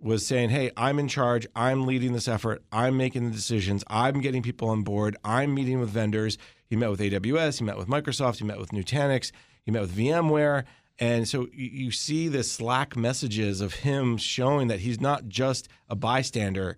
was 0.00 0.26
saying, 0.26 0.50
"Hey, 0.50 0.72
I'm 0.76 0.98
in 0.98 1.06
charge. 1.06 1.46
I'm 1.54 1.86
leading 1.86 2.14
this 2.14 2.26
effort. 2.26 2.64
I'm 2.72 2.96
making 2.96 3.26
the 3.26 3.30
decisions. 3.30 3.84
I'm 3.86 4.20
getting 4.20 4.42
people 4.42 4.68
on 4.68 4.82
board. 4.82 5.16
I'm 5.22 5.54
meeting 5.54 5.78
with 5.78 5.90
vendors." 5.90 6.36
He 6.66 6.74
met 6.74 6.90
with 6.90 7.00
AWS. 7.00 7.60
He 7.60 7.64
met 7.64 7.78
with 7.78 7.86
Microsoft. 7.86 8.38
He 8.38 8.44
met 8.44 8.58
with 8.58 8.70
Nutanix. 8.70 9.30
He 9.62 9.70
met 9.70 9.82
with 9.82 9.96
VMware. 9.96 10.64
And 10.98 11.26
so 11.26 11.48
you, 11.52 11.90
see 11.90 12.28
the 12.28 12.42
Slack 12.42 12.96
messages 12.96 13.60
of 13.60 13.74
him 13.74 14.16
showing 14.16 14.68
that 14.68 14.80
he's 14.80 15.00
not 15.00 15.28
just 15.28 15.68
a 15.88 15.96
bystander. 15.96 16.76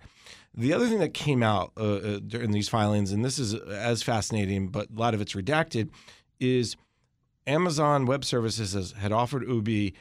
The 0.55 0.73
other 0.73 0.87
thing 0.87 1.01
that 1.01 1.13
came 1.15 1.43
out 1.43 1.73
uh, 1.77 1.83
uh, 1.83 2.21
in 2.33 2.53
these 2.53 2.69
filings, 2.69 3.13
and 3.13 3.25
this 3.25 3.39
is 3.39 3.55
as 3.55 4.03
fascinating, 4.03 4.69
but 4.69 4.89
a 4.91 4.99
lot 4.99 5.13
of 5.15 5.21
it's 5.21 5.35
redacted, 5.35 5.91
is 6.39 6.77
Amazon 7.47 8.07
Web 8.07 8.25
Services 8.25 8.93
had 8.93 9.13
offered 9.13 9.43
Ubhi 9.47 9.95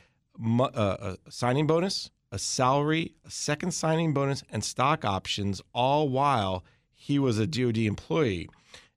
uh, 0.60 1.16
a 1.26 1.32
signing 1.32 1.68
bonus, 1.68 2.10
a 2.32 2.40
salary, 2.40 3.14
a 3.26 3.32
second 3.32 3.72
signing 3.72 4.14
bonus, 4.14 4.44
and 4.52 4.64
stock 4.64 5.04
options, 5.04 5.62
all 5.74 6.10
while 6.10 6.64
he 6.94 7.20
was 7.20 7.38
a 7.40 7.48
DoD 7.48 7.78
employee. 7.80 8.50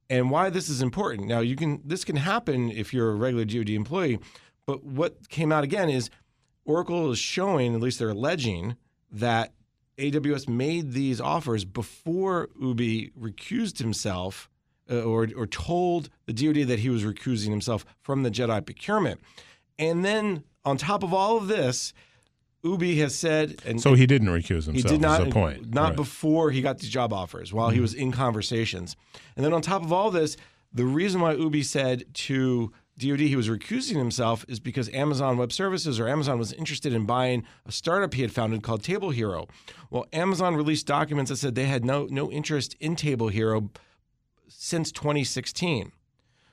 And 0.08 0.30
why 0.30 0.50
this 0.50 0.68
is 0.68 0.80
important 0.80 1.26
now, 1.26 1.40
you 1.40 1.56
can 1.56 1.82
this 1.84 2.04
can 2.04 2.16
happen 2.16 2.70
if 2.70 2.94
you're 2.94 3.10
a 3.10 3.14
regular 3.14 3.44
DoD 3.44 3.70
employee, 3.70 4.20
but 4.66 4.84
what 4.84 5.28
came 5.28 5.52
out 5.52 5.64
again 5.64 5.88
is 5.88 6.10
Oracle 6.64 7.10
is 7.12 7.18
showing, 7.18 7.74
at 7.74 7.80
least 7.80 7.98
they're 7.98 8.10
alleging, 8.10 8.76
that 9.10 9.52
AWS 9.98 10.48
made 10.48 10.92
these 10.92 11.20
offers 11.20 11.64
before 11.64 12.48
Ubhi 12.60 13.12
recused 13.18 13.78
himself 13.78 14.50
uh, 14.90 15.02
or, 15.02 15.28
or 15.36 15.46
told 15.46 16.10
the 16.26 16.32
DoD 16.32 16.66
that 16.68 16.80
he 16.80 16.90
was 16.90 17.04
recusing 17.04 17.50
himself 17.50 17.86
from 18.02 18.22
the 18.22 18.30
Jedi 18.30 18.64
procurement. 18.64 19.20
And 19.78 20.04
then 20.04 20.44
on 20.64 20.76
top 20.76 21.02
of 21.02 21.14
all 21.14 21.36
of 21.36 21.46
this, 21.48 21.92
Ubhi 22.64 22.96
has 22.98 23.14
said, 23.14 23.60
and 23.64 23.80
So 23.80 23.94
he 23.94 24.06
didn't 24.06 24.28
recuse 24.28 24.64
himself. 24.66 24.74
he 24.74 24.82
did 24.82 25.00
not, 25.00 25.30
point. 25.30 25.72
not 25.72 25.88
Right. 25.90 25.96
before 25.96 26.50
he 26.50 26.60
got 26.62 26.78
the 26.78 26.88
job 26.88 27.12
offers, 27.12 27.52
while 27.52 27.70
he 27.70 27.80
was 27.80 27.94
in 27.94 28.10
conversations. 28.10 28.96
And 29.36 29.44
then 29.44 29.52
on 29.52 29.62
top 29.62 29.82
of 29.84 29.92
all 29.92 30.10
this, 30.10 30.36
the 30.72 30.84
reason 30.84 31.20
why 31.20 31.34
Ubhi 31.36 31.64
said 31.64 32.04
to 32.14 32.72
DoD 32.98 33.20
he 33.20 33.36
was 33.36 33.48
recusing 33.48 33.96
himself 33.96 34.44
is 34.48 34.58
because 34.58 34.88
Amazon 34.90 35.36
Web 35.36 35.52
Services 35.52 36.00
or 36.00 36.08
Amazon 36.08 36.38
was 36.38 36.52
interested 36.52 36.94
in 36.94 37.04
buying 37.04 37.44
a 37.66 37.72
startup 37.72 38.14
he 38.14 38.22
had 38.22 38.32
founded 38.32 38.62
called 38.62 38.82
Table 38.82 39.10
Hero. 39.10 39.46
Well, 39.90 40.06
Amazon 40.12 40.56
released 40.56 40.86
documents 40.86 41.28
that 41.30 41.36
said 41.36 41.54
they 41.54 41.66
had 41.66 41.84
no 41.84 42.06
no 42.10 42.30
interest 42.30 42.74
in 42.80 42.96
Table 42.96 43.28
Hero 43.28 43.70
since 44.48 44.90
2016. 44.92 45.92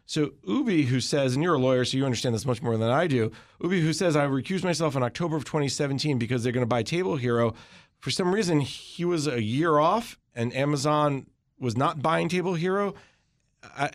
So 0.05 0.27
Ubhi, 0.47 0.85
who 0.85 0.99
says, 0.99 1.33
and 1.33 1.43
you're 1.43 1.53
a 1.53 1.59
lawyer, 1.59 1.85
so 1.85 1.95
you 1.95 2.03
understand 2.03 2.35
this 2.35 2.45
much 2.45 2.61
more 2.61 2.77
than 2.77 2.89
I 2.89 3.07
do. 3.07 3.31
Ubhi, 3.61 3.81
who 3.81 3.93
says, 3.93 4.15
I 4.15 4.25
recused 4.25 4.63
myself 4.63 4.95
in 4.95 5.03
October 5.03 5.37
of 5.37 5.45
2017 5.45 6.17
because 6.17 6.43
they're 6.43 6.51
going 6.51 6.63
to 6.63 6.67
buy 6.67 6.83
Table 6.83 7.15
Hero. 7.15 7.53
For 7.99 8.11
some 8.11 8.33
reason, 8.33 8.59
he 8.59 9.05
was 9.05 9.27
a 9.27 9.41
year 9.41 9.79
off, 9.79 10.19
and 10.35 10.53
Amazon 10.53 11.27
was 11.57 11.77
not 11.77 12.01
buying 12.01 12.27
Table 12.27 12.55
Hero. 12.55 12.95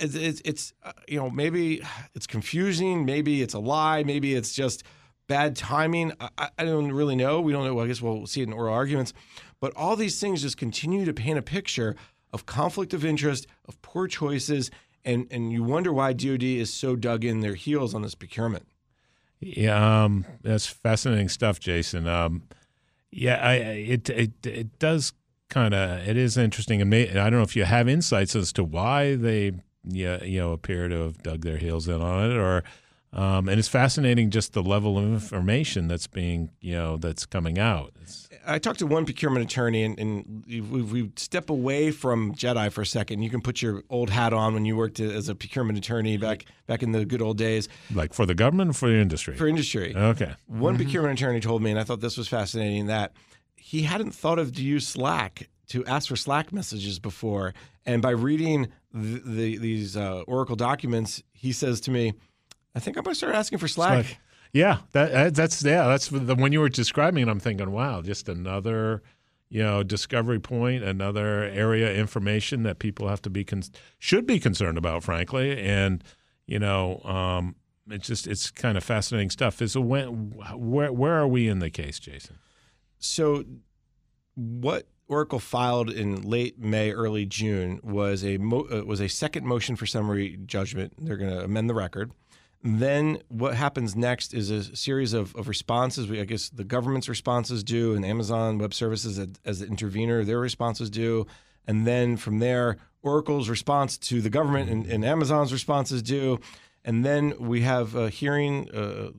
It's, 0.00 0.40
it's, 0.44 0.72
uh, 0.82 0.92
you 1.06 1.18
know 1.18 1.30
maybe 1.30 1.82
it's 2.14 2.26
confusing, 2.26 3.04
maybe 3.04 3.42
it's 3.42 3.54
a 3.54 3.58
lie, 3.58 4.02
maybe 4.04 4.34
it's 4.34 4.52
just 4.54 4.82
bad 5.26 5.56
timing. 5.56 6.12
I, 6.20 6.48
I- 6.58 6.64
don't 6.64 6.92
really 6.92 7.16
know. 7.16 7.40
We 7.40 7.52
don't 7.52 7.64
know. 7.64 7.74
Well, 7.74 7.84
I 7.84 7.88
guess 7.88 8.00
we'll 8.02 8.26
see 8.26 8.40
it 8.40 8.48
in 8.48 8.52
oral 8.52 8.72
arguments. 8.74 9.12
But 9.60 9.74
all 9.76 9.96
these 9.96 10.20
things 10.20 10.42
just 10.42 10.56
continue 10.56 11.04
to 11.04 11.12
paint 11.12 11.38
a 11.38 11.42
picture 11.42 11.96
of 12.32 12.46
conflict 12.46 12.94
of 12.94 13.04
interest, 13.04 13.46
of 13.66 13.80
poor 13.82 14.06
choices, 14.06 14.70
and 15.04 15.26
and 15.30 15.52
you 15.52 15.62
wonder 15.62 15.92
why 15.92 16.12
DoD 16.12 16.42
is 16.42 16.72
so 16.72 16.96
dug 16.96 17.24
in 17.24 17.40
their 17.40 17.54
heels 17.54 17.94
on 17.94 18.02
this 18.02 18.14
procurement. 18.14 18.66
Yeah, 19.40 20.02
um, 20.04 20.24
that's 20.42 20.66
fascinating 20.66 21.28
stuff, 21.28 21.60
Jason. 21.60 22.06
Um, 22.08 22.42
yeah, 23.10 23.36
I- 23.36 23.54
it 23.54 24.10
it 24.10 24.46
it 24.46 24.78
does 24.78 25.12
kind 25.48 25.74
of 25.74 26.06
it 26.06 26.16
is 26.16 26.36
interesting, 26.36 26.80
and 26.80 26.90
may, 26.90 27.10
I 27.10 27.30
don't 27.30 27.38
know 27.38 27.42
if 27.42 27.56
you 27.56 27.64
have 27.64 27.88
insights 27.88 28.36
as 28.36 28.52
to 28.54 28.64
why 28.64 29.14
they 29.16 29.52
yeah 29.84 30.22
you 30.22 30.40
know 30.40 30.52
appear 30.52 30.88
to 30.88 31.04
have 31.04 31.22
dug 31.22 31.42
their 31.42 31.56
heels 31.56 31.88
in 31.88 32.00
on 32.00 32.30
it, 32.30 32.36
or 32.36 32.64
um, 33.12 33.48
and 33.48 33.58
it's 33.58 33.68
fascinating 33.68 34.30
just 34.30 34.52
the 34.52 34.62
level 34.62 34.98
of 34.98 35.04
information 35.04 35.88
that's 35.88 36.06
being 36.06 36.50
you 36.60 36.74
know 36.74 36.96
that's 36.96 37.26
coming 37.26 37.58
out. 37.58 37.92
It's, 38.02 38.28
I 38.46 38.58
talked 38.58 38.78
to 38.78 38.86
one 38.86 39.04
procurement 39.04 39.44
attorney, 39.44 39.82
and, 39.82 39.98
and 39.98 40.44
we, 40.46 40.60
we 40.60 41.12
step 41.16 41.50
away 41.50 41.90
from 41.90 42.34
Jedi 42.34 42.72
for 42.72 42.80
a 42.80 42.86
second. 42.86 43.22
You 43.22 43.28
can 43.28 43.42
put 43.42 43.60
your 43.60 43.82
old 43.90 44.08
hat 44.08 44.32
on 44.32 44.54
when 44.54 44.64
you 44.64 44.74
worked 44.74 45.00
as 45.00 45.28
a 45.28 45.34
procurement 45.34 45.76
attorney 45.76 46.16
back 46.16 46.46
back 46.66 46.82
in 46.82 46.92
the 46.92 47.04
good 47.04 47.20
old 47.20 47.36
days 47.36 47.68
like 47.94 48.14
for 48.14 48.24
the 48.24 48.34
government 48.34 48.70
or 48.70 48.74
for 48.74 48.88
the 48.88 48.96
industry. 48.96 49.36
for 49.36 49.46
industry. 49.46 49.94
okay. 49.94 50.34
One 50.46 50.76
procurement 50.76 51.18
attorney 51.18 51.40
told 51.40 51.62
me, 51.62 51.70
and 51.70 51.78
I 51.78 51.84
thought 51.84 52.00
this 52.00 52.16
was 52.16 52.28
fascinating, 52.28 52.86
that 52.86 53.12
he 53.68 53.82
hadn't 53.82 54.12
thought 54.12 54.38
of 54.38 54.54
to 54.54 54.62
use 54.62 54.86
Slack 54.88 55.48
to 55.68 55.84
ask 55.84 56.08
for 56.08 56.16
Slack 56.16 56.52
messages 56.52 56.98
before. 56.98 57.52
And 57.84 58.00
by 58.00 58.10
reading 58.12 58.68
the, 58.94 59.20
the, 59.24 59.58
these 59.58 59.94
uh, 59.96 60.22
Oracle 60.26 60.56
documents, 60.56 61.22
he 61.32 61.52
says 61.52 61.80
to 61.82 61.90
me, 61.90 62.14
I 62.74 62.80
think 62.80 62.96
I'm 62.96 63.02
going 63.04 63.12
to 63.12 63.18
start 63.18 63.34
asking 63.34 63.58
for 63.58 63.68
Slack. 63.68 63.96
Like, 64.06 64.18
yeah, 64.54 64.78
that 64.92 65.12
that- 65.12 65.34
that's 65.34 65.62
yeah, 65.62 65.86
that's 65.86 66.08
the 66.08 66.34
when 66.34 66.52
you 66.52 66.60
were 66.60 66.70
describing 66.70 67.22
it. 67.22 67.28
I'm 67.30 67.40
thinking, 67.40 67.70
wow, 67.70 68.00
just 68.00 68.28
another 68.30 69.02
you 69.50 69.62
know 69.62 69.82
discovery 69.82 70.38
point, 70.40 70.82
another 70.84 71.42
area 71.44 71.92
information 71.94 72.62
that 72.62 72.78
people 72.78 73.08
have 73.08 73.20
to 73.22 73.30
be 73.30 73.44
con- 73.44 73.62
should 73.98 74.26
be 74.26 74.38
concerned 74.40 74.78
about, 74.78 75.02
frankly. 75.04 75.58
And 75.60 76.02
you 76.46 76.58
know, 76.58 77.02
um, 77.04 77.56
it's 77.90 78.06
just 78.06 78.26
it's 78.26 78.50
kind 78.50 78.78
of 78.78 78.84
fascinating 78.84 79.28
stuff. 79.28 79.60
Is 79.60 79.76
when 79.76 80.30
where 80.56 80.90
where 80.92 81.14
are 81.14 81.28
we 81.28 81.46
in 81.48 81.58
the 81.58 81.68
case, 81.70 81.98
Jason? 81.98 82.38
So, 82.98 83.44
what 84.34 84.86
Oracle 85.08 85.38
filed 85.38 85.90
in 85.90 86.22
late 86.22 86.58
May, 86.58 86.92
early 86.92 87.24
June 87.24 87.80
was 87.82 88.24
a 88.24 88.36
mo- 88.38 88.68
uh, 88.70 88.84
was 88.84 89.00
a 89.00 89.08
second 89.08 89.46
motion 89.46 89.74
for 89.74 89.86
summary 89.86 90.38
judgment. 90.44 90.94
They're 90.98 91.16
going 91.16 91.30
to 91.30 91.44
amend 91.44 91.70
the 91.70 91.74
record. 91.74 92.12
Then 92.62 93.18
what 93.28 93.54
happens 93.54 93.94
next 93.94 94.34
is 94.34 94.50
a 94.50 94.76
series 94.76 95.12
of, 95.12 95.34
of 95.36 95.48
responses. 95.48 96.08
We, 96.08 96.20
I 96.20 96.24
guess 96.24 96.50
the 96.50 96.64
government's 96.64 97.08
responses 97.08 97.62
due, 97.62 97.94
and 97.94 98.04
Amazon 98.04 98.58
Web 98.58 98.74
Services 98.74 99.18
as, 99.18 99.28
as 99.44 99.60
the 99.60 99.66
intervener, 99.66 100.24
their 100.24 100.40
responses 100.40 100.90
due, 100.90 101.26
and 101.66 101.86
then 101.86 102.16
from 102.16 102.40
there, 102.40 102.76
Oracle's 103.02 103.48
response 103.48 103.96
to 103.98 104.20
the 104.20 104.30
government 104.30 104.70
and, 104.70 104.86
and 104.86 105.04
Amazon's 105.04 105.52
responses 105.52 106.02
due, 106.02 106.40
and 106.84 107.04
then 107.04 107.34
we 107.38 107.62
have 107.62 107.94
a 107.94 108.10
hearing. 108.10 108.68
Uh, 108.70 109.10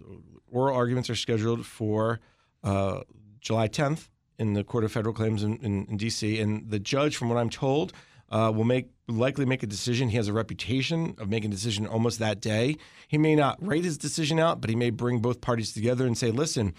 oral 0.52 0.76
arguments 0.76 1.10
are 1.10 1.16
scheduled 1.16 1.66
for 1.66 2.20
uh, 2.64 3.02
July 3.40 3.68
10th 3.68 4.10
in 4.38 4.54
the 4.54 4.64
Court 4.64 4.84
of 4.84 4.92
Federal 4.92 5.14
Claims 5.14 5.44
in, 5.44 5.58
in, 5.58 5.86
in 5.86 5.98
D.C. 5.98 6.40
And 6.40 6.70
the 6.70 6.80
judge, 6.80 7.18
from 7.18 7.30
what 7.30 7.38
I'm 7.38 7.50
told, 7.50 7.94
uh, 8.30 8.52
will 8.54 8.64
make 8.64 8.90
likely 9.08 9.46
make 9.46 9.64
a 9.64 9.68
decision. 9.68 10.10
He 10.10 10.18
has 10.18 10.28
a 10.28 10.34
reputation 10.34 11.16
of 11.18 11.30
making 11.30 11.50
a 11.50 11.56
decision 11.56 11.88
almost 11.88 12.20
that 12.20 12.42
day. 12.42 12.78
He 13.08 13.18
may 13.18 13.36
not 13.36 13.58
write 13.60 13.84
his 13.84 13.98
decision 13.98 14.40
out, 14.40 14.62
but 14.62 14.70
he 14.70 14.76
may 14.76 14.92
bring 14.92 15.20
both 15.20 15.42
parties 15.42 15.74
together 15.74 16.06
and 16.06 16.18
say, 16.18 16.32
"Listen, 16.32 16.74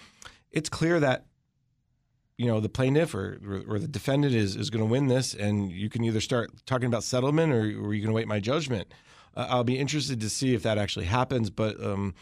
it's 0.51 0.69
clear 0.69 0.99
that." 0.99 1.25
You 2.37 2.47
know 2.47 2.59
the 2.59 2.69
plaintiff 2.69 3.13
or, 3.13 3.39
or 3.67 3.77
the 3.77 3.87
defendant 3.87 4.33
is, 4.33 4.55
is 4.55 4.71
going 4.71 4.83
to 4.83 4.89
win 4.91 5.05
this, 5.05 5.35
and 5.35 5.69
you 5.69 5.89
can 5.89 6.03
either 6.03 6.19
start 6.19 6.49
talking 6.65 6.87
about 6.87 7.03
settlement 7.03 7.53
or, 7.53 7.59
or 7.59 7.93
you 7.93 8.01
can 8.01 8.13
wait 8.13 8.27
my 8.27 8.39
judgment. 8.39 8.91
Uh, 9.35 9.47
I'll 9.49 9.63
be 9.63 9.77
interested 9.77 10.19
to 10.21 10.29
see 10.29 10.55
if 10.55 10.63
that 10.63 10.79
actually 10.79 11.05
happens. 11.05 11.49
But 11.49 11.79
um, 11.83 12.15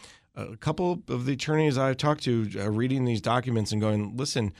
a 0.50 0.56
couple 0.56 1.02
of 1.08 1.26
the 1.26 1.32
attorneys 1.32 1.78
I've 1.78 1.96
talked 1.96 2.22
to 2.24 2.50
are 2.58 2.70
reading 2.70 3.04
these 3.04 3.20
documents 3.20 3.72
and 3.72 3.80
going, 3.80 4.16
"Listen, 4.16 4.52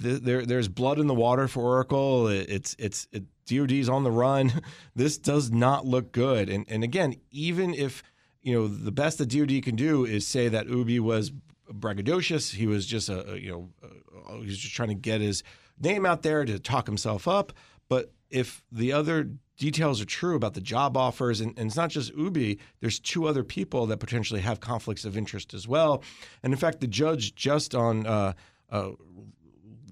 th- 0.00 0.22
there 0.22 0.44
there's 0.44 0.68
blood 0.68 0.98
in 0.98 1.06
the 1.06 1.14
water 1.14 1.48
for 1.48 1.62
Oracle. 1.62 2.28
It, 2.28 2.48
it's 2.48 2.76
it's 2.78 3.08
it, 3.12 3.24
DoD's 3.46 3.88
on 3.88 4.04
the 4.04 4.10
run. 4.10 4.52
This 4.94 5.16
does 5.16 5.50
not 5.50 5.86
look 5.86 6.12
good. 6.12 6.48
And 6.48 6.64
and 6.68 6.82
again, 6.82 7.14
even 7.30 7.72
if 7.72 8.02
you 8.42 8.54
know 8.54 8.66
the 8.66 8.92
best 8.92 9.18
that 9.18 9.28
DoD 9.28 9.62
can 9.62 9.76
do 9.76 10.04
is 10.04 10.26
say 10.26 10.48
that 10.48 10.66
Ubhi 10.66 10.98
was 10.98 11.30
braggadocious, 11.70 12.54
he 12.54 12.66
was 12.66 12.86
just 12.86 13.08
a, 13.08 13.32
a 13.32 13.36
you 13.36 13.50
know 13.50 13.68
uh, 13.82 14.38
he 14.38 14.46
was 14.46 14.58
just 14.58 14.74
trying 14.74 14.88
to 14.88 14.94
get 14.94 15.20
his 15.20 15.42
name 15.80 16.04
out 16.04 16.22
there 16.22 16.44
to 16.44 16.58
talk 16.58 16.86
himself 16.86 17.28
up. 17.28 17.52
But 17.88 18.12
if 18.30 18.64
the 18.72 18.92
other 18.92 19.30
details 19.58 20.00
are 20.00 20.04
true 20.06 20.36
about 20.36 20.54
the 20.54 20.60
job 20.60 20.96
offers, 20.96 21.40
and, 21.40 21.50
and 21.58 21.66
it's 21.66 21.76
not 21.76 21.90
just 21.90 22.14
Ubhi, 22.16 22.58
there's 22.80 22.98
two 22.98 23.26
other 23.26 23.44
people 23.44 23.86
that 23.86 23.98
potentially 23.98 24.40
have 24.40 24.60
conflicts 24.60 25.04
of 25.04 25.16
interest 25.16 25.52
as 25.52 25.68
well. 25.68 26.02
And 26.42 26.52
in 26.52 26.58
fact, 26.58 26.80
the 26.80 26.86
judge 26.86 27.34
just 27.34 27.74
on 27.74 28.06
uh, 28.06 28.32
uh, 28.70 28.90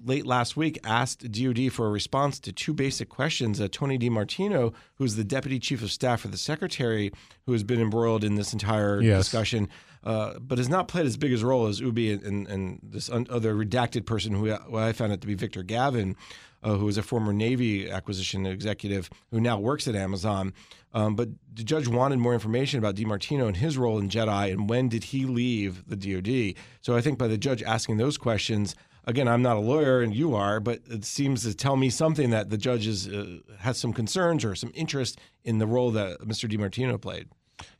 late 0.03 0.25
last 0.25 0.55
week 0.55 0.79
asked 0.85 1.29
DoD 1.31 1.71
for 1.71 1.87
a 1.87 1.89
response 1.89 2.39
to 2.39 2.53
two 2.53 2.73
basic 2.73 3.09
questions. 3.09 3.59
Uh, 3.59 3.67
Tony 3.69 3.99
DeMartino, 3.99 4.73
who's 4.95 5.15
the 5.15 5.23
deputy 5.25 5.59
chief 5.59 5.83
of 5.83 5.91
staff 5.91 6.21
for 6.21 6.29
the 6.29 6.37
secretary, 6.37 7.11
who 7.45 7.51
has 7.51 7.63
been 7.63 7.81
embroiled 7.81 8.23
in 8.23 8.35
this 8.35 8.53
entire 8.53 9.01
Yes. 9.01 9.25
discussion, 9.25 9.67
uh, 10.05 10.39
but 10.39 10.59
has 10.59 10.69
not 10.69 10.87
played 10.87 11.05
as 11.05 11.17
big 11.17 11.33
a 11.33 11.45
role 11.45 11.67
as 11.67 11.81
Ubhi 11.81 12.13
and, 12.13 12.23
and, 12.23 12.47
and 12.47 12.79
this 12.81 13.09
un- 13.09 13.27
other 13.29 13.53
redacted 13.53 14.05
person 14.05 14.31
who, 14.33 14.49
I- 14.49 14.55
who 14.59 14.77
I 14.77 14.93
found 14.93 15.11
it 15.11 15.19
to 15.21 15.27
be 15.27 15.33
Victor 15.33 15.61
Gavin. 15.63 16.15
Uh, 16.63 16.73
who 16.75 16.87
is 16.87 16.97
a 16.97 17.03
former 17.03 17.31
Navy 17.31 17.87
acquisition 17.89 18.47
executive 18.47 19.11
who 19.29 19.39
now 19.39 19.59
works 19.59 19.87
at 19.87 19.95
Amazon. 19.95 20.53
Um, 20.91 21.15
but 21.15 21.29
the 21.53 21.63
judge 21.63 21.87
wanted 21.87 22.17
more 22.17 22.33
information 22.33 22.79
about 22.79 22.95
DeMartino 22.95 23.45
and 23.45 23.55
his 23.55 23.77
role 23.77 23.99
in 23.99 24.09
Jedi 24.09 24.51
and 24.51 24.67
when 24.67 24.89
did 24.89 25.03
he 25.03 25.25
leave 25.25 25.87
the 25.87 25.95
DoD. 25.95 26.55
So 26.81 26.95
I 26.95 27.01
think 27.01 27.19
by 27.19 27.27
the 27.27 27.37
judge 27.37 27.61
asking 27.61 27.97
those 27.97 28.17
questions, 28.17 28.75
again, 29.05 29.27
I'm 29.27 29.43
not 29.43 29.55
a 29.55 29.59
lawyer 29.59 30.01
and 30.01 30.15
you 30.15 30.33
are, 30.33 30.59
but 30.59 30.79
it 30.89 31.05
seems 31.05 31.43
to 31.43 31.53
tell 31.53 31.75
me 31.77 31.91
something 31.91 32.31
that 32.31 32.49
the 32.49 32.57
judge 32.57 32.87
is, 32.87 33.07
uh, 33.07 33.37
has 33.59 33.77
some 33.77 33.93
concerns 33.93 34.43
or 34.43 34.55
some 34.55 34.71
interest 34.73 35.19
in 35.43 35.59
the 35.59 35.67
role 35.67 35.91
that 35.91 36.21
Mr. 36.21 36.51
DeMartino 36.51 36.99
played. 36.99 37.27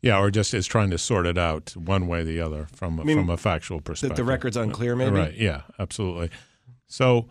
Yeah, 0.04 0.20
or 0.20 0.30
just 0.30 0.54
is 0.54 0.68
trying 0.68 0.92
to 0.92 1.00
sort 1.00 1.26
it 1.26 1.38
out 1.38 1.76
one 1.76 2.08
way 2.08 2.20
or 2.22 2.26
the 2.26 2.40
other 2.40 2.68
from 2.76 2.98
mean, 2.98 3.18
from 3.18 3.30
a 3.32 3.38
factual 3.38 3.80
That 3.80 3.86
perspective. 3.86 4.18
the 4.18 4.24
record's 4.24 4.56
unclear, 4.58 4.96
maybe. 4.96 5.16
Right. 5.16 5.34
Yeah. 5.34 5.62
Absolutely. 5.80 6.30
So, 6.86 7.28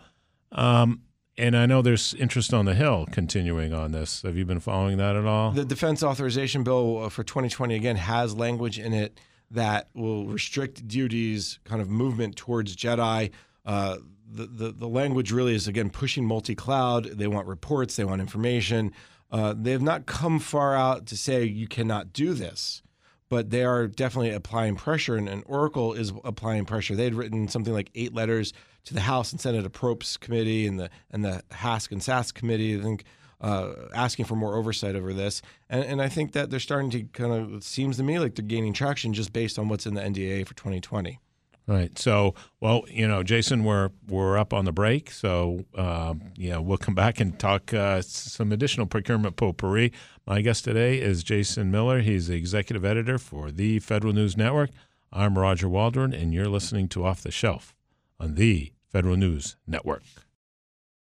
um, 0.51 1.01
and 1.37 1.55
I 1.55 1.65
know 1.65 1.81
there's 1.81 2.13
interest 2.15 2.53
on 2.53 2.65
the 2.65 2.73
Hill 2.73 3.07
continuing 3.11 3.73
on 3.73 3.91
this. 3.91 4.21
Have 4.23 4.37
you 4.37 4.45
been 4.45 4.59
following 4.59 4.97
that 4.97 5.15
at 5.15 5.25
all? 5.25 5.51
The 5.51 5.65
defense 5.65 6.03
authorization 6.03 6.63
bill 6.63 7.03
uh, 7.03 7.09
for 7.09 7.23
2020 7.23 7.75
again 7.75 7.95
has 7.95 8.35
language 8.35 8.79
in 8.79 8.93
it 8.93 9.19
that 9.51 9.89
will 9.93 10.25
restrict 10.25 10.87
DoD's 10.87 11.59
kind 11.63 11.81
of 11.81 11.89
movement 11.89 12.35
towards 12.35 12.75
Jedi. 12.75 13.31
Uh, 13.65 13.97
the, 14.29 14.45
the 14.45 14.71
the 14.71 14.87
language 14.87 15.31
really 15.31 15.55
is 15.55 15.67
again 15.67 15.89
pushing 15.89 16.25
multi-cloud. 16.25 17.05
They 17.05 17.27
want 17.27 17.47
reports. 17.47 17.95
They 17.95 18.03
want 18.03 18.19
information. 18.19 18.91
Uh, 19.31 19.53
they 19.57 19.71
have 19.71 19.81
not 19.81 20.05
come 20.05 20.39
far 20.39 20.75
out 20.75 21.05
to 21.07 21.17
say 21.17 21.43
you 21.43 21.67
cannot 21.67 22.13
do 22.13 22.33
this, 22.33 22.81
but 23.29 23.49
they 23.49 23.63
are 23.63 23.87
definitely 23.87 24.31
applying 24.31 24.75
pressure, 24.75 25.15
and, 25.15 25.27
and 25.27 25.43
Oracle 25.45 25.93
is 25.93 26.13
applying 26.23 26.65
pressure. 26.65 26.95
They 26.95 27.05
had 27.05 27.15
written 27.15 27.47
something 27.47 27.73
like 27.73 27.89
eight 27.95 28.13
letters 28.13 28.53
to 28.85 28.93
the 28.93 29.01
House 29.01 29.31
and 29.31 29.41
Senate 29.41 29.65
Approps 29.65 30.19
Committee 30.19 30.65
and 30.65 30.79
the 30.79 30.89
and 31.11 31.23
the 31.23 31.43
HASC 31.51 31.91
and 31.91 32.01
SAS 32.01 32.31
Committee. 32.31 32.77
I 32.77 32.81
think 32.81 33.03
uh, 33.41 33.73
asking 33.93 34.25
for 34.25 34.35
more 34.35 34.55
oversight 34.55 34.95
over 34.95 35.13
this, 35.13 35.41
and, 35.69 35.83
and 35.83 36.01
I 36.01 36.09
think 36.09 36.31
that 36.31 36.49
they're 36.49 36.59
starting 36.59 36.89
to 36.91 37.03
kind 37.03 37.33
of. 37.33 37.53
It 37.55 37.63
seems 37.63 37.97
to 37.97 38.03
me 38.03 38.19
like 38.19 38.35
they're 38.35 38.45
gaining 38.45 38.73
traction 38.73 39.13
just 39.13 39.33
based 39.33 39.59
on 39.59 39.67
what's 39.67 39.85
in 39.85 39.93
the 39.93 40.01
NDAA 40.01 40.47
for 40.47 40.53
2020. 40.55 41.19
Right. 41.67 41.99
So, 41.99 42.33
well, 42.61 42.83
you 42.89 43.05
know, 43.09 43.23
Jason, 43.23 43.65
we're 43.65 43.89
we're 44.07 44.37
up 44.37 44.53
on 44.53 44.63
the 44.63 44.71
break, 44.71 45.11
so 45.11 45.65
um, 45.75 46.31
yeah, 46.37 46.59
we'll 46.59 46.77
come 46.77 46.95
back 46.95 47.19
and 47.19 47.37
talk 47.37 47.73
uh, 47.73 48.01
some 48.01 48.53
additional 48.53 48.85
procurement 48.85 49.35
potpourri. 49.35 49.91
My 50.25 50.39
guest 50.39 50.63
today 50.63 51.01
is 51.01 51.23
Jason 51.23 51.69
Miller. 51.69 51.99
He's 51.99 52.27
the 52.27 52.37
executive 52.37 52.85
editor 52.85 53.17
for 53.17 53.51
the 53.51 53.79
Federal 53.79 54.13
News 54.13 54.37
Network. 54.37 54.69
I'm 55.11 55.37
Roger 55.37 55.67
Waldron, 55.67 56.13
and 56.13 56.33
you're 56.33 56.47
listening 56.47 56.87
to 56.89 57.05
Off 57.05 57.21
the 57.21 57.31
Shelf 57.31 57.75
on 58.17 58.35
the 58.35 58.71
Federal 58.89 59.17
News 59.17 59.57
Network. 59.67 60.03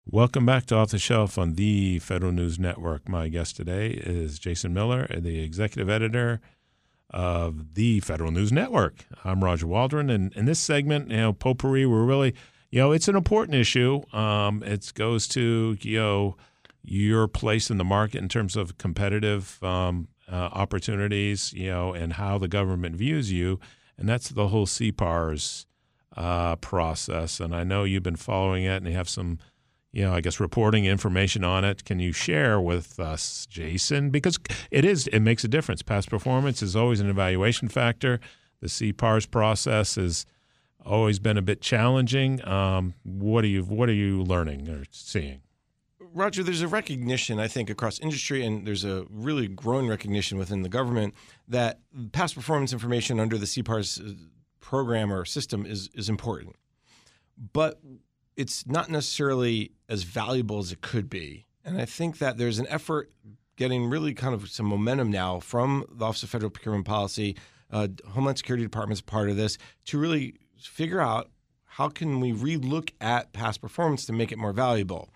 Welcome 0.08 0.48
back 0.48 0.66
to 0.68 0.76
Off 0.76 0.90
the 0.90 0.98
Shelf 0.98 1.38
on 1.38 1.54
the 1.54 2.00
Federal 2.00 2.32
News 2.32 2.58
Network. 2.58 3.08
My 3.08 3.28
guest 3.28 3.58
today 3.58 3.90
is 3.90 4.40
Jason 4.40 4.74
Miller, 4.74 5.06
the 5.16 5.40
executive 5.40 5.88
editor 5.88 6.42
of 7.10 7.74
the 7.76 8.00
Federal 8.02 8.32
News 8.32 8.52
Network. 8.52 9.06
I'm 9.24 9.44
Roger 9.44 9.68
Waldron, 9.68 10.10
and 10.10 10.34
in 10.34 10.46
this 10.46 10.60
segment, 10.60 11.10
you 11.10 11.18
know, 11.18 11.34
potpourri, 11.34 11.86
we're 11.86 12.04
really, 12.04 12.34
you 12.70 12.80
know, 12.80 12.92
it's 12.92 13.08
an 13.08 13.16
important 13.16 13.56
issue. 13.56 14.02
Um, 14.14 14.64
it 14.64 14.92
goes 14.94 15.28
to, 15.30 15.78
you 15.82 15.98
know, 15.98 16.38
your 16.84 17.28
place 17.28 17.70
in 17.70 17.78
the 17.78 17.84
market 17.84 18.22
in 18.22 18.30
terms 18.30 18.56
of 18.56 18.78
competitive 18.78 19.62
um, 19.64 20.08
uh, 20.32 20.36
opportunities, 20.36 21.54
you 21.54 21.70
know, 21.70 21.94
and 21.94 22.14
how 22.14 22.38
the 22.38 22.48
government 22.48 22.96
views 22.96 23.32
you, 23.32 23.60
and 23.98 24.08
that's 24.08 24.30
the 24.30 24.50
whole 24.50 24.66
CPARS 24.66 25.66
uh, 26.16 26.56
process. 26.58 27.40
And 27.40 27.56
I 27.56 27.64
know 27.64 27.84
you've 27.84 28.04
been 28.04 28.16
following 28.16 28.64
it, 28.64 28.78
and 28.78 28.88
you 28.88 28.94
have 28.94 29.10
some 29.10 29.40
you 29.98 30.04
know, 30.04 30.14
I 30.14 30.22
guess 30.22 30.40
reporting 30.40 30.86
information 30.86 31.44
on 31.44 31.66
it. 31.66 31.84
Can 31.84 31.98
you 31.98 32.12
share 32.12 32.62
with 32.62 33.00
us, 33.00 33.48
Jason? 33.50 34.12
Because 34.12 34.38
it 34.70 34.86
is, 34.86 35.08
it 35.08 35.22
makes 35.22 35.44
a 35.44 35.48
difference. 35.48 35.82
Past 35.82 36.08
performance 36.08 36.62
is 36.62 36.76
always 36.76 37.00
an 37.00 37.10
evaluation 37.10 37.68
factor. 37.68 38.20
The 38.62 38.68
CPARS 38.68 39.30
process 39.32 39.96
has 39.96 40.28
always 40.86 41.18
been 41.18 41.36
a 41.36 41.42
bit 41.42 41.62
challenging. 41.62 42.48
Um, 42.48 42.94
what 43.04 43.44
are 43.44 43.48
you 43.48 43.64
What 43.64 43.90
are 43.90 43.94
you 43.94 44.22
learning 44.22 44.70
or 44.70 44.84
seeing? 44.92 45.42
Roger, 46.00 46.44
there's 46.44 46.62
a 46.62 46.68
recognition, 46.68 47.40
I 47.40 47.48
think, 47.48 47.68
across 47.68 47.98
industry, 47.98 48.46
and 48.46 48.68
there's 48.68 48.86
a 48.86 49.08
really 49.10 49.48
growing 49.48 49.88
recognition 49.88 50.38
within 50.38 50.62
the 50.62 50.70
government 50.70 51.16
that 51.48 51.80
past 52.12 52.36
performance 52.36 52.72
information 52.72 53.20
under 53.20 53.36
the 53.40 53.48
CPARS 53.48 54.00
uh, 54.00 54.14
program 54.60 55.12
or 55.12 55.26
system 55.26 55.66
is 55.66 55.90
is 55.96 56.08
important. 56.08 56.56
But 57.52 57.82
it's 58.38 58.68
not 58.68 58.90
necessarily 58.90 59.72
as 59.90 60.04
valuable 60.04 60.60
as 60.60 60.72
it 60.72 60.82
could 60.82 61.10
be. 61.10 61.46
And 61.66 61.82
I 61.82 61.86
think 61.86 62.20
that 62.20 62.38
there's 62.38 62.60
an 62.60 62.68
effort 62.70 63.12
getting 63.58 63.90
really 63.90 64.14
kind 64.14 64.36
of 64.36 64.50
some 64.50 64.68
momentum 64.68 65.12
now 65.12 65.40
from 65.40 65.84
the 65.92 66.06
Office 66.06 66.24
of 66.24 66.30
Federal 66.30 66.52
Procurement 66.52 66.86
Policy, 66.86 67.36
uh, 67.72 67.88
Homeland 68.10 68.38
Security 68.38 68.64
Department's 68.64 69.02
part 69.02 69.30
of 69.30 69.36
this, 69.36 69.58
to 69.86 69.98
really 69.98 70.36
figure 70.58 71.02
out 71.02 71.30
how 71.66 71.90
can 71.90 72.20
we 72.20 72.32
relook 72.32 72.92
at 73.02 73.34
past 73.34 73.60
performance 73.60 74.06
to 74.06 74.14
make 74.14 74.32
it 74.32 74.38
more 74.38 74.54
valuable. 74.54 75.10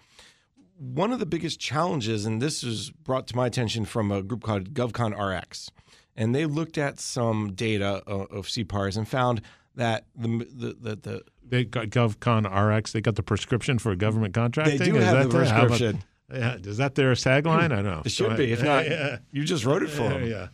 One 0.78 1.14
of 1.14 1.20
the 1.20 1.26
biggest 1.28 1.60
challenges, 1.60 2.26
and 2.26 2.42
this 2.42 2.64
was 2.64 2.90
brought 2.90 3.28
to 3.28 3.36
my 3.36 3.46
attention 3.46 3.86
from 3.86 4.12
a 4.12 4.24
group 4.24 4.44
called 4.44 4.74
GovCon 4.74 5.16
RX, 5.16 5.72
and 6.16 6.34
they 6.34 6.46
looked 6.46 6.78
at 6.78 7.00
some 7.00 7.54
data 7.54 8.04
of, 8.08 8.32
of 8.32 8.48
CPARs 8.48 8.98
and 8.98 9.08
found 9.08 9.42
that 9.76 10.06
the 10.16 10.28
the, 10.28 10.78
the, 10.80 10.96
the 10.96 11.24
they 11.52 11.66
got 11.66 11.88
GovCon 11.88 12.46
RX. 12.50 12.94
They 12.94 13.02
got 13.02 13.16
the 13.16 13.24
prescription 13.24 13.78
for 13.78 13.96
government 13.96 14.34
contracting. 14.34 14.78
They 14.78 14.86
do 14.86 14.96
is 14.96 15.04
have 15.04 15.30
the 15.30 15.38
prescription. 15.38 16.04
yeah, 16.34 16.56
is 16.56 16.78
that 16.78 16.96
their 16.96 17.12
tagline? 17.14 17.66
I 17.66 17.68
don't 17.68 17.84
know. 17.84 18.02
It 18.06 18.12
should 18.12 18.38
be. 18.38 18.52
If 18.52 18.64
not, 18.64 18.86
yeah. 18.90 19.18
you 19.32 19.44
just 19.44 19.66
wrote 19.66 19.84
it 19.84 19.90
for 19.90 20.10
them. 20.10 20.26
Yeah. 20.26 20.48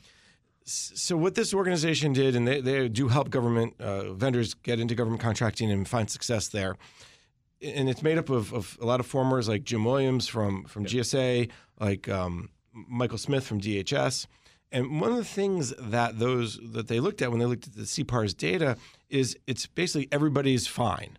So 0.65 1.15
what 1.15 1.35
this 1.35 1.53
organization 1.53 2.11
did, 2.11 2.35
and 2.35 2.45
they, 2.45 2.59
they 2.59 2.89
do 2.89 3.07
help 3.07 3.29
government 3.29 3.79
uh, 3.79 4.11
vendors 4.13 4.53
get 4.53 4.81
into 4.81 4.95
government 4.95 5.21
contracting 5.21 5.71
and 5.71 5.87
find 5.87 6.09
success 6.09 6.49
there. 6.49 6.75
And 7.61 7.87
it's 7.89 8.03
made 8.03 8.17
up 8.17 8.29
of, 8.29 8.53
of 8.53 8.77
a 8.81 8.85
lot 8.85 8.99
of 8.99 9.05
formers 9.05 9.47
like 9.47 9.63
Jim 9.63 9.85
Williams 9.85 10.27
from 10.27 10.65
from 10.65 10.85
GSA, 10.85 11.49
like 11.79 12.09
um, 12.09 12.49
Michael 12.73 13.17
Smith 13.17 13.45
from 13.45 13.61
DHS. 13.61 14.27
And 14.71 14.99
one 14.99 15.11
of 15.11 15.17
the 15.17 15.25
things 15.25 15.73
that 15.79 16.19
those 16.19 16.59
that 16.61 16.87
they 16.87 16.99
looked 16.99 17.21
at 17.21 17.31
when 17.31 17.39
they 17.39 17.45
looked 17.45 17.67
at 17.67 17.73
the 17.73 17.83
CPARS 17.83 18.35
data 18.35 18.77
is 19.09 19.37
it's 19.47 19.65
basically 19.65 20.09
everybody's 20.11 20.67
fine. 20.67 21.17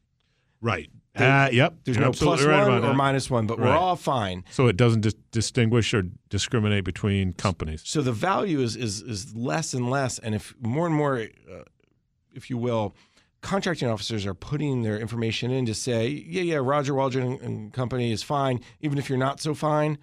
Right. 0.61 0.91
They, 1.15 1.27
uh, 1.27 1.51
yep. 1.51 1.75
There's 1.85 1.99
no 1.99 2.13
plus 2.13 2.43
right 2.43 2.69
one 2.69 2.85
or 2.85 2.95
minus 2.95 3.31
one, 3.31 3.47
but 3.47 3.59
right. 3.59 3.69
we're 3.69 3.77
all 3.77 3.97
fine. 3.97 4.45
So 4.51 4.67
it 4.69 4.77
doesn't 4.77 5.01
dis- 5.01 5.15
distinguish 5.33 5.93
or 5.95 6.03
discriminate 6.29 6.85
between 6.85 7.33
companies. 7.33 7.83
So 7.85 8.03
the 8.03 8.13
value 8.13 8.61
is 8.61 8.77
is 8.77 9.03
is 9.03 9.35
less 9.35 9.75
and 9.75 9.91
less, 9.91 10.19
and 10.19 10.35
if 10.35 10.55
more 10.61 10.87
and 10.87 10.95
more, 10.95 11.27
uh, 11.51 11.63
if 12.35 12.51
you 12.51 12.59
will, 12.59 12.95
contracting 13.41 13.89
officers 13.89 14.27
are 14.27 14.35
putting 14.35 14.83
their 14.83 14.99
information 14.99 15.51
in 15.51 15.67
to 15.67 15.75
say, 15.75 16.09
yeah, 16.09 16.43
yeah, 16.43 16.57
Roger 16.57 16.95
Waldron 16.95 17.39
and 17.43 17.73
Company 17.73 18.13
is 18.13 18.23
fine, 18.23 18.61
even 18.81 18.99
if 18.99 19.09
you're 19.09 19.19
not 19.19 19.41
so 19.41 19.55
fine. 19.55 19.99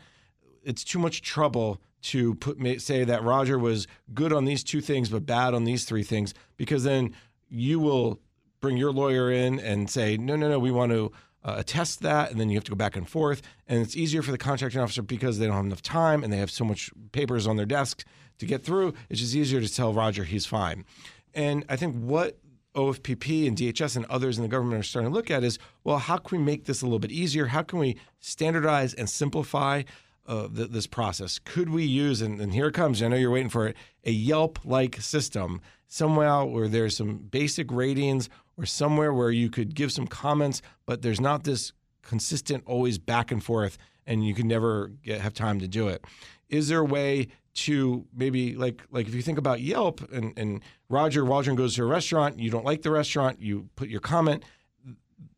It's 0.64 0.84
too 0.84 1.00
much 1.00 1.22
trouble 1.22 1.80
to 2.06 2.36
put 2.36 2.82
say 2.82 3.04
that 3.04 3.24
Roger 3.24 3.58
was 3.58 3.88
good 4.14 4.32
on 4.32 4.46
these 4.46 4.64
two 4.64 4.82
things 4.82 5.10
but 5.10 5.26
bad 5.26 5.54
on 5.54 5.64
these 5.64 5.86
three 5.86 6.04
things 6.04 6.34
because 6.58 6.84
then 6.84 7.14
you 7.50 7.80
will 7.80 8.20
bring 8.62 8.78
your 8.78 8.92
lawyer 8.92 9.32
in 9.32 9.60
and 9.60 9.90
say 9.90 10.18
no 10.18 10.36
no 10.36 10.50
no 10.50 10.60
we 10.60 10.72
want 10.72 10.92
to 10.92 11.12
uh, 11.46 11.56
attest 11.58 12.02
that 12.02 12.32
and 12.32 12.40
then 12.40 12.50
you 12.50 12.58
have 12.58 12.64
to 12.64 12.72
go 12.72 12.76
back 12.76 12.96
and 12.96 13.08
forth. 13.08 13.42
And 13.68 13.82
it's 13.82 13.96
easier 13.96 14.22
for 14.22 14.32
the 14.32 14.38
contracting 14.38 14.82
officer 14.82 15.04
because 15.04 15.38
they 15.38 15.46
don't 15.46 15.56
have 15.56 15.66
enough 15.66 15.84
time 15.84 16.24
and 16.24 16.34
they 16.34 16.38
have 16.38 16.52
so 16.52 16.66
much 16.66 16.90
papers 17.12 17.46
on 17.46 17.56
their 17.56 17.68
desk 17.68 18.04
to 18.40 18.46
get 18.46 18.64
through. 18.64 18.94
It's 19.10 19.22
just 19.22 19.36
easier 19.36 19.62
to 19.62 19.74
tell 19.74 19.94
Roger 19.94 20.24
he's 20.24 20.46
fine. 20.46 20.86
And 21.34 21.64
I 21.70 21.76
think 21.76 21.96
what 21.96 22.40
OFPP 22.76 23.48
and 23.48 23.56
DHS 23.56 23.96
and 23.96 24.06
others 24.06 24.38
in 24.38 24.44
the 24.44 24.50
government 24.50 24.80
are 24.80 24.84
starting 24.84 25.10
to 25.10 25.16
look 25.16 25.32
at 25.32 25.44
is 25.44 25.58
well 25.84 25.98
how 25.98 26.18
can 26.18 26.40
we 26.40 26.44
make 26.44 26.66
this 26.66 26.82
a 26.82 26.86
little 26.86 27.00
bit 27.00 27.12
easier? 27.12 27.46
How 27.48 27.62
can 27.62 27.80
we 27.80 27.96
standardize 28.20 28.94
and 28.94 29.10
simplify 29.10 29.84
uh, 30.28 30.48
th- 30.48 30.70
this 30.70 30.88
process. 30.88 31.40
Could 31.40 31.70
we 31.70 31.84
use, 31.84 32.22
and, 32.22 32.40
and, 32.42 32.54
here 32.54 32.68
it 32.68 32.74
comes, 32.74 33.02
I 33.02 33.08
know 33.08 33.16
you're 33.16 33.32
waiting 33.32 33.50
for 33.50 33.68
it, 33.68 33.76
a 34.04 34.12
Yelp 34.12 34.60
like 34.66 35.00
system, 35.02 35.62
somewhere 35.88 36.44
where 36.44 36.68
there's 36.68 36.98
some 36.98 37.18
basic 37.18 37.72
ratings 37.72 38.30
or 38.58 38.66
somewhere 38.66 39.14
where 39.14 39.32
you 39.32 39.50
could 39.50 39.76
give 39.76 39.92
some 39.92 40.08
comments, 40.08 40.62
but 40.86 41.02
there's 41.02 41.22
not 41.22 41.44
this 41.44 41.74
consistent, 42.02 42.64
always 42.66 42.98
back 42.98 43.32
and 43.32 43.44
forth, 43.44 43.78
and 44.08 44.26
you 44.26 44.34
can 44.34 44.48
never 44.48 44.92
get, 45.04 45.22
have 45.22 45.34
time 45.34 45.60
to 45.60 45.68
do 45.68 45.88
it. 45.88 46.04
Is 46.50 46.68
there 46.68 46.80
a 46.80 46.86
way 46.86 47.28
to 47.56 48.06
maybe 48.14 48.54
like 48.56 48.84
like 48.92 49.08
if 49.08 49.16
you 49.16 49.22
think 49.22 49.38
about 49.38 49.62
Yelp 49.62 50.12
and, 50.12 50.38
and 50.38 50.62
Roger 50.90 51.24
Waldron 51.24 51.56
goes 51.56 51.76
to 51.76 51.84
a 51.84 51.86
restaurant, 51.86 52.38
you 52.38 52.52
don't 52.52 52.66
like 52.66 52.82
the 52.82 52.92
restaurant, 52.92 53.42
you 53.42 53.70
put 53.76 53.88
your 53.88 54.02
comment, 54.02 54.44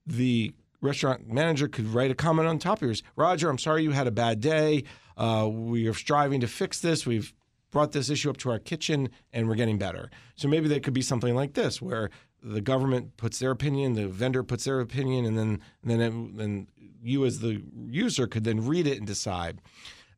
the 0.06 0.54
restaurant 0.82 1.28
manager 1.28 1.68
could 1.68 1.88
write 1.88 2.12
a 2.12 2.16
comment 2.16 2.48
on 2.48 2.60
top 2.60 2.80
of 2.80 2.84
yours. 2.84 3.04
Roger, 3.16 3.50
I'm 3.50 3.58
sorry 3.58 3.84
you 3.84 3.92
had 3.92 4.08
a 4.08 4.12
bad 4.12 4.40
day. 4.40 4.84
Uh, 5.16 5.50
we 5.52 5.88
are 5.88 5.94
striving 5.94 6.42
to 6.42 6.48
fix 6.48 6.80
this. 6.80 7.06
We've 7.06 7.34
brought 7.72 7.92
this 7.92 8.10
issue 8.10 8.30
up 8.30 8.38
to 8.38 8.52
our 8.52 8.60
kitchen 8.60 9.10
and 9.34 9.48
we're 9.48 9.56
getting 9.56 9.78
better. 9.78 10.10
So 10.36 10.48
maybe 10.48 10.68
that 10.70 10.84
could 10.84 10.94
be 10.94 11.02
something 11.02 11.36
like 11.36 11.54
this 11.54 11.82
where 11.82 12.10
the 12.42 12.62
government 12.62 13.18
puts 13.18 13.40
their 13.40 13.52
opinion, 13.52 13.94
the 13.94 14.08
vendor 14.08 14.44
puts 14.44 14.64
their 14.64 14.80
opinion, 14.80 15.26
and 15.26 15.38
then 15.38 15.60
and 15.84 15.92
then 15.92 16.68
it, 16.78 16.86
you 17.02 17.26
as 17.26 17.40
the 17.40 17.64
user 17.88 18.28
could 18.28 18.44
then 18.44 18.66
read 18.66 18.88
it 18.88 18.98
and 18.98 19.08
decide. 19.08 19.60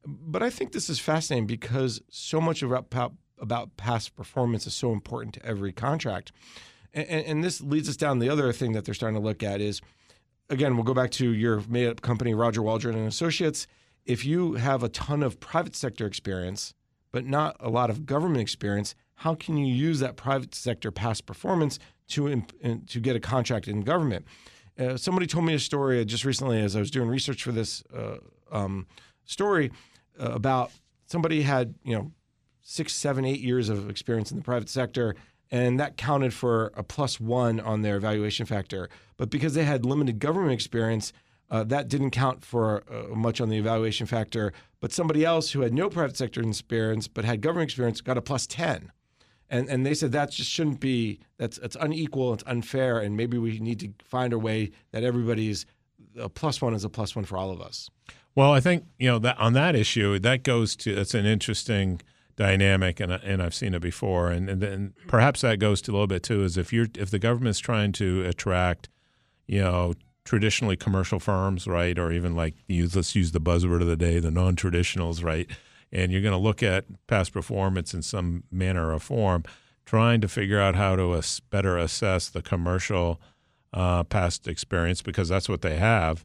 But 0.05 0.43
I 0.43 0.49
think 0.49 0.72
this 0.72 0.89
is 0.89 0.99
fascinating 0.99 1.47
because 1.47 2.01
so 2.10 2.41
much 2.41 2.62
about 2.62 2.93
about 3.39 3.78
past 3.78 4.16
performance 4.16 4.68
is 4.68 4.74
so 4.74 4.91
important 4.91 5.34
to 5.36 5.45
every 5.45 5.72
contract, 5.72 6.32
and, 6.93 7.07
and 7.07 7.43
this 7.43 7.62
leads 7.62 7.88
us 7.88 7.97
down 7.97 8.20
the 8.20 8.30
other 8.30 8.51
thing 8.51 8.74
that 8.74 8.86
they're 8.86 8.93
starting 8.93 9.20
to 9.20 9.26
look 9.26 9.43
at 9.43 9.62
is 9.62 9.82
again, 10.50 10.76
we'll 10.76 10.84
go 10.84 10.93
back 10.93 11.12
to 11.12 11.32
your 11.32 11.62
made 11.68 11.88
up 11.88 12.02
company, 12.02 12.34
Roger 12.34 12.62
Waldron 12.62 12.95
and 12.95 13.08
Associates. 13.08 13.68
If 14.06 14.26
you 14.26 14.54
have 14.54 14.84
a 14.84 14.89
ton 14.89 15.24
of 15.24 15.39
private 15.39 15.76
sector 15.76 16.06
experience, 16.06 16.74
but 17.12 17.26
not 17.26 17.56
a 17.60 17.70
lot 17.70 17.89
of 17.89 18.06
government 18.06 18.41
experience, 18.41 18.95
how 19.16 19.36
can 19.36 19.58
you 19.58 19.74
use 19.74 20.00
that 20.00 20.16
private 20.16 20.56
sector 20.56 20.91
past 20.91 21.26
performance 21.26 21.80
to 22.10 22.43
to 22.88 23.00
get 23.00 23.16
a 23.16 23.20
contract 23.20 23.68
in 23.68 23.82
government? 23.82 24.26
Uh, 24.78 24.95
somebody 24.95 25.28
told 25.28 25.45
me 25.45 25.54
a 25.54 25.60
story 25.60 26.04
just 26.06 26.24
recently 26.24 26.62
as 26.62 26.76
I 26.76 26.80
was 26.80 26.89
doing 26.89 27.10
research 27.10 27.43
for 27.43 27.52
this 27.52 27.84
uh, 27.93 28.18
um, 28.52 28.88
story 29.26 29.72
uh, 30.20 30.32
about 30.32 30.72
somebody 31.06 31.41
had 31.41 31.76
you 31.84 31.95
know 31.95 32.12
six, 32.62 32.93
seven, 32.93 33.26
eight 33.26 33.41
years 33.41 33.68
of 33.70 33.89
experience 33.89 34.32
in 34.32 34.38
the 34.38 34.43
private 34.43 34.70
sector 34.70 35.16
and 35.52 35.80
that 35.80 35.97
counted 35.97 36.34
for 36.34 36.72
a 36.76 36.84
plus 36.84 37.20
one 37.20 37.60
on 37.60 37.82
their 37.82 37.97
evaluation 37.97 38.45
factor. 38.45 38.89
But 39.18 39.30
because 39.30 39.54
they 39.54 39.64
had 39.64 39.86
limited 39.86 40.20
government 40.20 40.54
experience, 40.54 41.12
uh, 41.50 41.64
that 41.66 41.88
didn't 41.88 42.12
count 42.12 42.45
for 42.45 42.84
uh, 42.89 43.16
much 43.16 43.41
on 43.41 43.50
the 43.50 43.58
evaluation 43.58 44.06
factor. 44.06 44.54
But 44.80 44.91
somebody 44.91 45.26
else 45.26 45.52
who 45.52 45.62
had 45.62 45.74
no 45.74 45.89
private 45.89 46.16
sector 46.16 46.41
experience 46.41 47.08
but 47.08 47.26
had 47.26 47.41
government 47.41 47.70
experience 47.70 48.02
got 48.02 48.18
a 48.18 48.22
plus 48.22 48.45
10. 48.45 48.91
And, 49.50 49.68
and 49.68 49.84
they 49.84 49.95
said 49.95 50.12
that 50.12 50.32
just 50.32 50.52
shouldn't 50.52 50.80
be, 50.80 51.20
that's, 51.38 51.58
it's 51.58 51.76
unequal, 51.80 52.34
it's 52.34 52.43
unfair, 52.45 53.00
and 53.00 53.18
maybe 53.18 53.39
we 53.39 53.60
need 53.60 53.80
to 53.80 53.89
find 54.06 54.32
a 54.32 54.38
way 54.38 54.72
that 54.91 55.04
everybody's 55.04 55.66
a 56.20 56.30
plus 56.30 56.62
one 56.62 56.76
is 56.76 56.84
a 56.84 56.89
plus 56.89 57.16
one 57.16 57.26
for 57.26 57.38
all 57.38 57.52
of 57.52 57.60
us. 57.60 57.89
Well, 58.36 58.54
I 58.54 58.60
think, 58.60 58.86
you 59.00 59.10
know, 59.10 59.20
that 59.20 59.39
on 59.39 59.54
that 59.54 59.76
issue, 59.76 60.20
that 60.20 60.43
goes 60.43 60.76
to, 60.78 60.93
that's 60.93 61.16
an 61.16 61.26
interesting 61.26 62.02
dynamic, 62.40 63.02
and 63.02 63.12
and 63.12 63.44
I've 63.44 63.54
seen 63.54 63.76
it 63.76 63.82
before. 63.82 64.32
And, 64.32 64.50
and 64.50 64.62
then 64.62 64.94
perhaps 65.08 65.42
that 65.42 65.60
goes 65.60 65.82
to 65.84 65.92
a 65.92 65.94
little 65.94 66.08
bit 66.08 66.24
too 66.24 66.44
is 66.44 66.58
if 66.58 66.74
you're 66.74 66.88
if 66.98 67.12
the 67.12 67.20
government's 67.20 67.60
trying 67.60 67.92
to 67.94 68.24
attract, 68.26 68.88
you 69.46 69.60
know, 69.60 69.94
traditionally 70.24 70.78
commercial 70.78 71.20
firms, 71.20 71.68
right, 71.68 72.00
or 72.00 72.12
even 72.12 72.36
like 72.36 72.56
use 72.68 72.96
let's 72.96 73.14
use 73.14 73.34
the 73.34 73.42
buzzword 73.42 73.82
of 73.82 73.88
the 73.88 73.98
day, 73.98 74.20
the 74.20 74.32
non-traditionals, 74.32 75.24
right, 75.24 75.50
and 75.92 76.12
you're 76.14 76.22
going 76.22 76.32
to 76.32 76.38
look 76.38 76.64
at 76.64 76.86
past 77.08 77.34
performance 77.34 77.94
in 77.94 78.02
some 78.02 78.46
manner 78.50 78.94
or 78.94 79.00
form, 79.00 79.44
trying 79.86 80.22
to 80.22 80.30
figure 80.30 80.62
out 80.62 80.76
how 80.76 80.96
to 80.96 81.22
better 81.50 81.78
assess 81.78 82.30
the 82.30 82.42
commercial 82.42 83.20
uh, 83.74 84.04
past 84.06 84.48
experience 84.48 85.02
because 85.02 85.28
that's 85.28 85.50
what 85.50 85.62
they 85.62 85.76
have 85.76 86.24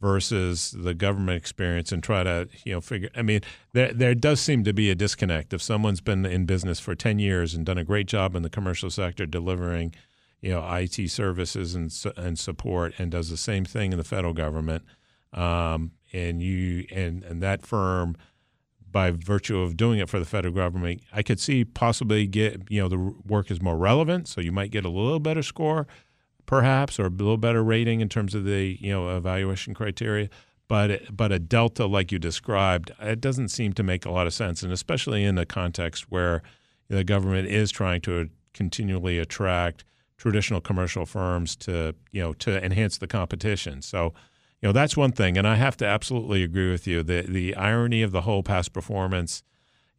versus 0.00 0.74
the 0.76 0.94
government 0.94 1.36
experience 1.36 1.92
and 1.92 2.02
try 2.02 2.22
to 2.22 2.48
you 2.64 2.72
know 2.72 2.80
figure 2.80 3.08
i 3.16 3.22
mean 3.22 3.40
there 3.72 3.92
there 3.92 4.14
does 4.14 4.40
seem 4.40 4.64
to 4.64 4.72
be 4.72 4.90
a 4.90 4.94
disconnect. 4.94 5.52
If 5.52 5.60
someone's 5.60 6.00
been 6.00 6.24
in 6.24 6.46
business 6.46 6.80
for 6.80 6.94
10 6.94 7.18
years 7.18 7.54
and 7.54 7.66
done 7.66 7.78
a 7.78 7.84
great 7.84 8.06
job 8.06 8.34
in 8.34 8.42
the 8.42 8.50
commercial 8.50 8.90
sector 8.90 9.26
delivering 9.26 9.94
you 10.40 10.50
know 10.50 10.66
IT 10.74 11.10
services 11.10 11.74
and 11.74 11.92
and 12.16 12.38
support 12.38 12.94
and 12.98 13.10
does 13.10 13.30
the 13.30 13.36
same 13.36 13.64
thing 13.64 13.92
in 13.92 13.98
the 13.98 14.04
federal 14.04 14.32
government 14.32 14.84
um, 15.32 15.92
and 16.12 16.42
you 16.42 16.86
and 16.92 17.24
and 17.24 17.42
that 17.42 17.62
firm 17.66 18.16
by 18.90 19.10
virtue 19.10 19.58
of 19.58 19.76
doing 19.76 19.98
it 19.98 20.08
for 20.08 20.20
the 20.20 20.24
federal 20.24 20.54
government 20.54 21.02
I 21.12 21.22
could 21.22 21.40
see 21.40 21.64
possibly 21.64 22.26
get 22.26 22.70
you 22.70 22.80
know 22.80 22.88
the 22.88 23.14
work 23.26 23.50
is 23.50 23.60
more 23.60 23.76
relevant 23.76 24.28
so 24.28 24.40
you 24.40 24.52
might 24.52 24.70
get 24.70 24.84
a 24.84 24.90
little 24.90 25.18
better 25.18 25.42
score 25.42 25.86
perhaps, 26.46 26.98
or 26.98 27.06
a 27.06 27.10
little 27.10 27.36
better 27.36 27.62
rating 27.62 28.00
in 28.00 28.08
terms 28.08 28.34
of 28.34 28.44
the 28.44 28.76
you 28.80 28.90
know 28.90 29.16
evaluation 29.16 29.74
criteria. 29.74 30.28
But 30.68 31.14
but 31.14 31.32
a 31.32 31.38
delta 31.38 31.86
like 31.86 32.10
you 32.10 32.18
described, 32.18 32.92
it 33.00 33.20
doesn't 33.20 33.48
seem 33.48 33.72
to 33.74 33.82
make 33.82 34.04
a 34.04 34.10
lot 34.10 34.26
of 34.26 34.34
sense, 34.34 34.62
and 34.62 34.72
especially 34.72 35.24
in 35.24 35.36
a 35.38 35.46
context 35.46 36.10
where 36.10 36.42
the 36.88 37.04
government 37.04 37.48
is 37.48 37.70
trying 37.70 38.00
to 38.02 38.30
continually 38.52 39.18
attract 39.18 39.84
traditional 40.16 40.60
commercial 40.60 41.04
firms 41.04 41.56
to 41.56 41.94
you 42.12 42.22
know 42.22 42.32
to 42.34 42.64
enhance 42.64 42.98
the 42.98 43.06
competition. 43.06 43.82
So 43.82 44.14
you 44.62 44.68
know 44.68 44.72
that's 44.72 44.96
one 44.96 45.12
thing, 45.12 45.36
and 45.36 45.46
I 45.46 45.56
have 45.56 45.76
to 45.78 45.86
absolutely 45.86 46.42
agree 46.42 46.70
with 46.70 46.86
you. 46.86 47.02
The 47.02 47.26
the 47.28 47.54
irony 47.56 48.02
of 48.02 48.12
the 48.12 48.22
whole 48.22 48.42
past 48.42 48.72
performance, 48.72 49.42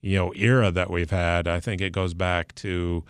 you 0.01 0.17
know, 0.17 0.33
era 0.35 0.71
that 0.71 0.89
we've 0.89 1.11
had, 1.11 1.47
I 1.47 1.59
think 1.59 1.81
it 1.81 1.91
goes 1.91 2.13
back 2.13 2.55
to 2.55 3.03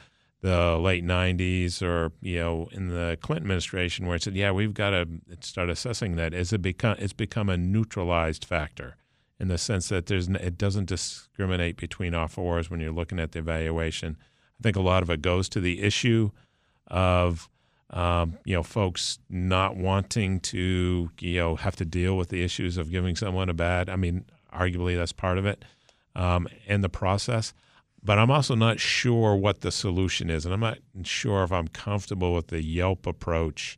the 0.45 0.77
late 0.77 1.03
90s 1.03 1.81
or 1.81 2.11
you 2.21 2.37
know 2.37 2.69
in 2.71 2.89
the 2.89 3.17
Clinton 3.19 3.45
administration 3.45 4.05
where 4.05 4.15
it 4.15 4.21
said 4.21 4.35
yeah 4.35 4.51
we've 4.51 4.75
got 4.75 4.91
to 4.91 5.07
start 5.39 5.69
assessing 5.69 6.17
that. 6.17 6.35
It 6.35 6.61
become 6.61 6.97
it's 6.99 7.13
become 7.13 7.49
a 7.49 7.57
neutralized 7.57 8.45
factor 8.45 8.95
in 9.39 9.47
the 9.47 9.57
sense 9.57 9.89
that 9.89 10.05
there's 10.05 10.27
it 10.27 10.55
doesn't 10.55 10.85
discriminate 10.85 11.77
between 11.77 12.13
offerors 12.13 12.69
when 12.69 12.79
you're 12.79 12.91
looking 12.91 13.19
at 13.19 13.31
the 13.31 13.39
evaluation. 13.39 14.17
I 14.59 14.61
think 14.61 14.75
a 14.75 14.81
lot 14.81 15.01
of 15.01 15.09
it 15.09 15.23
goes 15.23 15.49
to 15.49 15.59
the 15.59 15.81
issue 15.81 16.29
of 16.87 17.49
um, 17.89 18.37
you 18.45 18.53
know 18.53 18.61
folks 18.61 19.17
not 19.27 19.75
wanting 19.75 20.41
to 20.41 21.09
you 21.19 21.39
know 21.39 21.55
have 21.55 21.75
to 21.77 21.85
deal 21.85 22.17
with 22.17 22.29
the 22.29 22.43
issues 22.43 22.77
of 22.77 22.91
giving 22.91 23.15
someone 23.15 23.49
a 23.49 23.53
bad 23.55 23.89
I 23.89 23.95
mean 23.95 24.25
arguably 24.53 24.95
that's 24.95 25.11
part 25.11 25.39
of 25.39 25.47
it 25.47 25.65
um, 26.15 26.47
and 26.67 26.83
the 26.83 26.89
process 26.89 27.51
but 28.05 28.19
I'm 28.19 28.29
also 28.29 28.53
not 28.53 28.79
sure 28.79 29.35
what 29.35 29.61
the 29.61 29.71
solution 29.71 30.29
is, 30.29 30.45
and 30.45 30.53
I'm 30.53 30.59
not 30.59 30.77
sure 31.03 31.43
if 31.43 31.51
I'm 31.51 31.67
comfortable 31.67 32.35
with 32.35 32.47
the 32.47 32.63
Yelp 32.63 33.07
approach. 33.07 33.77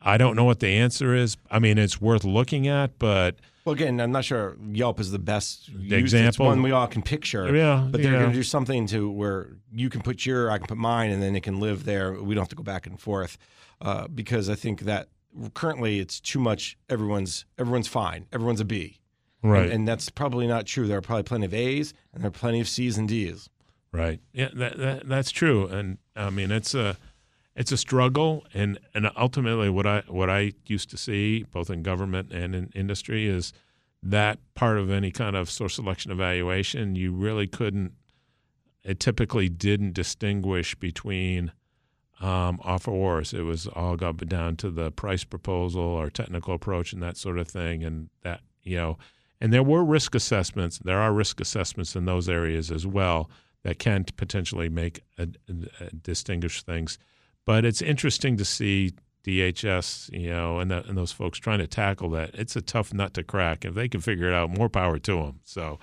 I 0.00 0.16
don't 0.16 0.36
know 0.36 0.44
what 0.44 0.60
the 0.60 0.68
answer 0.68 1.14
is. 1.14 1.36
I 1.50 1.58
mean, 1.58 1.76
it's 1.76 2.00
worth 2.00 2.24
looking 2.24 2.66
at, 2.66 2.98
but 2.98 3.36
well, 3.64 3.74
again, 3.74 4.00
I'm 4.00 4.12
not 4.12 4.24
sure 4.24 4.56
Yelp 4.72 5.00
is 5.00 5.10
the 5.10 5.18
best 5.18 5.68
example. 5.68 6.28
It's 6.28 6.38
one 6.38 6.62
we 6.62 6.70
all 6.70 6.86
can 6.86 7.02
picture. 7.02 7.54
Yeah, 7.54 7.86
but 7.90 8.00
they're 8.00 8.12
yeah. 8.12 8.20
going 8.20 8.30
to 8.30 8.36
do 8.36 8.42
something 8.42 8.86
to 8.86 9.10
where 9.10 9.56
you 9.70 9.90
can 9.90 10.00
put 10.00 10.24
your, 10.24 10.50
I 10.50 10.56
can 10.56 10.66
put 10.66 10.78
mine, 10.78 11.10
and 11.10 11.22
then 11.22 11.36
it 11.36 11.42
can 11.42 11.60
live 11.60 11.84
there. 11.84 12.14
We 12.14 12.34
don't 12.34 12.42
have 12.42 12.48
to 12.48 12.56
go 12.56 12.62
back 12.62 12.86
and 12.86 12.98
forth 12.98 13.36
uh, 13.82 14.08
because 14.08 14.48
I 14.48 14.54
think 14.54 14.82
that 14.82 15.08
currently 15.52 16.00
it's 16.00 16.20
too 16.20 16.40
much. 16.40 16.78
Everyone's 16.88 17.44
everyone's 17.58 17.88
fine. 17.88 18.26
Everyone's 18.32 18.60
a 18.60 18.64
B. 18.64 18.98
Right. 19.42 19.64
And, 19.64 19.72
and 19.72 19.88
that's 19.88 20.08
probably 20.08 20.46
not 20.46 20.66
true. 20.66 20.86
There 20.86 20.98
are 20.98 21.02
probably 21.02 21.22
plenty 21.24 21.46
of 21.46 21.54
A's 21.54 21.92
and 22.12 22.22
there 22.22 22.28
are 22.28 22.32
plenty 22.32 22.60
of 22.60 22.68
C's 22.68 22.98
and 22.98 23.08
D's. 23.08 23.48
Right. 23.92 24.20
Yeah, 24.32 24.48
that, 24.54 24.78
that 24.78 25.08
that's 25.08 25.30
true. 25.30 25.66
And 25.66 25.98
I 26.14 26.30
mean, 26.30 26.50
it's 26.50 26.74
a 26.74 26.96
it's 27.56 27.72
a 27.72 27.76
struggle, 27.76 28.44
and 28.54 28.78
and 28.94 29.10
ultimately, 29.16 29.70
what 29.70 29.86
I 29.86 30.02
what 30.06 30.28
I 30.30 30.52
used 30.66 30.90
to 30.90 30.96
see 30.96 31.44
both 31.44 31.70
in 31.70 31.82
government 31.82 32.32
and 32.32 32.54
in 32.54 32.70
industry 32.74 33.26
is 33.26 33.52
that 34.02 34.38
part 34.54 34.78
of 34.78 34.90
any 34.90 35.10
kind 35.10 35.34
of 35.34 35.50
source 35.50 35.74
selection 35.74 36.12
evaluation, 36.12 36.96
you 36.96 37.12
really 37.12 37.46
couldn't. 37.46 37.92
It 38.84 39.00
typically 39.00 39.48
didn't 39.48 39.94
distinguish 39.94 40.74
between 40.76 41.50
um, 42.20 42.58
offerors. 42.58 43.34
It 43.34 43.42
was 43.42 43.66
all 43.66 43.96
got 43.96 44.16
down 44.28 44.56
to 44.56 44.70
the 44.70 44.92
price 44.92 45.24
proposal 45.24 45.82
or 45.82 46.10
technical 46.10 46.54
approach 46.54 46.92
and 46.92 47.02
that 47.02 47.16
sort 47.16 47.38
of 47.38 47.48
thing, 47.48 47.82
and 47.82 48.10
that 48.22 48.40
you 48.62 48.76
know. 48.76 48.98
And 49.40 49.52
there 49.52 49.62
were 49.62 49.84
risk 49.84 50.14
assessments. 50.14 50.78
There 50.78 50.98
are 50.98 51.12
risk 51.12 51.40
assessments 51.40 51.96
in 51.96 52.04
those 52.04 52.28
areas 52.28 52.70
as 52.70 52.86
well 52.86 53.30
that 53.64 53.78
can 53.78 54.04
potentially 54.16 54.68
make 54.68 55.00
a, 55.18 55.28
a, 55.48 55.84
a 55.86 55.90
distinguish 55.90 56.62
things. 56.62 56.98
But 57.44 57.64
it's 57.64 57.82
interesting 57.82 58.36
to 58.36 58.44
see 58.44 58.92
DHS, 59.24 60.10
you 60.12 60.30
know, 60.30 60.58
and, 60.58 60.72
and 60.72 60.96
those 60.96 61.12
folks 61.12 61.38
trying 61.38 61.58
to 61.58 61.66
tackle 61.66 62.10
that. 62.10 62.30
It's 62.34 62.56
a 62.56 62.62
tough 62.62 62.94
nut 62.94 63.14
to 63.14 63.22
crack. 63.22 63.64
If 63.64 63.74
they 63.74 63.88
can 63.88 64.00
figure 64.00 64.28
it 64.28 64.34
out, 64.34 64.50
more 64.50 64.68
power 64.68 64.98
to 64.98 65.16
them. 65.16 65.40
So, 65.44 65.78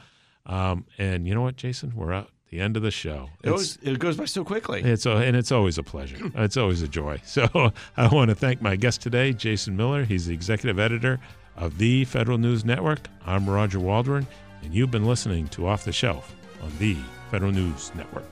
um, 0.45 0.85
and 0.97 1.27
you 1.27 1.35
know 1.35 1.41
what, 1.41 1.55
Jason, 1.55 1.93
we're 1.95 2.13
at 2.13 2.27
the 2.49 2.59
end 2.59 2.77
of 2.77 2.83
the 2.83 2.91
show. 2.91 3.29
It, 3.43 3.49
always, 3.49 3.77
it 3.81 3.99
goes 3.99 4.17
by 4.17 4.25
so 4.25 4.43
quickly. 4.43 4.81
It's 4.81 5.05
a, 5.05 5.17
and 5.17 5.35
it's 5.35 5.51
always 5.51 5.77
a 5.77 5.83
pleasure. 5.83 6.17
it's 6.35 6.57
always 6.57 6.81
a 6.81 6.87
joy. 6.87 7.21
So 7.25 7.47
I 7.97 8.07
want 8.07 8.29
to 8.29 8.35
thank 8.35 8.61
my 8.61 8.75
guest 8.75 9.01
today, 9.01 9.33
Jason 9.33 9.75
Miller. 9.75 10.05
He's 10.05 10.27
the 10.27 10.33
executive 10.33 10.79
editor 10.79 11.19
of 11.55 11.77
the 11.77 12.05
Federal 12.05 12.37
News 12.37 12.65
Network. 12.65 13.07
I'm 13.25 13.49
Roger 13.49 13.79
Waldron, 13.79 14.27
and 14.63 14.73
you've 14.73 14.91
been 14.91 15.05
listening 15.05 15.47
to 15.49 15.67
Off 15.67 15.83
the 15.85 15.91
Shelf 15.91 16.35
on 16.61 16.71
the 16.79 16.97
Federal 17.31 17.51
News 17.51 17.91
Network. 17.95 18.25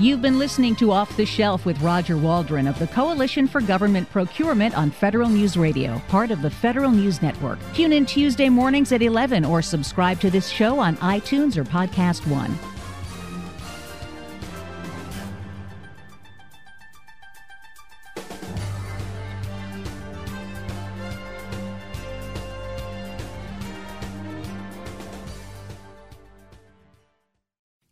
You've 0.00 0.22
been 0.22 0.38
listening 0.38 0.76
to 0.76 0.92
Off 0.92 1.16
the 1.16 1.26
Shelf 1.26 1.66
with 1.66 1.80
Roger 1.80 2.16
Waldron 2.16 2.68
of 2.68 2.78
the 2.78 2.86
Coalition 2.86 3.48
for 3.48 3.60
Government 3.60 4.08
Procurement 4.12 4.78
on 4.78 4.92
Federal 4.92 5.28
News 5.28 5.56
Radio, 5.56 6.00
part 6.06 6.30
of 6.30 6.40
the 6.40 6.50
Federal 6.50 6.92
News 6.92 7.20
Network. 7.20 7.58
Tune 7.74 7.92
in 7.92 8.06
Tuesday 8.06 8.48
mornings 8.48 8.92
at 8.92 9.02
11 9.02 9.44
or 9.44 9.60
subscribe 9.60 10.20
to 10.20 10.30
this 10.30 10.48
show 10.48 10.78
on 10.78 10.96
iTunes 10.98 11.56
or 11.56 11.64
Podcast 11.64 12.24
One. 12.28 12.56